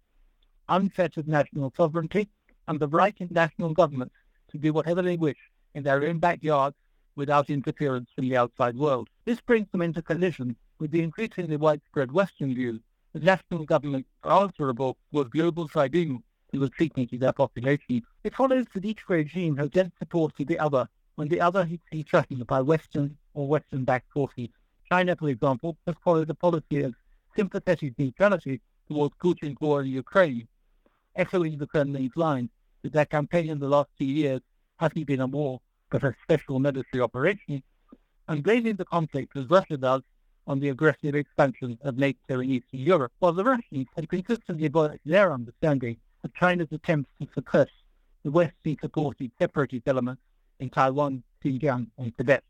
unfettered 0.71 1.29
national 1.29 1.73
sovereignty, 1.77 2.29
and 2.67 2.81
the 2.81 2.89
right 2.89 3.15
in 3.19 3.29
national 3.31 3.75
governments 3.75 4.15
to 4.51 4.59
do 4.59 4.73
whatever 4.73 5.03
they 5.03 5.17
wish 5.17 5.39
in 5.75 5.83
their 5.83 6.03
own 6.05 6.19
backyards 6.19 6.77
without 7.19 7.51
interference 7.51 8.09
from 8.15 8.29
the 8.29 8.37
outside 8.37 8.77
world. 8.77 9.09
This 9.25 9.41
brings 9.41 9.67
them 9.73 9.83
into 9.83 10.01
collision 10.01 10.57
with 10.79 10.93
the 10.93 11.03
increasingly 11.03 11.57
widespread 11.57 12.13
Western 12.13 12.55
view 12.55 12.81
that 13.13 13.25
national 13.25 13.65
governments 13.65 14.09
are 14.23 14.45
answerable 14.45 14.97
for 15.13 15.25
global 15.25 15.67
tribunal 15.67 16.23
to 16.53 16.61
the 16.61 16.69
treatment 16.69 17.13
of 17.13 17.19
their 17.19 17.33
population. 17.33 18.03
It 18.23 18.37
follows 18.37 18.67
that 18.73 18.85
each 18.85 19.09
regime 19.09 19.57
has 19.57 19.75
lent 19.75 19.93
support 19.99 20.37
to 20.37 20.45
the 20.45 20.61
other 20.61 20.89
when 21.17 21.29
the 21.29 21.41
other 21.41 21.69
is 21.91 22.05
threatened 22.09 22.47
by 22.47 22.61
Western 22.61 23.17
or 23.35 23.49
Western-backed 23.49 24.13
forces. 24.13 24.49
China, 24.89 25.17
for 25.17 25.29
example, 25.29 25.77
has 25.87 25.97
followed 26.05 26.31
a 26.31 26.35
policy 26.35 26.83
of 26.83 26.95
sympathetic 27.37 27.99
neutrality 27.99 28.61
towards 28.87 29.17
Putin's 29.17 29.61
war 29.61 29.83
in 29.83 29.89
Ukraine, 29.89 30.47
echoing 31.17 31.59
the 31.59 31.67
Kremlin's 31.67 32.17
line 32.17 32.49
that 32.83 32.93
their 32.93 33.05
campaign 33.05 33.51
in 33.51 33.59
the 33.59 33.69
last 33.69 33.91
two 33.99 34.05
years 34.05 34.41
hasn't 34.79 35.07
been 35.07 35.21
a 35.21 35.27
war, 35.27 35.61
but 35.91 36.05
a 36.05 36.15
special 36.23 36.59
military 36.59 37.03
operation, 37.03 37.63
and 38.29 38.43
blaming 38.43 38.77
the 38.77 38.85
conflict, 38.85 39.37
as 39.37 39.49
Russia 39.49 39.77
does, 39.77 40.03
on 40.47 40.61
the 40.61 40.69
aggressive 40.71 41.15
expansion 41.15 41.79
of 41.83 41.99
NATO 41.99 42.41
in 42.41 42.51
Eastern 42.51 42.81
Europe, 42.81 43.13
while 43.19 43.33
the 43.33 43.45
Russians 43.45 43.87
had 43.95 44.09
consistently 44.09 44.69
voiced 44.69 45.01
their 45.05 45.33
understanding 45.33 45.97
of 46.25 46.35
China's 46.35 46.69
attempts 46.73 47.11
to 47.21 47.29
suppress 47.35 47.69
the 48.25 48.31
Western-supported 48.31 49.31
separatist 49.39 49.87
elements 49.87 50.23
in 50.59 50.71
Taiwan, 50.71 51.23
Xinjiang, 51.45 51.87
and 51.99 52.17
Tibet. 52.17 52.43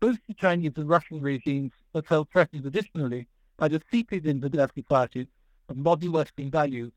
Both 0.00 0.18
the 0.26 0.34
Chinese 0.34 0.72
and 0.76 0.88
Russian 0.88 1.20
regimes 1.20 1.72
were 1.92 2.02
felt 2.02 2.28
threatened 2.32 2.66
additionally 2.66 3.28
by 3.56 3.68
the 3.68 3.80
seepage 3.90 4.24
into 4.24 4.48
their 4.48 4.68
societies 4.74 5.28
of 5.68 5.76
modern 5.76 6.12
Western 6.12 6.50
values, 6.50 6.92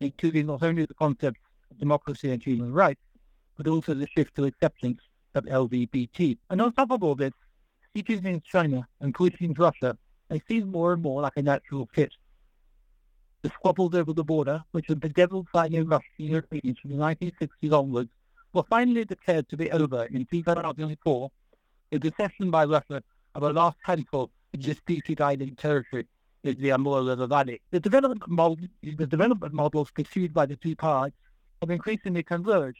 including 0.00 0.46
not 0.46 0.62
only 0.62 0.84
the 0.84 0.94
concepts 0.94 1.40
of 1.70 1.78
democracy 1.78 2.32
and 2.32 2.42
human 2.42 2.72
rights, 2.72 3.00
but 3.58 3.66
also 3.66 3.92
the 3.92 4.08
shift 4.16 4.34
to 4.36 4.44
acceptance 4.44 5.00
of 5.34 5.44
LGBT. 5.44 6.38
And 6.48 6.62
on 6.62 6.72
top 6.72 6.90
of 6.90 7.02
all 7.02 7.14
this, 7.14 7.34
Xi 7.94 8.04
in 8.08 8.40
China 8.40 8.88
and 9.00 9.12
Putin's 9.12 9.58
Russia, 9.58 9.98
they 10.28 10.40
seem 10.48 10.70
more 10.70 10.94
and 10.94 11.02
more 11.02 11.20
like 11.20 11.36
a 11.36 11.42
natural 11.42 11.88
fit. 11.92 12.12
The 13.42 13.50
squabbles 13.50 13.94
over 13.94 14.12
the 14.12 14.24
border, 14.24 14.62
which 14.70 14.86
had 14.88 15.00
bedeviled 15.00 15.48
Sino 15.54 15.84
Russian 15.84 16.02
Europeans 16.16 16.78
from 16.78 16.92
the 16.92 16.96
1960s 16.96 17.72
onwards, 17.72 18.10
were 18.52 18.62
finally 18.62 19.04
declared 19.04 19.48
to 19.48 19.56
be 19.56 19.70
over 19.70 20.04
in 20.04 20.24
2004 20.26 21.30
the 21.90 22.00
secession 22.00 22.50
by 22.50 22.64
Russia 22.64 23.02
of 23.34 23.42
a 23.42 23.52
last 23.52 23.78
handful 23.82 24.30
of 24.54 24.60
disputed 24.60 25.20
island 25.20 25.56
territory 25.58 26.06
is 26.42 26.56
the 26.56 26.70
Amur 26.70 27.02
River 27.02 27.26
Valley. 27.26 27.60
The 27.70 27.80
development, 27.80 28.28
model, 28.28 28.58
the 28.82 29.06
development 29.06 29.52
models 29.52 29.90
pursued 29.90 30.32
by 30.34 30.46
the 30.46 30.56
two 30.56 30.76
parties 30.76 31.14
have 31.60 31.70
increasingly 31.70 32.22
converged 32.22 32.78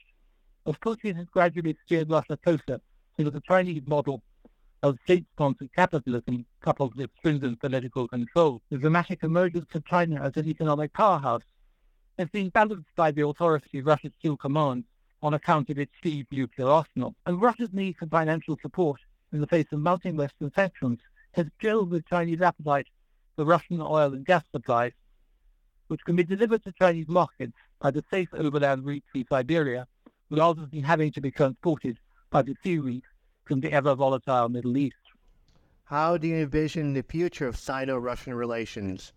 as 0.66 0.74
Putin 0.76 1.16
has 1.16 1.26
gradually 1.26 1.76
steered 1.84 2.10
Russia 2.10 2.36
closer 2.36 2.80
to 3.18 3.30
the 3.30 3.40
Chinese 3.40 3.82
model 3.86 4.22
of 4.82 4.98
state-sponsored 5.04 5.70
capitalism 5.74 6.46
coupled 6.60 6.94
with 6.94 7.10
stringent 7.18 7.60
political 7.60 8.06
control. 8.06 8.62
The 8.70 8.78
dramatic 8.78 9.24
emergence 9.24 9.74
of 9.74 9.84
China 9.86 10.22
as 10.22 10.36
an 10.36 10.46
economic 10.46 10.92
powerhouse 10.92 11.42
has 12.18 12.28
been 12.28 12.50
balanced 12.50 12.94
by 12.96 13.10
the 13.10 13.26
authority 13.26 13.80
Russia 13.80 14.10
still 14.18 14.36
commands 14.36 14.86
on 15.22 15.34
account 15.34 15.68
of 15.70 15.78
its 15.78 15.92
siege 16.02 16.26
nuclear 16.30 16.68
arsenal. 16.68 17.14
And 17.26 17.42
Russia's 17.42 17.72
need 17.72 17.96
for 17.96 18.06
financial 18.06 18.56
support 18.62 19.00
in 19.32 19.40
the 19.40 19.46
face 19.46 19.66
of 19.72 19.80
mounting 19.80 20.16
Western 20.16 20.52
sanctions 20.54 21.00
has 21.32 21.46
gelled 21.60 21.90
with 21.90 22.08
Chinese 22.08 22.40
appetite 22.40 22.86
for 23.34 23.44
Russian 23.44 23.80
oil 23.80 24.14
and 24.14 24.24
gas 24.24 24.44
supplies, 24.52 24.92
which 25.88 26.04
can 26.04 26.16
be 26.16 26.24
delivered 26.24 26.62
to 26.64 26.72
Chinese 26.72 27.08
markets 27.08 27.52
by 27.80 27.90
the 27.90 28.04
safe 28.10 28.28
overland 28.32 28.84
route 28.84 29.04
through 29.12 29.24
Siberia, 29.30 29.86
rather 30.30 30.66
than 30.66 30.82
having 30.82 31.12
to 31.12 31.20
be 31.20 31.30
transported 31.30 31.98
by 32.30 32.42
the 32.42 32.56
sea 32.62 32.78
route 32.78 33.04
from 33.44 33.60
the 33.60 33.72
ever 33.72 33.94
volatile 33.94 34.48
Middle 34.48 34.76
East. 34.76 34.96
How 35.84 36.18
do 36.18 36.28
you 36.28 36.36
envision 36.36 36.92
the 36.92 37.02
future 37.02 37.46
of 37.46 37.56
Sino-Russian 37.56 38.34
relations? 38.34 39.12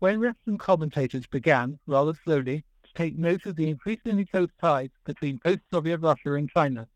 When 0.00 0.20
Western 0.20 0.58
commentators 0.58 1.26
began, 1.26 1.78
rather 1.86 2.14
slowly, 2.24 2.64
to 2.82 2.90
take 2.94 3.16
note 3.16 3.46
of 3.46 3.56
the 3.56 3.68
increasingly 3.68 4.24
close 4.24 4.50
ties 4.60 4.90
between 5.04 5.38
post-Soviet 5.38 5.98
Russia 5.98 6.34
and 6.34 6.50
China. 6.50 6.88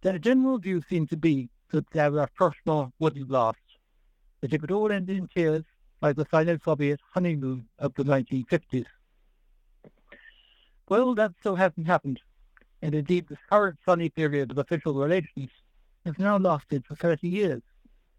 Their 0.00 0.18
general 0.18 0.58
view 0.58 0.82
seemed 0.88 1.10
to 1.10 1.16
be 1.16 1.50
that 1.72 1.90
their 1.90 2.10
rapprochement 2.10 2.92
wouldn't 2.98 3.30
last, 3.30 3.58
that 4.40 4.52
it 4.52 4.60
would 4.60 4.70
all 4.70 4.92
end 4.92 5.10
in 5.10 5.28
tears 5.28 5.64
like 6.00 6.16
the 6.16 6.26
Sino-Soviet 6.30 7.00
honeymoon 7.12 7.66
of 7.78 7.94
the 7.94 8.04
1950s. 8.04 8.86
Well, 10.86 11.14
that 11.14 11.32
still 11.40 11.56
hasn't 11.56 11.86
happened, 11.86 12.20
and 12.82 12.94
indeed 12.94 13.26
the 13.28 13.38
current 13.48 13.78
sunny 13.86 14.10
period 14.10 14.50
of 14.50 14.58
official 14.58 14.92
relations 14.92 15.48
has 16.04 16.18
now 16.18 16.36
lasted 16.36 16.84
for 16.84 16.94
30 16.94 17.26
years, 17.26 17.62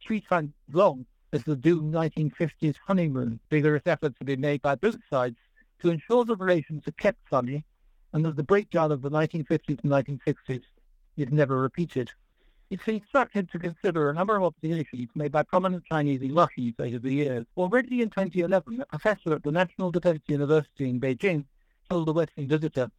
three 0.02 0.20
times 0.20 0.52
as 0.68 0.74
long 0.74 1.06
as 1.32 1.44
the 1.44 1.56
doomed 1.56 1.94
1950s 1.94 2.76
honeymoon. 2.88 3.40
Vigorous 3.52 3.84
efforts 3.86 4.16
have 4.18 4.26
been 4.26 4.42
made 4.42 4.64
by 4.64 4.74
both 4.74 4.98
sides 5.12 5.38
to 5.82 5.92
ensure 5.92 6.26
the 6.26 6.36
relations 6.36 6.88
are 6.88 6.92
kept 6.94 7.20
sunny 7.30 7.64
and 8.14 8.26
that 8.26 8.36
the 8.36 8.44
breakdown 8.44 8.92
of 8.92 9.04
the 9.04 9.12
1950s 9.12 9.84
and 9.84 9.92
1960s 9.92 10.64
is 11.18 11.32
never 11.32 11.62
repeated. 11.62 12.10
It's 12.72 12.88
instructed 12.88 13.52
to 13.52 13.60
consider 13.60 14.10
a 14.10 14.14
number 14.14 14.38
of 14.38 14.44
observations 14.44 15.10
made 15.14 15.32
by 15.32 15.44
prominent 15.44 15.84
Chinese 15.86 16.22
and 16.24 16.32
over 16.36 17.00
the 17.00 17.14
years. 17.14 17.46
Already 17.56 18.02
in 18.02 18.10
2011, 18.10 18.82
a 18.82 18.86
professor 18.88 19.36
at 19.36 19.44
the 19.44 19.52
National 19.52 19.92
Defense 19.92 20.24
University 20.26 20.90
in 20.90 21.00
Beijing 21.00 21.46
told 21.90 22.08
the 22.08 22.14
Western 22.14 22.48
visitor, 22.48 22.90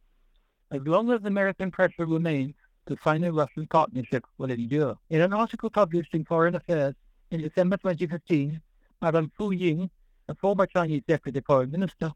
as 0.71 0.81
long 0.85 1.11
as 1.11 1.23
American 1.23 1.71
pressure 1.71 2.05
remains, 2.05 2.53
the 2.85 2.97
Sino-Russian 3.03 3.67
partnership 3.67 4.25
will 4.37 4.51
endure. 4.51 4.97
In 5.09 5.21
an 5.21 5.33
article 5.33 5.69
published 5.69 6.13
in 6.13 6.25
Foreign 6.25 6.55
Affairs 6.55 6.95
in 7.31 7.41
December 7.41 7.77
2015, 7.77 8.61
Madame 9.01 9.31
Fu 9.37 9.51
Ying, 9.51 9.89
a 10.29 10.35
former 10.35 10.65
Chinese 10.65 11.03
deputy 11.07 11.41
foreign 11.41 11.71
minister, 11.71 12.11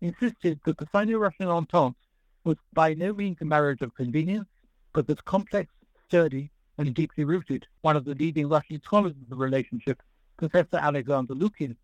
insisted 0.00 0.60
that 0.64 0.78
the 0.78 0.88
Sino-Russian 0.92 1.46
Entente 1.46 1.96
was 2.44 2.56
by 2.72 2.94
no 2.94 3.12
means 3.12 3.36
a 3.40 3.44
marriage 3.44 3.82
of 3.82 3.94
convenience, 3.94 4.48
but 4.92 5.08
was 5.08 5.20
complex, 5.24 5.72
sturdy, 6.06 6.50
and 6.78 6.94
deeply 6.94 7.24
rooted. 7.24 7.66
One 7.82 7.96
of 7.96 8.04
the 8.04 8.14
leading 8.14 8.48
Russian 8.48 8.80
scholars 8.82 9.12
of 9.20 9.28
the 9.28 9.36
relationship, 9.36 10.02
Professor 10.36 10.76
Alexander 10.76 11.34
Lukin, 11.34 11.76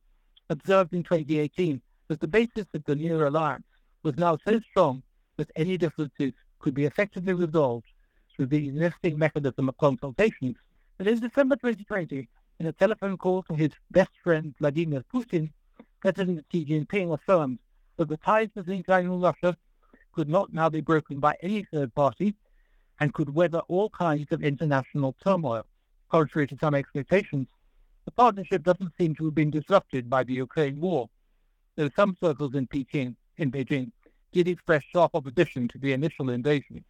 observed 0.50 0.94
in 0.94 1.02
2018 1.02 1.80
that 2.08 2.20
the 2.20 2.28
basis 2.28 2.66
of 2.74 2.84
the 2.84 2.94
new 2.94 3.26
alliance 3.26 3.64
was 4.07 4.16
now 4.16 4.38
so 4.46 4.61
strong 4.70 5.02
that 5.36 5.50
any 5.57 5.76
differences 5.76 6.32
could 6.61 6.74
be 6.74 6.84
effectively 6.84 7.32
resolved 7.32 7.86
through 8.34 8.46
the 8.46 8.68
existing 8.68 9.18
mechanism 9.18 9.68
of 9.68 9.76
consultations. 9.78 10.54
And 11.00 11.09
in 11.09 11.18
December 11.18 11.57
2020, 11.57 12.28
in 12.61 12.66
a 12.66 12.72
telephone 12.72 13.16
call 13.16 13.42
to 13.42 13.54
his 13.54 13.72
best 13.90 14.12
friend 14.22 14.54
Vladimir 14.61 15.02
Putin, 15.12 15.50
President 16.00 16.44
Xi 16.52 16.64
Jinping 16.64 17.12
affirmed 17.12 17.59
that 17.96 18.09
the 18.09 18.16
ties 18.18 18.48
between 18.54 18.84
China 18.84 19.12
and 19.12 19.22
Russia 19.22 19.57
could 20.12 20.28
not 20.28 20.52
now 20.52 20.68
be 20.68 20.80
broken 20.80 21.18
by 21.18 21.34
any 21.42 21.66
third 21.72 21.92
party 21.96 22.36
and 23.00 23.12
could 23.12 23.34
weather 23.34 23.62
all 23.66 23.90
kinds 23.90 24.30
of 24.30 24.44
international 24.44 25.16
turmoil. 25.22 25.66
Contrary 26.12 26.46
to 26.46 26.57
some 26.61 26.76
expectations, 26.76 27.48
the 28.04 28.12
partnership 28.12 28.62
doesn't 28.62 28.92
seem 28.96 29.16
to 29.16 29.24
have 29.24 29.34
been 29.34 29.50
disrupted 29.50 30.09
by 30.09 30.22
the 30.22 30.34
Ukraine 30.34 30.80
war, 30.80 31.11
though 31.74 31.90
some 31.96 32.16
circles 32.22 32.54
in 32.54 32.68
Peking, 32.68 33.16
in 33.38 33.50
Beijing, 33.50 33.90
did 34.37 34.49
express 34.49 34.82
sharp 34.93 35.12
opposition 35.14 35.66
to 35.66 35.78
the 35.78 35.95
initial 35.95 36.28
invasion, 36.28 36.84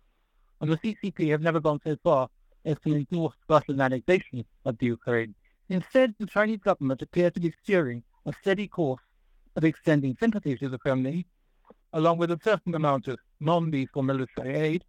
and 0.60 0.68
the 0.68 0.76
CCP 0.78 1.30
have 1.30 1.42
never 1.42 1.60
gone 1.60 1.78
so 1.84 1.96
far 2.02 2.28
as 2.64 2.76
to 2.80 2.92
endorse 2.92 3.36
Russian 3.48 3.80
annexation 3.80 4.44
of 4.64 4.76
the 4.78 4.86
Ukraine. 4.86 5.32
Instead, 5.68 6.12
the 6.18 6.26
Chinese 6.26 6.58
government 6.58 7.02
appears 7.02 7.32
to 7.34 7.40
be 7.40 7.54
steering 7.62 8.02
a 8.26 8.32
steady 8.40 8.66
course 8.66 9.02
of 9.54 9.62
extending 9.62 10.16
sympathy 10.18 10.56
to 10.56 10.68
the 10.68 10.76
Kremlin, 10.76 11.24
along 11.92 12.18
with 12.18 12.32
a 12.32 12.40
certain 12.42 12.74
amount 12.74 13.06
of 13.06 13.16
non-lethal 13.38 14.02
military 14.02 14.56
aid, 14.56 14.84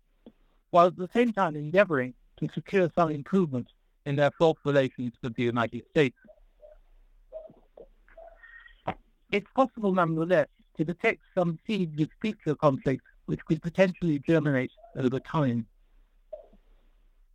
while 0.72 0.88
at 0.88 0.98
the 0.98 1.10
same 1.14 1.32
time 1.32 1.56
endeavoring 1.56 2.16
to 2.38 2.50
secure 2.56 2.90
some 2.96 3.12
improvement 3.12 3.68
in 4.08 4.16
their 4.16 4.32
fraught 4.32 4.58
relations 4.66 5.14
with 5.22 5.36
the 5.36 5.44
United 5.44 5.84
States. 5.92 6.18
It's 9.32 9.52
possible, 9.56 9.94
nonetheless, 9.94 10.48
to 10.78 10.86
detect 10.86 11.22
some 11.36 11.60
seeds 11.68 12.02
of 12.02 12.10
future 12.22 12.56
conflict 12.56 13.04
which 13.26 13.44
could 13.46 13.62
potentially 13.62 14.20
germinate 14.20 14.72
over 14.96 15.20
time. 15.20 15.66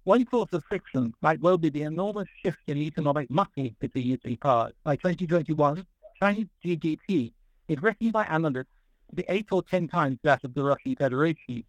One 0.05 0.26
source 0.30 0.53
of 0.53 0.64
friction 0.64 1.14
might 1.22 1.40
well 1.40 1.59
be 1.59 1.68
the 1.68 1.82
enormous 1.82 2.28
shift 2.43 2.59
in 2.66 2.78
economic 2.78 3.30
muscle 3.30 3.70
between 3.78 4.11
the 4.11 4.16
two 4.16 4.36
powers. 4.36 4.72
By 4.82 4.97
2021, 4.97 5.86
Chinese 6.18 6.47
GDP 6.64 7.32
is 7.68 7.80
reckoned 7.80 8.12
by 8.12 8.24
analysts 8.24 8.66
to 9.11 9.16
be 9.16 9.24
eight 9.28 9.47
or 9.53 9.62
ten 9.62 9.86
times 9.86 10.18
that 10.22 10.43
of 10.43 10.55
the 10.55 10.64
Russian 10.64 10.97
Federation, 10.97 11.64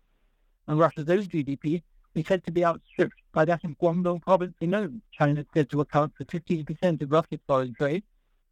and 0.68 0.80
Russia's 0.80 1.10
own 1.10 1.24
GDP 1.24 1.84
is 2.16 2.26
said 2.28 2.44
to 2.46 2.52
be 2.52 2.64
outstripped 2.66 3.20
by 3.34 3.46
that 3.46 3.64
of 3.64 3.72
Guangdong 3.80 4.22
province 4.22 4.56
alone. 4.62 5.02
China 5.12 5.42
is 5.42 5.48
said 5.54 5.70
to 5.70 5.82
account 5.82 6.14
for 6.18 6.24
15% 6.26 7.02
of 7.02 7.12
Russia's 7.12 7.40
foreign 7.46 7.74
trade, 7.74 8.04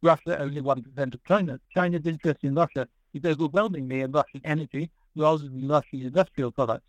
Russia 0.02 0.40
only 0.40 0.60
1% 0.60 1.14
of 1.14 1.24
China. 1.24 1.58
China's 1.72 2.06
interest 2.06 2.40
in 2.42 2.54
Russia 2.54 2.86
is 3.12 3.24
overwhelmingly 3.24 4.00
in 4.00 4.12
Russian 4.12 4.40
energy 4.44 4.90
rather 5.16 5.44
than 5.44 5.68
Russian 5.68 6.02
industrial 6.02 6.50
products. 6.50 6.86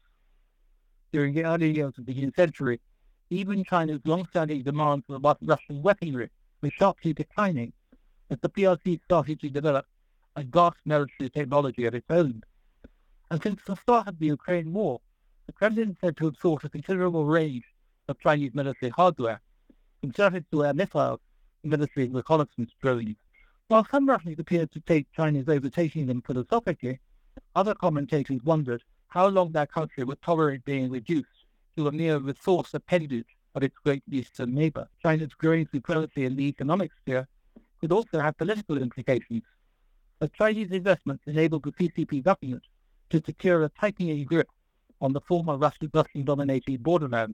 During 1.11 1.34
the 1.34 1.43
early 1.43 1.76
years 1.76 1.93
of 1.97 2.05
the 2.05 2.13
new 2.13 2.32
century, 2.36 2.80
even 3.30 3.63
China's 3.63 4.01
long-standing 4.05 4.63
demand 4.63 5.03
for 5.05 5.19
Russian 5.41 5.82
weaponry 5.82 6.30
was 6.61 6.74
sharply 6.74 7.13
declining 7.13 7.74
as 8.30 8.38
the 8.41 8.49
PRC 8.49 9.01
started 9.03 9.39
to 9.41 9.49
develop 9.49 9.86
a 10.36 10.43
vast 10.43 10.78
military 10.86 11.30
technology 11.30 11.86
of 11.86 11.93
its 11.93 12.05
own. 12.09 12.41
And 13.30 13.41
since 13.41 13.61
the 13.65 13.76
start 13.76 14.07
of 14.07 14.19
the 14.19 14.28
Ukraine 14.28 14.74
war, 14.74 15.01
the 15.45 15.53
Kremlin 15.53 15.97
said 16.01 16.17
to 16.17 16.26
have 16.26 16.36
sought 16.41 16.63
a 16.63 16.69
considerable 16.69 17.26
range 17.26 17.65
of 18.07 18.19
Chinese 18.19 18.53
military 18.53 18.89
hardware, 18.91 19.41
from 20.01 20.13
surface-to-air 20.13 20.74
missiles 20.74 21.19
military 21.63 22.09
reconnaissance 22.09 22.71
drones. 22.82 23.15
While 23.70 23.88
some 23.89 24.07
Russians 24.07 24.38
appeared 24.38 24.72
to 24.74 24.82
take 24.82 25.11
China's 25.14 25.47
overtaking 25.47 26.05
them 26.05 26.22
philosophically, 26.22 26.99
other 27.55 27.74
commentators 27.74 28.43
wondered 28.43 28.84
how 29.07 29.28
long 29.28 29.51
their 29.51 29.66
country 29.66 30.03
would 30.03 30.22
tolerate 30.22 30.64
being 30.66 30.91
reduced 30.91 31.45
to 31.78 31.88
a 31.88 31.91
mere 31.91 32.18
resource 32.18 32.74
appendage 32.74 33.36
of 33.55 33.64
its 33.64 33.76
great 33.84 34.03
eastern 34.11 34.53
neighbor. 34.53 34.88
China's 35.01 35.34
growing 35.34 35.68
supremacy 35.74 36.26
in 36.26 36.36
the 36.36 36.43
economic 36.43 36.91
sphere 37.01 37.28
could 37.80 37.91
also 37.91 38.20
have 38.20 38.38
political 38.38 38.78
implications. 38.78 39.43
The 40.20 40.28
Chinese 40.28 40.72
investments 40.72 41.24
enabled 41.26 41.64
the 41.64 41.72
CCP 41.72 42.24
government 42.24 42.64
to 43.09 43.24
secure 43.26 43.64
a 43.64 43.70
tightening 43.70 44.24
grip 44.26 44.49
on 45.01 45.14
the 45.14 45.22
former 45.22 45.57
Russian-dominated 45.57 46.84
borderland. 46.84 47.34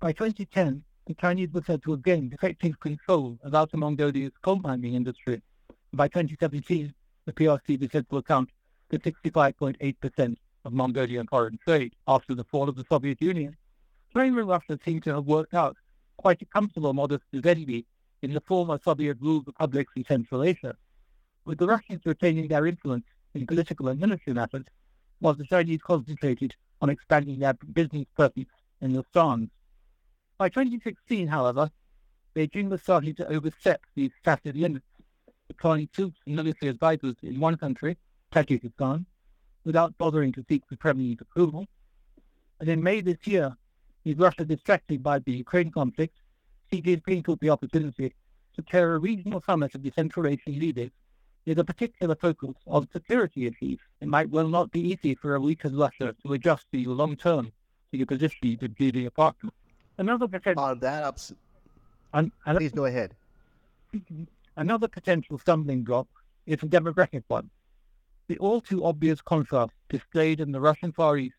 By 0.00 0.12
2010, 0.12 0.82
the 1.06 1.14
Chinese 1.14 1.52
were 1.52 1.62
said 1.64 1.82
to 1.84 1.92
have 1.92 2.02
gained 2.02 2.32
effective 2.32 2.80
control 2.80 3.38
of 3.44 3.54
Outer 3.54 3.76
Mongolia's 3.76 4.32
coal 4.42 4.56
mining 4.56 4.94
industry. 4.94 5.42
By 5.92 6.08
2017, 6.08 6.92
the 7.24 7.32
PRC 7.32 7.90
said 7.90 8.08
to 8.10 8.18
account 8.18 8.50
for 8.90 8.98
65.8% 8.98 10.36
of 10.64 10.72
Mongolian 10.72 11.26
foreign 11.26 11.58
trade. 11.64 11.94
After 12.06 12.34
the 12.34 12.44
fall 12.44 12.68
of 12.68 12.76
the 12.76 12.84
Soviet 12.88 13.20
Union, 13.22 13.56
China 14.12 14.38
and 14.38 14.48
Russia 14.48 14.78
seem 14.84 15.00
to 15.02 15.14
have 15.14 15.26
worked 15.26 15.54
out 15.54 15.76
quite 16.16 16.42
a 16.42 16.46
comfortable 16.46 16.92
modus 16.92 17.20
vivendi 17.32 17.86
in 18.22 18.32
the 18.32 18.40
former 18.40 18.78
Soviet-ruled 18.82 19.46
republics 19.46 19.92
in 19.96 20.04
Central 20.04 20.42
Asia, 20.42 20.76
with 21.44 21.58
the 21.58 21.66
Russians 21.66 22.00
retaining 22.04 22.48
their 22.48 22.66
influence 22.66 23.04
in 23.34 23.46
political 23.46 23.88
and 23.88 24.00
military 24.00 24.34
matters, 24.34 24.64
while 25.20 25.34
the 25.34 25.44
Chinese 25.44 25.80
concentrated 25.82 26.54
on 26.80 26.90
expanding 26.90 27.38
their 27.38 27.54
business 27.54 28.06
presence 28.14 28.48
in 28.80 28.92
the 28.92 29.04
Stans. 29.10 29.50
By 30.38 30.48
2016, 30.48 31.28
however, 31.28 31.70
Beijing 32.34 32.68
was 32.68 32.82
starting 32.82 33.14
to 33.14 33.28
overstep 33.28 33.80
these 33.94 34.10
tacit 34.24 34.56
limits, 34.56 34.86
deploying 35.48 35.88
and 35.98 36.12
military 36.26 36.70
advisors 36.70 37.16
in 37.22 37.40
one 37.40 37.56
country, 37.56 37.96
Tajikistan, 38.32 39.04
without 39.64 39.96
bothering 39.98 40.32
to 40.32 40.44
seek 40.48 40.62
the 40.68 40.76
Kremlin's 40.76 41.20
approval. 41.20 41.66
And 42.60 42.68
in 42.68 42.82
May 42.82 43.00
this 43.00 43.18
year, 43.24 43.56
with 44.04 44.20
Russia 44.20 44.44
distracted 44.44 45.02
by 45.02 45.18
the 45.18 45.32
Ukraine 45.32 45.70
conflict, 45.70 46.16
Xi 46.70 46.82
Jinping 46.82 47.24
took 47.24 47.40
the 47.40 47.50
opportunity 47.50 48.14
to 48.54 48.62
chair 48.62 48.94
a 48.94 48.98
regional 48.98 49.42
summit 49.42 49.74
of 49.74 49.82
the 49.82 49.90
Central 49.90 50.26
Asian 50.26 50.58
leaders 50.58 50.90
with 51.44 51.58
a 51.58 51.64
particular 51.64 52.14
focus 52.16 52.54
on 52.66 52.88
security 52.92 53.46
issues. 53.46 53.78
It 54.00 54.08
might 54.08 54.30
well 54.30 54.48
not 54.48 54.72
be 54.72 54.80
easy 54.80 55.14
for 55.14 55.34
a 55.34 55.40
weakened 55.40 55.78
Russia 55.78 56.14
to 56.24 56.32
adjust 56.32 56.66
the 56.72 56.86
long 56.86 57.16
term 57.16 57.52
to 57.92 57.98
the 57.98 58.04
position 58.04 58.58
of 58.62 58.70
leading 58.80 59.06
a 59.06 59.10
partner. 59.10 59.50
Another 59.98 60.26
potential. 60.26 60.64
On 60.64 60.78
that, 60.80 61.04
ups- 61.04 61.32
an, 62.14 62.32
an, 62.46 62.56
please 62.56 62.72
go 62.72 62.86
ahead. 62.86 63.14
Another 64.58 64.88
potential 64.88 65.38
stumbling 65.38 65.82
block 65.82 66.06
is 66.46 66.62
a 66.62 66.66
demographic 66.66 67.24
one. 67.28 67.50
The 68.28 68.38
all 68.38 68.62
too 68.62 68.86
obvious 68.86 69.20
contrast 69.20 69.74
displayed 69.90 70.40
in 70.40 70.50
the 70.50 70.60
Russian 70.60 70.92
Far 70.92 71.18
East, 71.18 71.36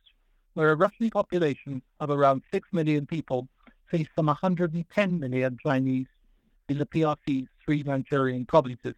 where 0.54 0.72
a 0.72 0.76
Russian 0.76 1.10
population 1.10 1.82
of 2.00 2.12
around 2.12 2.44
6 2.52 2.68
million 2.72 3.08
people 3.08 3.48
faced 3.90 4.12
some 4.16 4.28
110 4.28 5.20
million 5.20 5.58
Chinese 5.66 6.06
in 6.70 6.78
the 6.78 6.86
PRC's 6.86 7.48
three 7.66 7.82
Manchurian 7.82 8.46
provinces. 8.46 8.94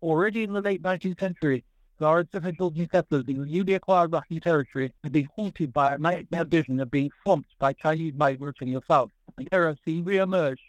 Already 0.00 0.44
in 0.44 0.52
the 0.52 0.60
late 0.60 0.82
19th 0.82 1.18
century, 1.18 1.64
large 1.98 2.28
officials 2.32 2.74
and 2.76 2.88
settlers 2.92 3.24
in 3.26 3.40
the 3.40 3.46
newly 3.46 3.74
acquired 3.74 4.12
Russian 4.12 4.38
territory 4.38 4.92
had 5.02 5.12
been 5.12 5.28
haunted 5.34 5.72
by 5.72 5.94
a 5.94 5.98
nightmare 5.98 6.44
vision 6.44 6.78
of 6.78 6.90
being 6.92 7.10
swamped 7.24 7.58
by 7.58 7.72
Chinese 7.72 8.14
migrants 8.14 8.60
in 8.62 8.72
the 8.72 8.80
south. 8.86 9.10
And 9.36 9.50
terror 9.50 9.76
re-emerged 9.86 10.62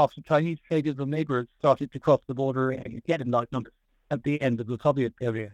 after 0.00 0.22
Chinese 0.22 0.56
traders 0.66 0.96
and 0.98 1.10
laborers 1.10 1.46
started 1.58 1.92
to 1.92 2.00
cross 2.00 2.20
the 2.26 2.32
border 2.32 2.70
again 2.70 3.20
in 3.20 3.30
large 3.30 3.52
numbers 3.52 3.74
at 4.10 4.22
the 4.22 4.40
end 4.40 4.58
of 4.58 4.66
the 4.66 4.78
Soviet 4.82 5.14
period. 5.16 5.52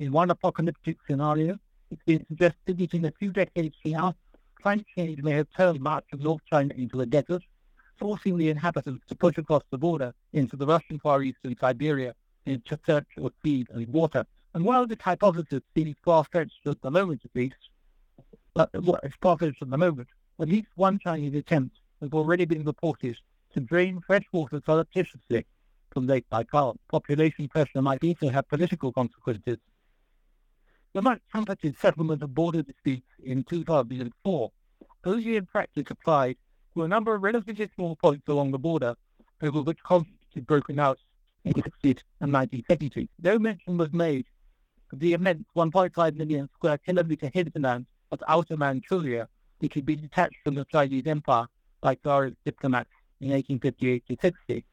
In 0.00 0.10
one 0.10 0.28
apocalyptic 0.28 0.96
scenario, 1.08 1.56
it's 1.92 2.02
been 2.04 2.26
suggested 2.26 2.78
that 2.78 2.94
in 2.94 3.04
a 3.04 3.12
few 3.12 3.30
decades 3.30 3.76
from 3.80 3.92
now, 3.92 4.16
climate 4.60 4.86
change 4.96 5.22
may 5.22 5.30
have 5.30 5.46
turned 5.56 5.80
much 5.80 6.04
of 6.12 6.20
North 6.20 6.42
China 6.50 6.74
into 6.74 7.00
a 7.00 7.06
desert, 7.06 7.44
forcing 7.96 8.36
the 8.36 8.50
inhabitants 8.50 9.06
to 9.06 9.14
push 9.14 9.38
across 9.38 9.62
the 9.70 9.78
border 9.78 10.12
into 10.32 10.56
the 10.56 10.66
Russian 10.66 10.98
Far 10.98 11.22
East 11.22 11.38
and 11.44 11.56
Siberia 11.60 12.12
in 12.44 12.60
search 12.84 13.06
of 13.18 13.32
feed 13.44 13.68
and 13.70 13.86
water. 13.86 14.26
And 14.54 14.64
while 14.64 14.84
this 14.88 14.98
hypothesis 15.00 15.62
seems 15.76 15.94
far-fetched 16.04 16.66
at 16.66 16.82
the 16.82 16.90
moment 16.90 17.22
at 17.24 17.30
least, 17.36 17.54
but 18.52 18.68
well, 18.82 18.98
far-fetched 19.22 19.62
at 19.62 19.70
the 19.70 19.78
moment, 19.78 20.08
at 20.40 20.48
least 20.48 20.68
one 20.74 20.98
Chinese 20.98 21.36
attempt 21.36 21.76
has 22.00 22.10
already 22.12 22.46
been 22.46 22.64
reported 22.64 23.16
to 23.56 23.62
drain 23.62 23.98
fresh 24.06 24.24
water 24.32 24.60
surreptitiously 24.66 25.46
from 25.90 26.06
Lake 26.06 26.26
Baikal. 26.30 26.76
Population 26.90 27.48
pressure 27.48 27.80
might 27.80 28.04
also 28.04 28.28
have 28.28 28.46
political 28.48 28.92
consequences. 28.92 29.56
The 30.92 31.00
much 31.00 31.20
trumpeted 31.30 31.74
settlement 31.78 32.22
of 32.22 32.34
border 32.34 32.62
disputes 32.62 33.08
in 33.24 33.44
2004 33.44 34.52
only 35.06 35.36
in 35.36 35.46
practice 35.46 35.86
applied 35.88 36.36
to 36.74 36.82
a 36.82 36.88
number 36.88 37.14
of 37.14 37.22
relatively 37.22 37.70
small 37.74 37.96
points 37.96 38.28
along 38.28 38.50
the 38.50 38.58
border 38.58 38.94
over 39.42 39.62
which 39.62 39.82
conflict 39.82 40.34
had 40.34 40.46
broken 40.46 40.78
out 40.78 40.98
in 41.44 41.52
the 41.52 41.62
60s 41.62 42.00
and 42.20 42.32
1970s. 42.32 43.08
No 43.22 43.38
mention 43.38 43.78
was 43.78 43.92
made 43.92 44.26
of 44.92 44.98
the 44.98 45.14
immense 45.14 45.44
1.5 45.56 46.16
million 46.16 46.50
square 46.54 46.76
kilometer 46.76 47.30
hinterland 47.32 47.86
of 48.12 48.22
Outer 48.28 48.58
Manchuria, 48.58 49.28
which 49.60 49.74
had 49.74 49.86
been 49.86 50.02
detached 50.02 50.36
from 50.44 50.56
the 50.56 50.66
Chinese 50.66 51.06
Empire 51.06 51.46
by 51.80 51.94
Tsarist 51.94 52.36
diplomats 52.44 52.90
in 53.20 53.30
1858 53.30 54.06
to 54.06 54.16
60, 54.20 54.64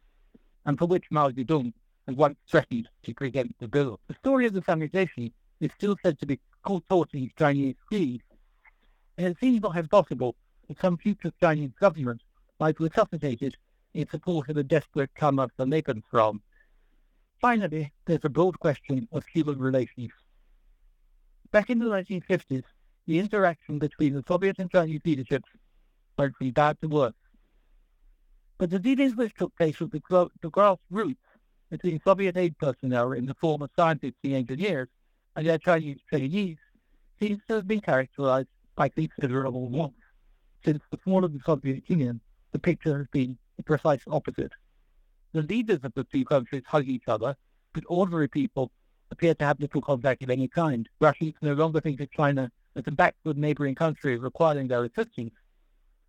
and 0.65 0.77
for 0.77 0.85
which 0.85 1.05
Mao 1.11 1.29
Zedong 1.29 1.73
had 2.07 2.17
once 2.17 2.37
threatened 2.49 2.89
to 3.03 3.13
prevent 3.13 3.55
the 3.59 3.67
bill. 3.67 3.99
The 4.07 4.15
story 4.15 4.45
of 4.45 4.53
the 4.53 4.63
annexation 4.67 5.31
is 5.59 5.71
still 5.77 5.95
said 6.03 6.19
to 6.19 6.25
be 6.25 6.39
taught 6.65 7.13
in 7.13 7.31
Chinese 7.37 7.75
schools, 7.85 8.19
and 9.17 9.27
it 9.27 9.37
seems 9.39 9.61
not 9.61 9.77
impossible 9.77 10.35
that 10.67 10.79
some 10.79 10.97
future 10.97 11.31
Chinese 11.39 11.71
government 11.79 12.21
might 12.59 12.79
resuscitate 12.79 13.41
it 13.41 13.55
in 13.93 14.07
support 14.09 14.49
of 14.49 14.55
the 14.55 14.63
desperate 14.63 15.11
come 15.15 15.39
of 15.39 15.51
the 15.57 15.65
Lebensraum. 15.65 16.41
Finally, 17.39 17.91
there's 18.05 18.23
a 18.23 18.29
broad 18.29 18.59
question 18.59 19.07
of 19.11 19.25
human 19.25 19.59
relations. 19.59 20.11
Back 21.51 21.69
in 21.69 21.79
the 21.79 21.85
1950s, 21.85 22.63
the 23.05 23.19
interaction 23.19 23.79
between 23.79 24.13
the 24.13 24.23
Soviet 24.27 24.57
and 24.59 24.71
Chinese 24.71 25.01
leaderships 25.05 25.49
went 26.17 26.35
from 26.37 26.51
bad 26.51 26.79
to 26.81 26.87
worse. 26.87 27.13
But 28.63 28.69
the 28.69 28.79
dealings 28.79 29.17
which 29.17 29.33
took 29.35 29.53
place 29.57 29.77
with 29.81 29.91
the, 29.91 30.29
the 30.41 30.49
grassroots 30.49 31.17
between 31.69 31.99
Soviet 32.01 32.37
aid 32.37 32.57
personnel 32.57 33.11
in 33.11 33.25
the 33.25 33.33
form 33.33 33.61
of 33.61 33.69
scientists 33.75 34.15
and 34.23 34.35
engineers 34.35 34.87
and 35.35 35.45
their 35.45 35.57
Chinese 35.57 35.99
trainees 36.07 36.55
seems 37.19 37.41
to 37.49 37.55
have 37.55 37.67
been 37.67 37.81
characterized 37.81 38.47
by 38.77 38.87
considerable 38.87 39.67
warmth. 39.67 39.95
Since 40.63 40.81
the 40.91 40.95
fall 40.95 41.25
of 41.25 41.33
the 41.33 41.41
Soviet 41.45 41.83
Union, 41.89 42.21
the 42.53 42.59
picture 42.59 42.99
has 42.99 43.07
been 43.11 43.37
the 43.57 43.63
precise 43.63 43.99
opposite. 44.07 44.53
The 45.33 45.41
leaders 45.41 45.81
of 45.83 45.93
the 45.93 46.05
two 46.05 46.23
countries 46.23 46.63
hug 46.65 46.87
each 46.87 47.09
other, 47.09 47.35
but 47.73 47.83
ordinary 47.89 48.29
people 48.29 48.71
appear 49.11 49.35
to 49.35 49.43
have 49.43 49.59
little 49.59 49.81
contact 49.81 50.23
of 50.23 50.29
any 50.29 50.47
kind. 50.47 50.87
Russians 51.01 51.33
no 51.41 51.51
longer 51.51 51.81
think 51.81 51.99
of 51.99 52.09
China 52.11 52.49
as 52.77 52.83
a 52.87 52.91
backward 52.91 53.37
neighboring 53.37 53.75
country 53.75 54.17
requiring 54.17 54.69
their 54.69 54.85
assistance, 54.85 55.33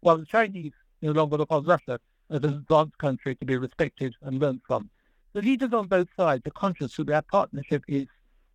while 0.02 0.18
the 0.18 0.26
Chinese 0.26 0.70
no 1.02 1.10
longer 1.10 1.36
look 1.36 1.50
on 1.50 1.64
Russia 1.64 1.98
as 2.34 2.42
an 2.42 2.54
advanced 2.54 2.98
country 2.98 3.36
to 3.36 3.44
be 3.44 3.56
respected 3.56 4.14
and 4.22 4.40
learned 4.40 4.60
from. 4.66 4.90
The 5.34 5.42
leaders 5.42 5.72
on 5.72 5.86
both 5.86 6.08
sides 6.16 6.42
are 6.46 6.50
conscious 6.50 6.96
that 6.96 7.06
their 7.06 7.22
partnership 7.22 7.84
is 7.86 8.06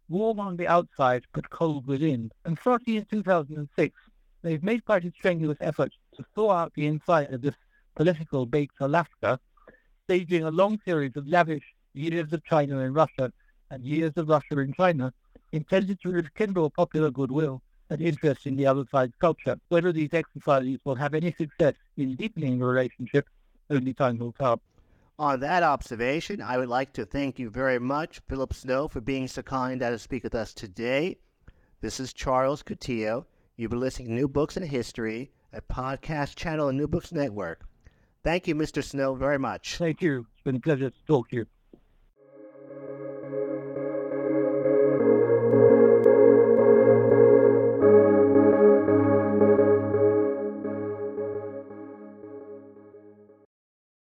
warm 0.10 0.40
on 0.40 0.58
the 0.58 0.68
outside 0.68 1.24
but 1.34 1.50
cold 1.50 1.88
within. 1.88 2.30
And 2.44 2.58
starting 2.60 2.96
in 2.96 3.06
2006, 3.06 3.96
they've 4.42 4.64
made 4.64 4.84
quite 4.86 5.06
a 5.06 5.12
strenuous 5.12 5.58
effort 5.62 5.94
to 6.18 6.26
thaw 6.36 6.52
out 6.52 6.74
the 6.76 6.88
inside 6.88 7.34
of 7.34 7.42
this 7.42 7.56
political 7.96 8.46
baked 8.46 8.76
Alaska, 8.82 9.40
staging 10.06 10.44
a 10.44 10.52
long 10.52 10.80
series 10.84 11.16
of 11.16 11.28
lavish 11.28 11.64
years 11.94 12.34
of 12.34 12.44
China 12.44 12.80
in 12.80 12.94
Russia 12.94 13.32
and 13.72 13.86
years 13.86 14.14
of 14.18 14.28
Russia 14.28 14.60
in 14.60 14.74
China, 14.74 15.14
intended 15.52 16.02
to 16.02 16.12
rekindle 16.12 16.70
popular 16.70 17.12
goodwill 17.12 17.62
and 17.90 18.02
interest 18.02 18.46
in 18.46 18.56
the 18.56 18.66
other 18.66 18.84
side's 18.92 19.16
culture. 19.20 19.58
Whether 19.70 19.92
these 19.92 20.14
exercises 20.14 20.80
will 20.84 20.96
have 20.96 21.14
any 21.14 21.34
success 21.34 21.76
in 21.98 22.16
deepening 22.16 22.60
the 22.60 22.66
relationship, 22.66 23.28
only 23.70 23.94
time 23.94 24.18
will 24.18 24.32
tell. 24.32 24.62
On 25.18 25.40
that 25.42 25.64
observation, 25.64 26.42
I 26.42 26.58
would 26.58 26.70
like 26.70 26.94
to 26.94 27.06
thank 27.06 27.40
you 27.40 27.50
very 27.50 27.78
much, 27.80 28.22
Philip 28.28 28.54
Snow, 28.54 28.88
for 28.88 29.02
being 29.02 29.28
so 29.28 29.42
kind 29.42 29.82
as 29.82 29.94
to 29.96 30.00
speak 30.00 30.24
with 30.24 30.34
us 30.34 30.54
today. 30.54 31.18
This 31.82 32.00
is 32.00 32.14
Charles 32.14 32.64
Coutinho. 32.64 33.26
You've 33.58 33.72
been 33.72 33.80
listening 33.80 34.10
to 34.10 34.14
New 34.14 34.30
Books 34.30 34.56
in 34.56 34.64
History, 34.64 35.32
a 35.52 35.62
podcast 35.62 36.36
channel 36.36 36.70
on 36.70 36.78
New 36.78 36.88
Books 36.88 37.12
Network. 37.12 37.66
Thank 38.24 38.48
you, 38.48 38.56
Mr. 38.56 38.84
Snow, 38.84 39.16
very 39.16 39.38
much. 39.38 39.78
Thank 39.78 40.02
you. 40.02 40.26
It's 40.34 40.44
been 40.44 40.56
a 40.56 40.60
pleasure 40.60 40.90
to 40.90 41.06
talk 41.06 41.30
to 41.30 41.38
you. 41.38 41.46